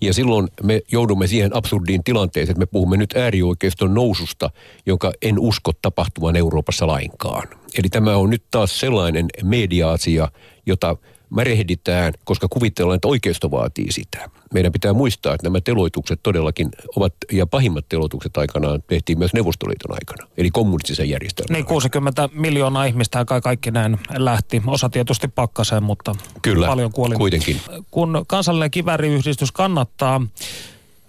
Ja 0.00 0.14
silloin 0.14 0.48
me 0.62 0.80
joudumme 0.92 1.26
siihen 1.26 1.56
absurdiin 1.56 2.04
tilanteeseen, 2.04 2.52
että 2.52 2.60
me 2.60 2.66
puhumme 2.66 2.96
nyt 2.96 3.16
äärioikeiston 3.16 3.94
noususta, 3.94 4.50
jonka 4.86 5.12
en 5.22 5.38
usko 5.38 5.72
tapahtuvan 5.82 6.36
Euroopassa 6.36 6.86
lainkaan. 6.86 7.48
Eli 7.78 7.88
tämä 7.88 8.16
on 8.16 8.30
nyt 8.30 8.44
taas 8.50 8.80
sellainen 8.80 9.26
media-asia, 9.42 10.28
jota 10.66 10.96
märehditään, 11.34 12.12
koska 12.24 12.48
kuvitellaan, 12.48 12.96
että 12.96 13.08
oikeisto 13.08 13.50
vaatii 13.50 13.92
sitä. 13.92 14.30
Meidän 14.54 14.72
pitää 14.72 14.92
muistaa, 14.92 15.34
että 15.34 15.46
nämä 15.46 15.60
teloitukset 15.60 16.20
todellakin 16.22 16.68
ovat, 16.96 17.14
ja 17.32 17.46
pahimmat 17.46 17.88
teloitukset 17.88 18.36
aikanaan 18.36 18.82
tehtiin 18.86 19.18
myös 19.18 19.34
Neuvostoliiton 19.34 19.92
aikana, 19.94 20.28
eli 20.36 20.50
kommunistisen 20.50 21.08
järjestelmän 21.08 21.54
Niin 21.54 21.66
60 21.66 22.28
miljoonaa 22.32 22.84
ihmistä 22.84 23.24
kai 23.24 23.40
kaikki 23.40 23.70
näin 23.70 23.98
lähti. 24.16 24.62
Osa 24.66 24.88
tietysti 24.88 25.28
pakkaseen, 25.28 25.82
mutta 25.82 26.14
Kyllä, 26.42 26.66
paljon 26.66 26.92
kuoli. 26.92 27.14
kuitenkin. 27.14 27.60
Kun 27.90 28.24
kansallinen 28.26 28.70
kiväriyhdistys 28.70 29.52
kannattaa 29.52 30.20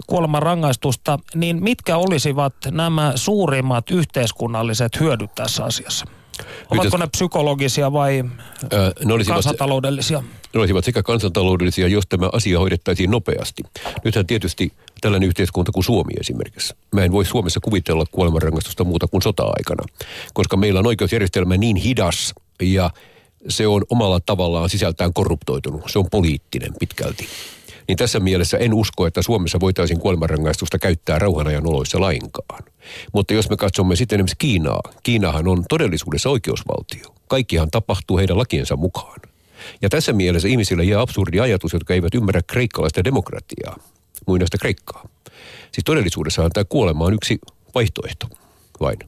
kuoleman 0.07 0.43
rangaistusta, 0.43 1.19
niin 1.35 1.63
mitkä 1.63 1.97
olisivat 1.97 2.53
nämä 2.71 3.11
suurimmat 3.15 3.91
yhteiskunnalliset 3.91 4.99
hyödyt 4.99 5.35
tässä 5.35 5.65
asiassa? 5.65 6.05
Ovatko 6.69 6.97
ne 6.97 7.07
psykologisia 7.07 7.93
vai 7.93 8.23
Ö, 8.73 8.93
ne 9.05 9.13
olisivat, 9.13 9.35
kansantaloudellisia? 9.35 10.23
ne 10.53 10.59
olisivat 10.59 10.85
sekä 10.85 11.03
kansantaloudellisia, 11.03 11.87
jos 11.87 12.03
tämä 12.09 12.29
asia 12.33 12.59
hoidettaisiin 12.59 13.11
nopeasti. 13.11 13.63
Nythän 14.03 14.27
tietysti 14.27 14.73
tällainen 15.01 15.27
yhteiskunta 15.27 15.71
kuin 15.71 15.83
Suomi 15.83 16.13
esimerkiksi. 16.19 16.73
Mä 16.91 17.03
en 17.03 17.11
voi 17.11 17.25
Suomessa 17.25 17.59
kuvitella 17.59 18.05
kuolemanrangaistusta 18.11 18.83
muuta 18.83 19.07
kuin 19.07 19.21
sota-aikana, 19.21 19.83
koska 20.33 20.57
meillä 20.57 20.79
on 20.79 20.87
oikeusjärjestelmä 20.87 21.57
niin 21.57 21.75
hidas 21.75 22.33
ja 22.61 22.89
se 23.49 23.67
on 23.67 23.83
omalla 23.89 24.19
tavallaan 24.19 24.69
sisältään 24.69 25.13
korruptoitunut. 25.13 25.81
Se 25.87 25.99
on 25.99 26.09
poliittinen 26.11 26.73
pitkälti. 26.79 27.27
Niin 27.87 27.97
tässä 27.97 28.19
mielessä 28.19 28.57
en 28.57 28.73
usko, 28.73 29.07
että 29.07 29.21
Suomessa 29.21 29.59
voitaisiin 29.59 29.99
kuolemanrangaistusta 29.99 30.79
käyttää 30.79 31.19
rauhanajan 31.19 31.67
oloissa 31.67 32.01
lainkaan. 32.01 32.63
Mutta 33.13 33.33
jos 33.33 33.49
me 33.49 33.57
katsomme 33.57 33.95
sitten 33.95 34.17
esimerkiksi 34.17 34.35
Kiinaa, 34.39 34.81
Kiinahan 35.03 35.47
on 35.47 35.63
todellisuudessa 35.69 36.29
oikeusvaltio. 36.29 37.15
Kaikkihan 37.27 37.71
tapahtuu 37.71 38.17
heidän 38.17 38.37
lakiensa 38.37 38.75
mukaan. 38.75 39.19
Ja 39.81 39.89
tässä 39.89 40.13
mielessä 40.13 40.47
ihmisille 40.47 40.83
jää 40.83 41.01
absurdi 41.01 41.39
ajatus, 41.39 41.73
jotka 41.73 41.93
eivät 41.93 42.15
ymmärrä 42.15 42.41
kreikkalaista 42.47 43.03
demokratiaa, 43.03 43.79
muinaista 44.27 44.57
Kreikkaa. 44.57 45.07
Siis 45.71 45.85
todellisuudessahan 45.85 46.51
tämä 46.51 46.65
kuolema 46.69 47.05
on 47.05 47.13
yksi 47.13 47.39
vaihtoehto 47.75 48.27
vain. 48.79 48.99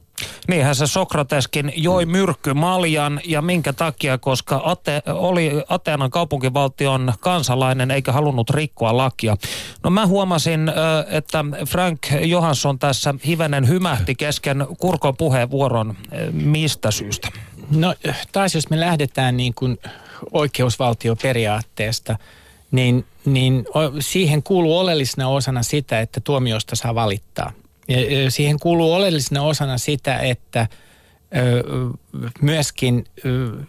Niinhän 0.48 0.74
se 0.74 0.86
Sokrateskin 0.86 1.72
joi 1.76 2.06
myrkkymaljan 2.06 3.20
ja 3.24 3.42
minkä 3.42 3.72
takia, 3.72 4.18
koska 4.18 4.60
Ate, 4.64 5.02
oli 5.06 5.52
Ateenan 5.68 6.10
kaupunkivaltion 6.10 7.12
kansalainen 7.20 7.90
eikä 7.90 8.12
halunnut 8.12 8.50
rikkoa 8.50 8.96
lakia. 8.96 9.36
No 9.82 9.90
mä 9.90 10.06
huomasin, 10.06 10.72
että 11.08 11.44
Frank 11.68 11.98
Johansson 12.20 12.78
tässä 12.78 13.14
hivenen 13.26 13.68
hymähti 13.68 14.14
kesken 14.14 14.66
Kurkon 14.78 15.16
puheenvuoron. 15.16 15.96
Mistä 16.32 16.90
syystä? 16.90 17.28
No 17.70 17.94
taas 18.32 18.54
jos 18.54 18.70
me 18.70 18.80
lähdetään 18.80 19.36
niin 19.36 19.54
kuin 19.54 19.78
oikeusvaltioperiaatteesta, 20.32 22.18
niin, 22.70 23.04
niin 23.24 23.64
siihen 24.00 24.42
kuuluu 24.42 24.78
oleellisena 24.78 25.28
osana 25.28 25.62
sitä, 25.62 26.00
että 26.00 26.20
tuomioista 26.20 26.76
saa 26.76 26.94
valittaa. 26.94 27.52
Siihen 28.28 28.58
kuuluu 28.58 28.92
oleellisena 28.92 29.42
osana 29.42 29.78
sitä, 29.78 30.18
että 30.18 30.66
myöskin 32.42 33.04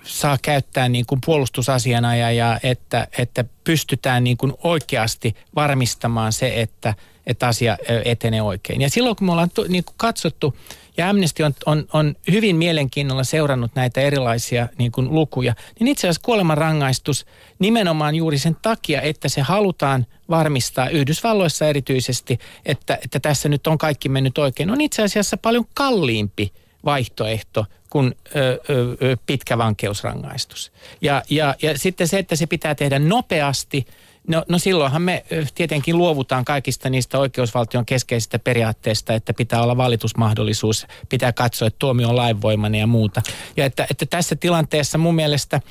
saa 0.03 0.37
käyttää 0.41 0.89
niin 0.89 1.05
kuin 1.05 1.21
puolustusasianaja 1.25 2.31
ja 2.31 2.59
että, 2.63 3.07
että 3.17 3.45
pystytään 3.63 4.23
niin 4.23 4.37
kuin 4.37 4.53
oikeasti 4.63 5.35
varmistamaan 5.55 6.33
se, 6.33 6.61
että, 6.61 6.93
että 7.27 7.47
asia 7.47 7.77
etenee 8.05 8.41
oikein. 8.41 8.81
Ja 8.81 8.89
silloin 8.89 9.15
kun 9.15 9.25
me 9.27 9.31
ollaan 9.31 9.51
niin 9.67 9.83
kuin 9.83 9.95
katsottu, 9.97 10.55
ja 10.99 11.09
Amnesty 11.09 11.43
on, 11.43 11.53
on, 11.65 11.85
on 11.93 12.15
hyvin 12.31 12.55
mielenkiinnolla 12.55 13.23
seurannut 13.23 13.71
näitä 13.75 14.01
erilaisia 14.01 14.67
niin 14.77 14.91
kuin 14.91 15.15
lukuja, 15.15 15.55
niin 15.79 15.87
itse 15.87 16.07
asiassa 16.07 16.25
kuolemanrangaistus 16.25 17.25
nimenomaan 17.59 18.15
juuri 18.15 18.37
sen 18.37 18.57
takia, 18.61 19.01
että 19.01 19.29
se 19.29 19.41
halutaan 19.41 20.05
varmistaa 20.29 20.89
Yhdysvalloissa 20.89 21.67
erityisesti, 21.67 22.39
että, 22.65 22.97
että 23.03 23.19
tässä 23.19 23.49
nyt 23.49 23.67
on 23.67 23.77
kaikki 23.77 24.09
mennyt 24.09 24.37
oikein, 24.37 24.71
on 24.71 24.81
itse 24.81 25.03
asiassa 25.03 25.37
paljon 25.37 25.65
kalliimpi 25.73 26.53
vaihtoehto 26.85 27.65
kuin 27.89 28.15
ö, 28.35 28.59
ö, 28.69 29.17
pitkä 29.25 29.57
vankeusrangaistus. 29.57 30.71
Ja, 31.01 31.23
ja, 31.29 31.55
ja 31.61 31.77
sitten 31.77 32.07
se, 32.07 32.19
että 32.19 32.35
se 32.35 32.47
pitää 32.47 32.75
tehdä 32.75 32.99
nopeasti, 32.99 33.87
no, 34.29 34.43
no 34.47 34.59
silloinhan 34.59 35.01
me 35.01 35.25
tietenkin 35.55 35.97
luovutaan 35.97 36.45
kaikista 36.45 36.89
niistä 36.89 37.19
oikeusvaltion 37.19 37.85
keskeisistä 37.85 38.39
periaatteista, 38.39 39.13
että 39.13 39.33
pitää 39.33 39.63
olla 39.63 39.77
valitusmahdollisuus, 39.77 40.87
pitää 41.09 41.33
katsoa, 41.33 41.67
että 41.67 41.79
tuomio 41.79 42.09
on 42.09 42.15
lainvoimainen 42.15 42.79
ja 42.79 42.87
muuta. 42.87 43.21
Ja 43.57 43.65
että, 43.65 43.87
että 43.91 44.05
tässä 44.05 44.35
tilanteessa 44.35 44.97
mun 44.97 45.15
mielestä 45.15 45.61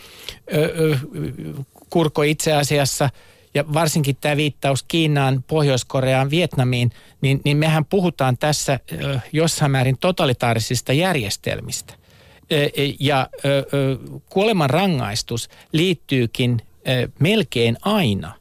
ö, 0.52 0.74
ö, 0.78 0.98
Kurko 1.90 2.22
itse 2.22 2.52
asiassa 2.52 3.10
ja 3.54 3.72
varsinkin 3.74 4.16
tämä 4.20 4.36
viittaus 4.36 4.82
Kiinaan, 4.82 5.44
Pohjois-Koreaan, 5.46 6.30
Vietnamiin, 6.30 6.90
niin, 7.20 7.40
niin 7.44 7.56
mehän 7.56 7.84
puhutaan 7.84 8.38
tässä 8.38 8.80
ö, 8.92 9.20
jossain 9.32 9.70
määrin 9.70 9.98
totalitaarisista 9.98 10.92
järjestelmistä. 10.92 11.94
Ö, 12.52 12.70
Ja 13.00 13.28
ö, 13.44 13.66
kuoleman 14.30 14.70
rangaistus 14.70 15.48
liittyykin 15.72 16.62
melkein 17.18 17.76
aina 17.82 18.37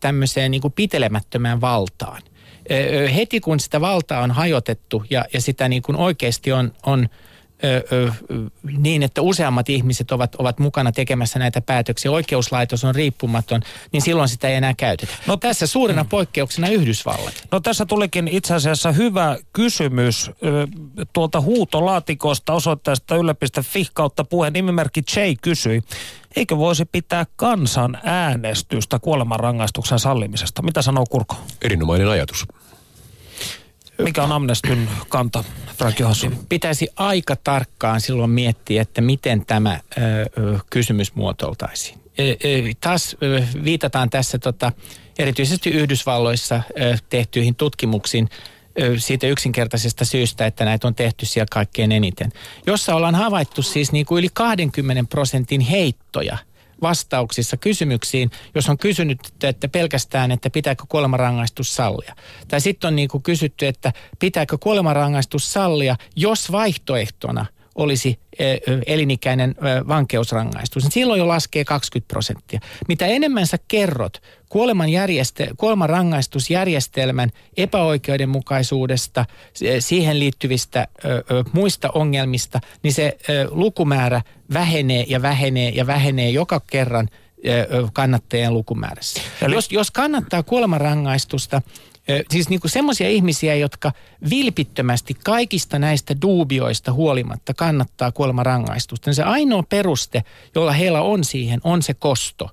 tämmöiseen 0.00 0.50
niin 0.50 0.60
kuin 0.60 0.72
pitelemättömään 0.72 1.60
valtaan. 1.60 2.22
Heti 3.14 3.40
kun 3.40 3.60
sitä 3.60 3.80
valtaa 3.80 4.22
on 4.22 4.30
hajotettu 4.30 5.04
ja, 5.10 5.24
ja 5.32 5.40
sitä 5.40 5.68
niin 5.68 5.82
kuin 5.82 5.96
oikeasti 5.96 6.52
on, 6.52 6.72
on 6.86 7.08
niin, 8.78 9.02
että 9.02 9.22
useammat 9.22 9.68
ihmiset 9.68 10.12
ovat, 10.12 10.34
ovat 10.34 10.58
mukana 10.58 10.92
tekemässä 10.92 11.38
näitä 11.38 11.60
päätöksiä, 11.60 12.10
oikeuslaitos 12.10 12.84
on 12.84 12.94
riippumaton, 12.94 13.62
niin 13.92 14.02
silloin 14.02 14.28
sitä 14.28 14.48
ei 14.48 14.54
enää 14.54 14.74
käytetä. 14.74 15.12
No 15.26 15.36
tässä 15.36 15.66
suurena 15.66 16.04
poikkeuksena 16.04 16.68
Yhdysvallat. 16.68 17.34
No 17.52 17.60
tässä 17.60 17.86
tulikin 17.86 18.28
itse 18.28 18.54
asiassa 18.54 18.92
hyvä 18.92 19.36
kysymys 19.52 20.28
ö, 20.28 20.66
tuolta 21.12 21.40
huutolaatikosta 21.40 22.52
osoitteesta 22.52 23.16
yle.fi 23.16 23.86
kautta 23.94 24.24
puheen 24.24 24.52
nimimerkki 24.52 25.00
J 25.16 25.20
kysyi, 25.42 25.82
eikö 26.36 26.58
voisi 26.58 26.84
pitää 26.84 27.26
kansan 27.36 27.98
äänestystä 28.04 28.98
kuolemanrangaistuksen 28.98 29.98
sallimisesta? 29.98 30.62
Mitä 30.62 30.82
sanoo 30.82 31.04
Kurko? 31.10 31.36
Erinomainen 31.62 32.08
ajatus. 32.08 32.46
Mikä 33.98 34.22
on 34.22 34.32
Amnestyn 34.32 34.88
kanta, 35.08 35.44
Frank 35.76 36.00
Johansson? 36.00 36.38
Pitäisi 36.48 36.88
aika 36.96 37.36
tarkkaan 37.36 38.00
silloin 38.00 38.30
miettiä, 38.30 38.82
että 38.82 39.00
miten 39.00 39.46
tämä 39.46 39.80
ö, 39.98 40.58
kysymys 40.70 41.14
muotoiltaisiin. 41.14 41.98
Ö, 42.20 42.22
ö, 42.22 42.36
taas 42.80 43.16
viitataan 43.64 44.10
tässä 44.10 44.38
tota, 44.38 44.72
erityisesti 45.18 45.70
Yhdysvalloissa 45.70 46.62
ö, 46.80 46.96
tehtyihin 47.10 47.54
tutkimuksiin 47.54 48.28
ö, 48.82 48.98
siitä 48.98 49.26
yksinkertaisesta 49.26 50.04
syystä, 50.04 50.46
että 50.46 50.64
näitä 50.64 50.86
on 50.86 50.94
tehty 50.94 51.26
siellä 51.26 51.48
kaikkein 51.50 51.92
eniten. 51.92 52.32
Jossa 52.66 52.94
ollaan 52.94 53.14
havaittu 53.14 53.62
siis 53.62 53.92
niin 53.92 54.06
kuin 54.06 54.18
yli 54.18 54.28
20 54.32 55.04
prosentin 55.10 55.60
heittoja 55.60 56.38
vastauksissa 56.82 57.56
kysymyksiin, 57.56 58.30
jos 58.54 58.68
on 58.68 58.78
kysynyt, 58.78 59.18
että 59.42 59.68
pelkästään, 59.68 60.30
että 60.30 60.50
pitääkö 60.50 60.84
kuolemanrangaistus 60.88 61.76
sallia. 61.76 62.14
Tai 62.48 62.60
sitten 62.60 62.88
on 62.88 62.96
niin 62.96 63.08
kuin 63.08 63.22
kysytty, 63.22 63.66
että 63.66 63.92
pitääkö 64.18 64.58
kuolemanrangaistus 64.58 65.52
sallia, 65.52 65.96
jos 66.16 66.52
vaihtoehtona 66.52 67.46
olisi 67.74 68.18
ö, 68.40 68.44
elinikäinen 68.86 69.54
ö, 69.58 69.88
vankeusrangaistus. 69.88 70.82
Niin 70.82 70.92
silloin 70.92 71.18
jo 71.18 71.28
laskee 71.28 71.64
20 71.64 72.08
prosenttia. 72.12 72.60
Mitä 72.88 73.06
enemmän 73.06 73.46
sä 73.46 73.58
kerrot 73.68 74.22
kuoleman 74.48 74.88
järjeste- 74.88 75.48
kuolemanrangaistusjärjestelmän 75.56 77.30
epäoikeudenmukaisuudesta, 77.56 79.26
se- 79.52 79.80
siihen 79.80 80.18
liittyvistä 80.18 80.88
muista 81.52 81.90
ongelmista, 81.94 82.60
niin 82.82 82.92
se 82.94 83.16
lukumäärä 83.50 84.22
vähenee 84.52 85.04
ja 85.08 85.22
vähenee 85.22 85.68
ja 85.70 85.86
vähenee 85.86 86.30
joka 86.30 86.60
kerran 86.70 87.08
kannattajien 87.92 88.54
lukumäärässä. 88.54 89.20
Eli- 89.42 89.54
Jos, 89.54 89.72
jos 89.72 89.90
kannattaa 89.90 90.42
kuolemanrangaistusta 90.42 91.62
Siis 92.30 92.48
niin 92.48 92.60
semmoisia 92.66 93.08
ihmisiä, 93.08 93.54
jotka 93.54 93.92
vilpittömästi 94.30 95.16
kaikista 95.24 95.78
näistä 95.78 96.14
duubioista 96.22 96.92
huolimatta 96.92 97.54
kannattaa 97.54 98.12
kuolemanrangaistusta. 98.12 99.12
Se 99.12 99.22
ainoa 99.22 99.62
peruste, 99.62 100.24
jolla 100.54 100.72
heillä 100.72 101.02
on 101.02 101.24
siihen, 101.24 101.60
on 101.64 101.82
se 101.82 101.94
kosto. 101.94 102.50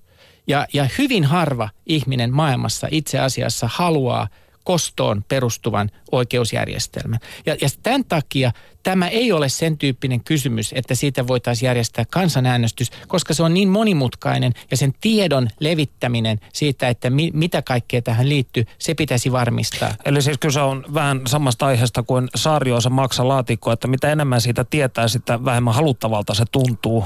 Ja, 0.47 0.67
ja 0.73 0.87
hyvin 0.97 1.23
harva 1.23 1.69
ihminen 1.85 2.33
maailmassa 2.33 2.87
itse 2.91 3.19
asiassa 3.19 3.69
haluaa 3.73 4.27
kostoon 4.63 5.23
perustuvan 5.27 5.91
oikeusjärjestelmän. 6.11 7.19
Ja, 7.45 7.55
ja 7.61 7.67
tämän 7.83 8.05
takia 8.05 8.51
tämä 8.83 9.07
ei 9.07 9.31
ole 9.31 9.49
sen 9.49 9.77
tyyppinen 9.77 10.23
kysymys, 10.23 10.73
että 10.75 10.95
siitä 10.95 11.27
voitaisiin 11.27 11.67
järjestää 11.67 12.05
kansanäänestys, 12.09 12.91
koska 13.07 13.33
se 13.33 13.43
on 13.43 13.53
niin 13.53 13.69
monimutkainen 13.69 14.53
ja 14.71 14.77
sen 14.77 14.93
tiedon 15.01 15.47
levittäminen 15.59 16.39
siitä, 16.53 16.89
että 16.89 17.09
mi, 17.09 17.31
mitä 17.33 17.61
kaikkea 17.61 18.01
tähän 18.01 18.29
liittyy, 18.29 18.65
se 18.79 18.93
pitäisi 18.93 19.31
varmistaa. 19.31 19.95
Eli 20.05 20.21
siis 20.21 20.37
kyse 20.37 20.61
on 20.61 20.85
vähän 20.93 21.21
samasta 21.27 21.65
aiheesta 21.65 22.03
kuin 22.03 22.27
Saarioisa 22.35 22.89
maksa 22.89 23.27
laatikko, 23.27 23.71
että 23.71 23.87
mitä 23.87 24.11
enemmän 24.11 24.41
siitä 24.41 24.63
tietää, 24.63 25.07
sitä 25.07 25.45
vähemmän 25.45 25.73
haluttavalta 25.73 26.33
se 26.33 26.43
tuntuu. 26.51 27.05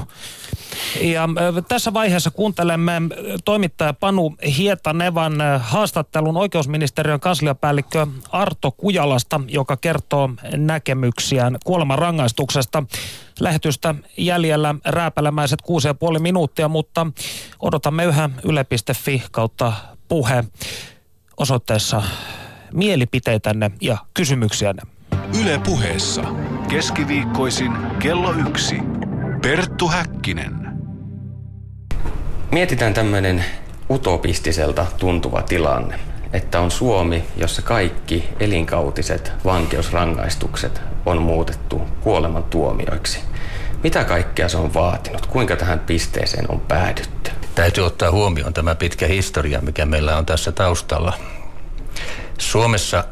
Ja 1.00 1.28
tässä 1.68 1.92
vaiheessa 1.92 2.30
kuuntelemme 2.30 2.92
toimittaja 3.44 3.92
Panu 3.92 4.36
Hietanevan 4.56 5.32
haastattelun 5.58 6.36
oikeusministeriön 6.36 7.20
kansliapäällikkö 7.20 8.06
Arto 8.32 8.70
Kujalasta, 8.70 9.40
joka 9.48 9.76
kertoo 9.76 10.30
näkemyksiään 10.56 11.56
kuolemanrangaistuksesta. 11.66 12.82
Lähetystä 13.40 13.94
jäljellä 14.16 14.74
rääpälämäiset 14.84 15.58
6,5 16.14 16.18
minuuttia, 16.18 16.68
mutta 16.68 17.06
odotamme 17.60 18.04
yhä 18.04 18.30
yle.fi 18.44 19.22
kautta 19.30 19.72
puhe 20.08 20.44
osoitteessa 21.36 22.02
mielipiteitänne 22.72 23.70
ja 23.80 23.98
kysymyksiänne. 24.14 24.82
Yle 25.40 25.60
puheessa. 25.66 26.22
Keskiviikkoisin 26.68 27.72
kello 27.98 28.32
yksi. 28.32 28.76
Perttu 29.42 29.88
Häkkinen. 29.88 30.66
Mietitään 32.52 32.94
tämmöinen 32.94 33.44
utopistiselta 33.90 34.86
tuntuva 34.98 35.42
tilanne 35.42 36.15
että 36.32 36.60
on 36.60 36.70
Suomi, 36.70 37.24
jossa 37.36 37.62
kaikki 37.62 38.28
elinkautiset 38.40 39.32
vankeusrangaistukset 39.44 40.80
on 41.06 41.22
muutettu 41.22 41.80
kuolemantuomioiksi. 42.00 43.20
Mitä 43.82 44.04
kaikkea 44.04 44.48
se 44.48 44.56
on 44.56 44.74
vaatinut? 44.74 45.26
Kuinka 45.26 45.56
tähän 45.56 45.78
pisteeseen 45.78 46.50
on 46.50 46.60
päädytty? 46.60 47.30
Täytyy 47.54 47.86
ottaa 47.86 48.10
huomioon 48.10 48.52
tämä 48.52 48.74
pitkä 48.74 49.06
historia, 49.06 49.60
mikä 49.60 49.86
meillä 49.86 50.16
on 50.16 50.26
tässä 50.26 50.52
taustalla. 50.52 51.12
Suomessa 52.38 53.04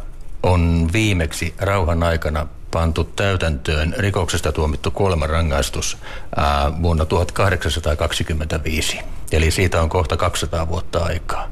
on 0.43 0.89
viimeksi 0.93 1.55
rauhan 1.59 2.03
aikana 2.03 2.47
pantu 2.75 3.05
täytäntöön 3.05 3.95
rikoksesta 3.99 4.53
tuomittu 4.53 4.91
kuolemanrangaistus 4.91 5.99
ää, 6.37 6.83
vuonna 6.83 7.05
1825. 7.05 8.99
Eli 9.33 9.51
siitä 9.51 9.83
on 9.83 9.89
kohta 9.89 10.17
200 10.17 10.69
vuotta 10.69 11.05
aikaa. 11.05 11.49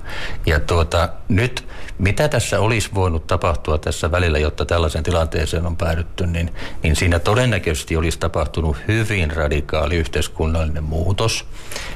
Ja 0.47 0.61
tuota, 0.61 1.09
nyt 1.29 1.67
mitä 1.99 2.29
tässä 2.29 2.61
olisi 2.61 2.91
voinut 2.95 3.27
tapahtua 3.27 3.79
tässä 3.79 4.11
välillä, 4.11 4.39
jotta 4.39 4.65
tällaisen 4.65 5.03
tilanteeseen 5.03 5.67
on 5.67 5.77
päädytty, 5.77 6.27
niin, 6.27 6.55
niin 6.83 6.97
siinä 6.97 7.19
todennäköisesti 7.19 7.97
olisi 7.97 8.19
tapahtunut 8.19 8.77
hyvin 8.89 9.31
radikaali 9.31 9.97
yhteiskunnallinen 9.97 10.85
muutos. 10.85 11.45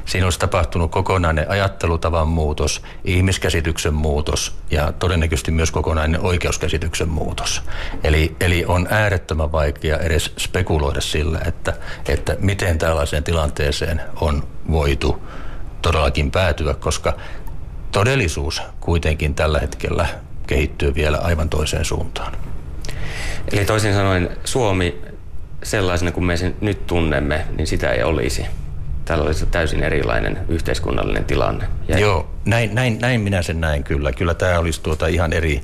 Siinä 0.04 0.26
olisi 0.26 0.38
tapahtunut 0.38 0.90
kokonainen 0.90 1.50
ajattelutavan 1.50 2.28
muutos, 2.28 2.82
ihmiskäsityksen 3.04 3.94
muutos 3.94 4.54
ja 4.70 4.92
todennäköisesti 4.92 5.50
myös 5.50 5.70
kokonainen 5.70 6.20
oikeuskäsityksen 6.20 7.08
muutos. 7.08 7.62
Eli, 8.04 8.36
eli 8.40 8.64
on 8.64 8.86
äärettömän 8.90 9.52
vaikea 9.52 9.98
edes 9.98 10.32
spekuloida 10.38 11.00
sillä, 11.00 11.40
että, 11.46 11.74
että 12.08 12.36
miten 12.40 12.78
tällaiseen 12.78 13.24
tilanteeseen 13.24 14.02
on 14.20 14.48
voitu 14.70 15.22
todellakin 15.82 16.30
päätyä, 16.30 16.74
koska 16.74 17.16
todellisuus 17.92 18.62
kuitenkin 18.80 19.34
tällä 19.34 19.58
hetkellä 19.58 20.06
kehittyy 20.46 20.94
vielä 20.94 21.18
aivan 21.18 21.48
toiseen 21.48 21.84
suuntaan. 21.84 22.36
Eli 23.52 23.64
toisin 23.64 23.94
sanoen 23.94 24.30
Suomi 24.44 25.02
sellaisena 25.62 26.12
kuin 26.12 26.24
me 26.24 26.36
sen 26.36 26.56
nyt 26.60 26.86
tunnemme, 26.86 27.44
niin 27.56 27.66
sitä 27.66 27.90
ei 27.90 28.02
olisi. 28.02 28.46
Täällä 29.04 29.24
olisi 29.24 29.46
täysin 29.46 29.82
erilainen 29.82 30.38
yhteiskunnallinen 30.48 31.24
tilanne. 31.24 31.68
Ja 31.88 31.98
Joo, 31.98 32.30
näin, 32.44 32.74
näin, 32.74 32.98
näin 33.00 33.20
minä 33.20 33.42
sen 33.42 33.60
näin 33.60 33.84
kyllä. 33.84 34.12
Kyllä 34.12 34.34
tämä 34.34 34.58
olisi 34.58 34.80
tuota 34.82 35.06
ihan 35.06 35.32
eri, 35.32 35.60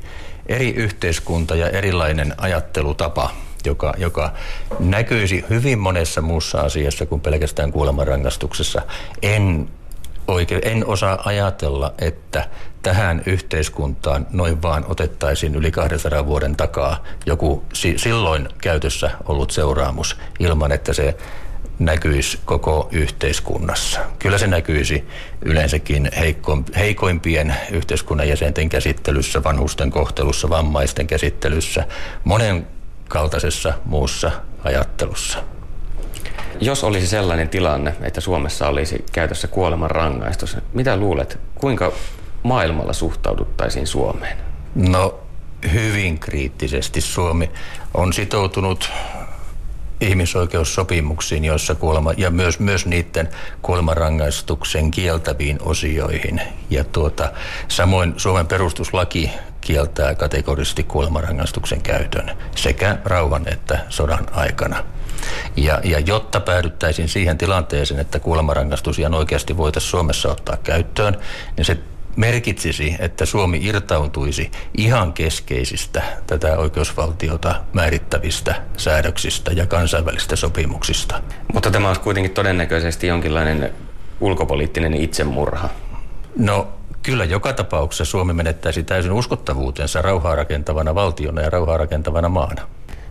eri 0.47 0.71
yhteiskunta 0.71 1.57
ja 1.57 1.69
erilainen 1.71 2.35
ajattelutapa, 2.39 3.31
joka, 3.65 3.95
joka 3.99 4.33
näkyisi 4.81 5.45
hyvin 5.51 5.79
monessa 5.79 6.21
muussa 6.21 6.61
asiassa 6.61 7.07
kuin 7.07 7.21
pelkästään 7.21 7.73
kuolemanrangaistuksessa. 7.73 8.83
En 9.23 9.69
oikein, 10.29 10.61
en 10.65 10.87
osaa 10.87 11.23
ajatella, 11.25 11.95
että 11.99 12.49
tähän 12.83 13.23
yhteiskuntaan 13.27 14.27
noin 14.33 14.63
vaan 14.63 14.85
otettaisiin 14.89 15.55
yli 15.55 15.71
200 15.71 16.27
vuoden 16.27 16.57
takaa 16.57 17.05
joku 17.27 17.65
silloin 17.97 18.49
käytössä 18.63 19.11
ollut 19.25 19.51
seuraamus 19.51 20.17
ilman, 20.39 20.73
että 20.73 20.93
se 20.93 21.17
näkyisi 21.79 22.39
koko 22.45 22.89
yhteiskunnassa. 22.93 24.01
Kyllä 24.19 24.39
se 24.39 24.47
näkyisi 24.47 25.05
yleensäkin 25.43 26.11
heikoimpien 26.77 27.57
yhteiskunnan 27.71 28.29
jäsenten 28.29 28.69
käsittelyssä, 28.69 29.45
vanhusten 29.45 29.91
kohtelussa, 29.91 30.49
vammaisten 30.49 31.07
käsittelyssä, 31.07 31.85
monen 32.25 32.67
kaltaisessa 33.09 33.73
muussa 33.85 34.31
ajattelussa. 34.65 35.39
Jos 36.61 36.85
olisi 36.85 37.07
sellainen 37.07 37.49
tilanne, 37.49 37.95
että 38.03 38.21
Suomessa 38.21 38.69
olisi 38.69 39.05
käytössä 39.13 39.49
kuoleman 39.49 39.91
rangaistus, 39.91 40.57
mitä 40.73 40.97
luulet, 40.97 41.39
kuinka 41.55 41.93
maailmalla 42.43 42.93
suhtauduttaisiin 42.93 43.87
Suomeen? 43.87 44.37
No 44.75 45.21
hyvin 45.73 46.19
kriittisesti 46.19 47.01
Suomi 47.01 47.51
on 47.95 48.13
sitoutunut 48.13 48.91
ihmisoikeussopimuksiin, 50.01 51.45
joissa 51.45 51.75
kuolema, 51.75 52.13
ja 52.17 52.31
myös, 52.31 52.61
myös 52.61 52.87
niiden 52.87 53.29
kuolemanrangaistuksen 53.63 54.91
kieltäviin 54.91 55.59
osioihin. 55.63 56.41
Ja 56.71 56.85
tuota, 56.85 57.33
samoin 57.69 58.15
Suomen 58.17 58.47
perustuslaki 58.47 59.31
kieltää 59.61 60.15
kategorisesti 60.15 60.83
kuolemanrangaistuksen 60.83 61.83
käytön 61.83 62.31
sekä 62.57 62.99
rauhan 63.05 63.49
että 63.49 63.79
sodan 63.89 64.27
aikana. 64.33 64.85
Ja, 65.57 65.81
ja 65.85 65.99
jotta 65.99 66.41
päädyttäisiin 66.41 67.09
siihen 67.09 67.39
tilanteeseen, 67.39 68.01
että 68.01 68.21
kuolemanrangaistus 68.21 68.99
ihan 68.99 69.15
oikeasti 69.15 69.57
voitaisiin 69.57 69.91
Suomessa 69.91 70.33
ottaa 70.33 70.57
käyttöön, 70.57 71.17
niin 71.57 71.65
se 71.65 71.79
merkitsisi, 72.17 72.97
että 72.99 73.27
Suomi 73.27 73.61
irtautuisi 73.63 74.51
ihan 74.77 75.13
keskeisistä 75.13 76.03
tätä 76.27 76.59
oikeusvaltiota 76.59 77.55
määrittävistä 77.73 78.55
säädöksistä 78.77 79.53
ja 79.53 79.67
kansainvälisistä 79.67 80.37
sopimuksista. 80.37 81.23
Mutta 81.55 81.71
tämä 81.71 81.89
olisi 81.89 82.01
kuitenkin 82.01 82.35
todennäköisesti 82.35 83.07
jonkinlainen 83.07 83.73
ulkopoliittinen 84.21 84.95
itsemurha. 84.95 85.69
No 86.37 86.69
kyllä 87.03 87.25
joka 87.25 87.53
tapauksessa 87.53 88.05
Suomi 88.05 88.33
menettäisi 88.33 88.83
täysin 88.83 89.13
uskottavuutensa 89.13 90.03
rauhaa 90.03 90.35
rakentavana 90.35 90.95
valtiona 90.95 91.43
ja 91.43 91.51
rauhaa 91.51 91.77
rakentavana 91.77 92.29
maana. 92.29 92.63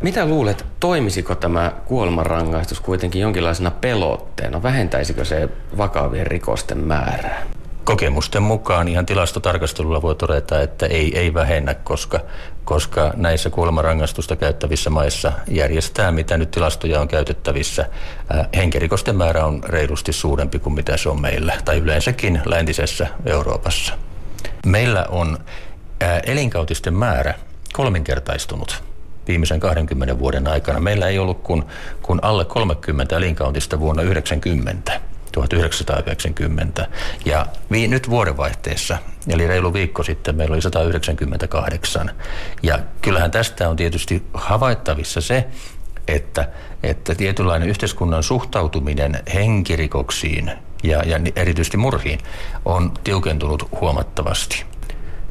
Mitä 0.02 0.26
luulet, 0.26 0.66
toimisiko 0.80 1.36
tämä 1.36 1.72
kuolemanrangaistus 1.86 2.80
kuitenkin 2.80 3.22
jonkinlaisena 3.22 3.72
pelotteena? 3.72 4.64
Vähentäisikö 4.64 5.26
se 5.26 5.50
vakavien 5.78 6.28
rikosten 6.28 6.78
määrää? 6.78 7.44
Kokemusten 7.84 8.44
mukaan 8.44 8.88
ihan 8.88 9.06
tilastotarkastelulla 9.06 10.02
voi 10.02 10.16
todeta, 10.16 10.62
että 10.62 10.86
ei, 10.86 11.20
ei 11.20 11.34
vähennä, 11.34 11.74
koska, 11.74 12.20
koska 12.64 13.14
näissä 13.16 13.50
kuolemanrangaistusta 13.50 14.36
käyttävissä 14.36 14.90
maissa 14.90 15.32
järjestää, 15.48 16.12
mitä 16.12 16.38
nyt 16.38 16.52
tilastoja 16.52 17.02
on 17.02 17.08
käytettävissä, 17.08 17.86
henkirikosten 18.56 19.16
määrä 19.16 19.46
on 19.46 19.64
reilusti 19.64 20.14
suurempi 20.14 20.60
kuin 20.60 20.74
mitä 20.74 20.98
se 20.98 21.10
on 21.10 21.22
meillä, 21.22 21.54
tai 21.66 21.78
yleensäkin 21.78 22.42
läntisessä 22.46 23.08
Euroopassa. 23.26 23.94
Meillä 24.66 25.06
on 25.10 25.38
elinkautisten 26.26 26.94
määrä 26.94 27.34
kolminkertaistunut 27.74 28.91
viimeisen 29.28 29.60
20 29.60 30.20
vuoden 30.20 30.48
aikana. 30.48 30.80
Meillä 30.80 31.08
ei 31.08 31.20
ollut 31.20 31.42
kuin, 31.42 31.64
kuin 32.02 32.20
alle 32.22 32.46
30 32.46 33.18
elinkautista 33.18 33.80
vuonna 33.80 34.02
90. 34.02 35.02
1990. 35.32 36.88
Ja 37.26 37.46
vi, 37.72 37.88
nyt 37.88 38.10
vuodenvaihteessa, 38.10 38.98
eli 39.28 39.48
reilu 39.48 39.74
viikko 39.74 40.04
sitten, 40.04 40.36
meillä 40.36 40.54
oli 40.54 40.62
198. 40.62 42.12
Ja 42.64 42.80
kyllähän 43.02 43.32
tästä 43.32 43.70
on 43.70 43.76
tietysti 43.76 44.24
havaittavissa 44.34 45.22
se, 45.22 45.48
että, 46.08 46.50
että 46.84 47.16
tietynlainen 47.16 47.70
yhteiskunnan 47.70 48.24
suhtautuminen 48.24 49.20
henkirikoksiin 49.34 50.52
ja, 50.84 51.04
ja 51.06 51.20
erityisesti 51.36 51.78
murhiin 51.78 52.20
on 52.66 52.92
tiukentunut 53.04 53.70
huomattavasti. 53.82 54.66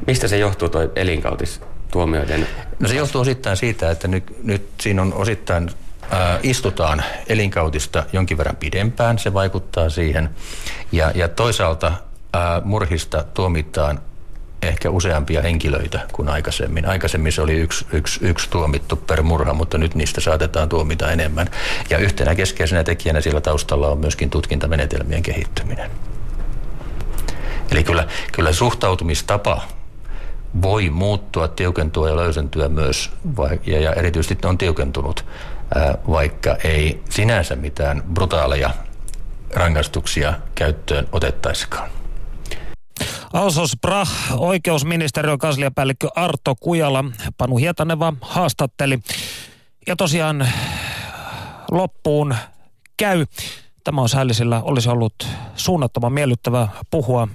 Mistä 0.07 0.27
se 0.27 0.37
johtuu 0.37 0.69
tuo 0.69 0.81
elinkautis 0.95 1.61
tuomioiden? 1.91 2.47
No 2.79 2.87
se 2.87 2.95
johtuu 2.95 3.21
osittain 3.21 3.57
siitä, 3.57 3.91
että 3.91 4.07
nyt, 4.07 4.43
nyt 4.43 4.67
siinä 4.81 5.01
on 5.01 5.13
osittain 5.13 5.69
ää, 6.11 6.39
istutaan 6.43 7.03
elinkautista 7.27 8.03
jonkin 8.13 8.37
verran 8.37 8.55
pidempään, 8.55 9.19
se 9.19 9.33
vaikuttaa 9.33 9.89
siihen. 9.89 10.29
Ja, 10.91 11.11
ja 11.15 11.27
toisaalta 11.27 11.91
ää, 12.33 12.61
murhista 12.65 13.23
tuomitaan 13.33 13.99
ehkä 14.61 14.89
useampia 14.89 15.41
henkilöitä 15.41 15.99
kuin 16.11 16.29
aikaisemmin. 16.29 16.85
Aikaisemmin 16.85 17.31
se 17.31 17.41
oli 17.41 17.53
yksi, 17.53 17.85
yksi, 17.93 18.19
yksi 18.25 18.49
tuomittu 18.49 18.95
per 18.95 19.23
murha, 19.23 19.53
mutta 19.53 19.77
nyt 19.77 19.95
niistä 19.95 20.21
saatetaan 20.21 20.69
tuomita 20.69 21.11
enemmän. 21.11 21.49
Ja 21.89 21.97
yhtenä 21.97 22.35
keskeisenä 22.35 22.83
tekijänä 22.83 23.21
siellä 23.21 23.41
taustalla 23.41 23.87
on 23.87 23.97
myöskin 23.97 24.29
tutkintamenetelmien 24.29 25.23
kehittyminen. 25.23 25.91
Eli 27.71 27.83
kyllä, 27.83 28.07
kyllä 28.31 28.53
suhtautumistapa 28.53 29.61
voi 30.61 30.89
muuttua, 30.89 31.47
tiukentua 31.47 32.09
ja 32.09 32.15
löysentyä 32.15 32.69
myös, 32.69 33.11
ja, 33.65 33.79
ja 33.81 33.93
erityisesti 33.93 34.47
on 34.47 34.57
tiukentunut, 34.57 35.25
vaikka 36.09 36.55
ei 36.63 37.03
sinänsä 37.09 37.55
mitään 37.55 38.03
brutaaleja 38.13 38.69
rangaistuksia 39.53 40.33
käyttöön 40.55 41.07
otettaisikaan. 41.11 41.89
Alsos 43.33 43.77
Brah, 43.81 44.11
oikeusministeriön 44.37 45.37
kansliapäällikkö 45.37 46.07
Arto 46.15 46.55
Kujala, 46.59 47.05
Panu 47.37 47.57
Hietaneva 47.57 48.13
haastatteli. 48.21 48.99
Ja 49.87 49.95
tosiaan 49.95 50.49
loppuun 51.71 52.35
käy. 52.97 53.25
Tämä 53.83 54.01
on 54.01 54.09
säällisillä, 54.09 54.61
olisi 54.63 54.89
ollut 54.89 55.27
suunnattoman 55.55 56.13
miellyttävä 56.13 56.67
puhua 56.91 57.27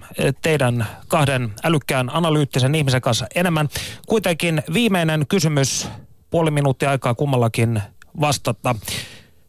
teidän 0.42 0.86
kahden 1.08 1.52
älykkään 1.64 2.10
analyyttisen 2.12 2.74
ihmisen 2.74 3.00
kanssa 3.00 3.26
enemmän. 3.34 3.68
Kuitenkin 4.08 4.62
viimeinen 4.72 5.26
kysymys, 5.28 5.88
puoli 6.30 6.50
minuuttia 6.50 6.90
aikaa 6.90 7.14
kummallakin 7.14 7.82
vastata. 8.20 8.74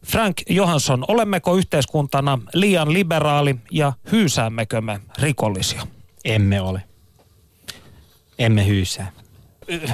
Frank 0.06 0.38
Johansson, 0.50 1.06
olemmeko 1.08 1.56
yhteiskuntana 1.56 2.40
liian 2.54 2.94
liberaali 2.94 3.56
ja 3.72 3.94
hyysäämmekö 4.12 4.82
me 4.82 5.00
rikollisia? 5.20 5.82
Emme 6.26 6.62
ole. 6.62 6.82
Emme 8.40 8.68
hyysää. 8.68 9.12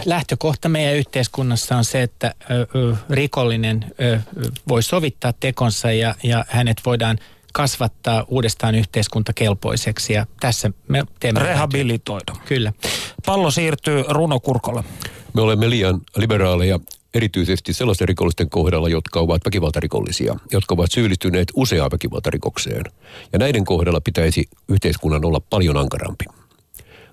Lähtökohta 0.05 0.69
meidän 0.69 0.95
yhteiskunnassa 0.95 1.77
on 1.77 1.85
se, 1.85 2.01
että 2.01 2.35
rikollinen 3.09 3.85
voi 4.67 4.83
sovittaa 4.83 5.33
tekonsa 5.39 5.91
ja, 5.91 6.15
ja 6.23 6.45
hänet 6.47 6.81
voidaan 6.85 7.17
kasvattaa 7.53 8.25
uudestaan 8.27 8.75
yhteiskuntakelpoiseksi 8.75 10.13
ja 10.13 10.25
tässä 10.39 10.71
me 10.87 11.03
teemme... 11.19 11.39
Rehabilitoida. 11.39 12.33
Kyllä. 12.45 12.73
Pallo 13.25 13.51
siirtyy 13.51 14.03
Runo 14.07 14.39
Kurkolle. 14.39 14.83
Me 15.33 15.41
olemme 15.41 15.69
liian 15.69 16.01
liberaaleja 16.17 16.79
erityisesti 17.13 17.73
sellaisten 17.73 18.07
rikollisten 18.07 18.49
kohdalla, 18.49 18.89
jotka 18.89 19.19
ovat 19.19 19.41
väkivaltarikollisia, 19.45 20.35
jotka 20.51 20.73
ovat 20.75 20.91
syyllistyneet 20.91 21.47
useaan 21.55 21.91
väkivaltarikokseen. 21.91 22.83
Ja 23.33 23.39
näiden 23.39 23.65
kohdalla 23.65 24.01
pitäisi 24.01 24.49
yhteiskunnan 24.67 25.25
olla 25.25 25.39
paljon 25.49 25.77
ankarampi. 25.77 26.25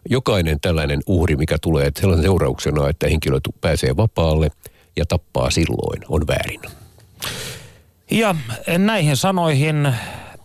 Jokainen 0.09 0.61
tällainen 0.61 1.01
uhri, 1.07 1.37
mikä 1.37 1.57
tulee 1.63 1.91
sellaisen 2.01 2.25
seurauksena, 2.25 2.89
että 2.89 3.07
henkilö 3.09 3.39
pääsee 3.61 3.97
vapaalle 3.97 4.51
ja 4.97 5.07
tappaa 5.07 5.51
silloin, 5.51 6.03
on 6.09 6.27
väärin. 6.27 6.61
Ja 8.11 8.35
näihin 8.79 9.17
sanoihin 9.17 9.95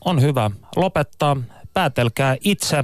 on 0.05 0.21
hyvä 0.21 0.51
lopettaa. 0.75 1.37
Päätelkää 1.73 2.37
itse, 2.41 2.83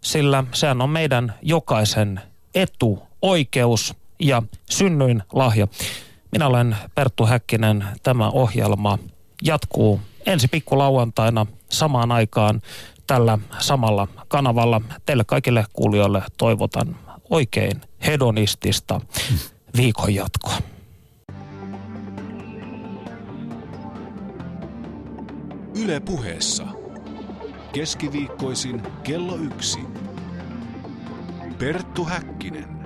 sillä 0.00 0.44
sehän 0.52 0.80
on 0.80 0.90
meidän 0.90 1.34
jokaisen 1.42 2.20
etu, 2.54 3.02
oikeus 3.22 3.94
ja 4.18 4.42
synnyin 4.70 5.22
lahja. 5.32 5.68
Minä 6.32 6.46
olen 6.46 6.76
Perttu 6.94 7.26
Häkkinen. 7.26 7.84
Tämä 8.02 8.30
ohjelma 8.30 8.98
jatkuu 9.42 10.00
ensi 10.26 10.48
pikkulauantaina 10.48 11.46
samaan 11.68 12.12
aikaan 12.12 12.60
tällä 13.10 13.38
samalla 13.58 14.08
kanavalla. 14.28 14.80
Teille 15.06 15.24
kaikille 15.24 15.64
kuulijoille 15.72 16.22
toivotan 16.38 16.96
oikein 17.30 17.80
hedonistista 18.06 19.00
viikon 19.76 20.14
jatkoa. 20.14 20.58
Yle 25.74 26.00
puheessa. 26.00 26.66
Keskiviikkoisin 27.72 28.82
kello 29.02 29.36
yksi. 29.36 29.78
Perttu 31.58 32.04
Häkkinen. 32.04 32.79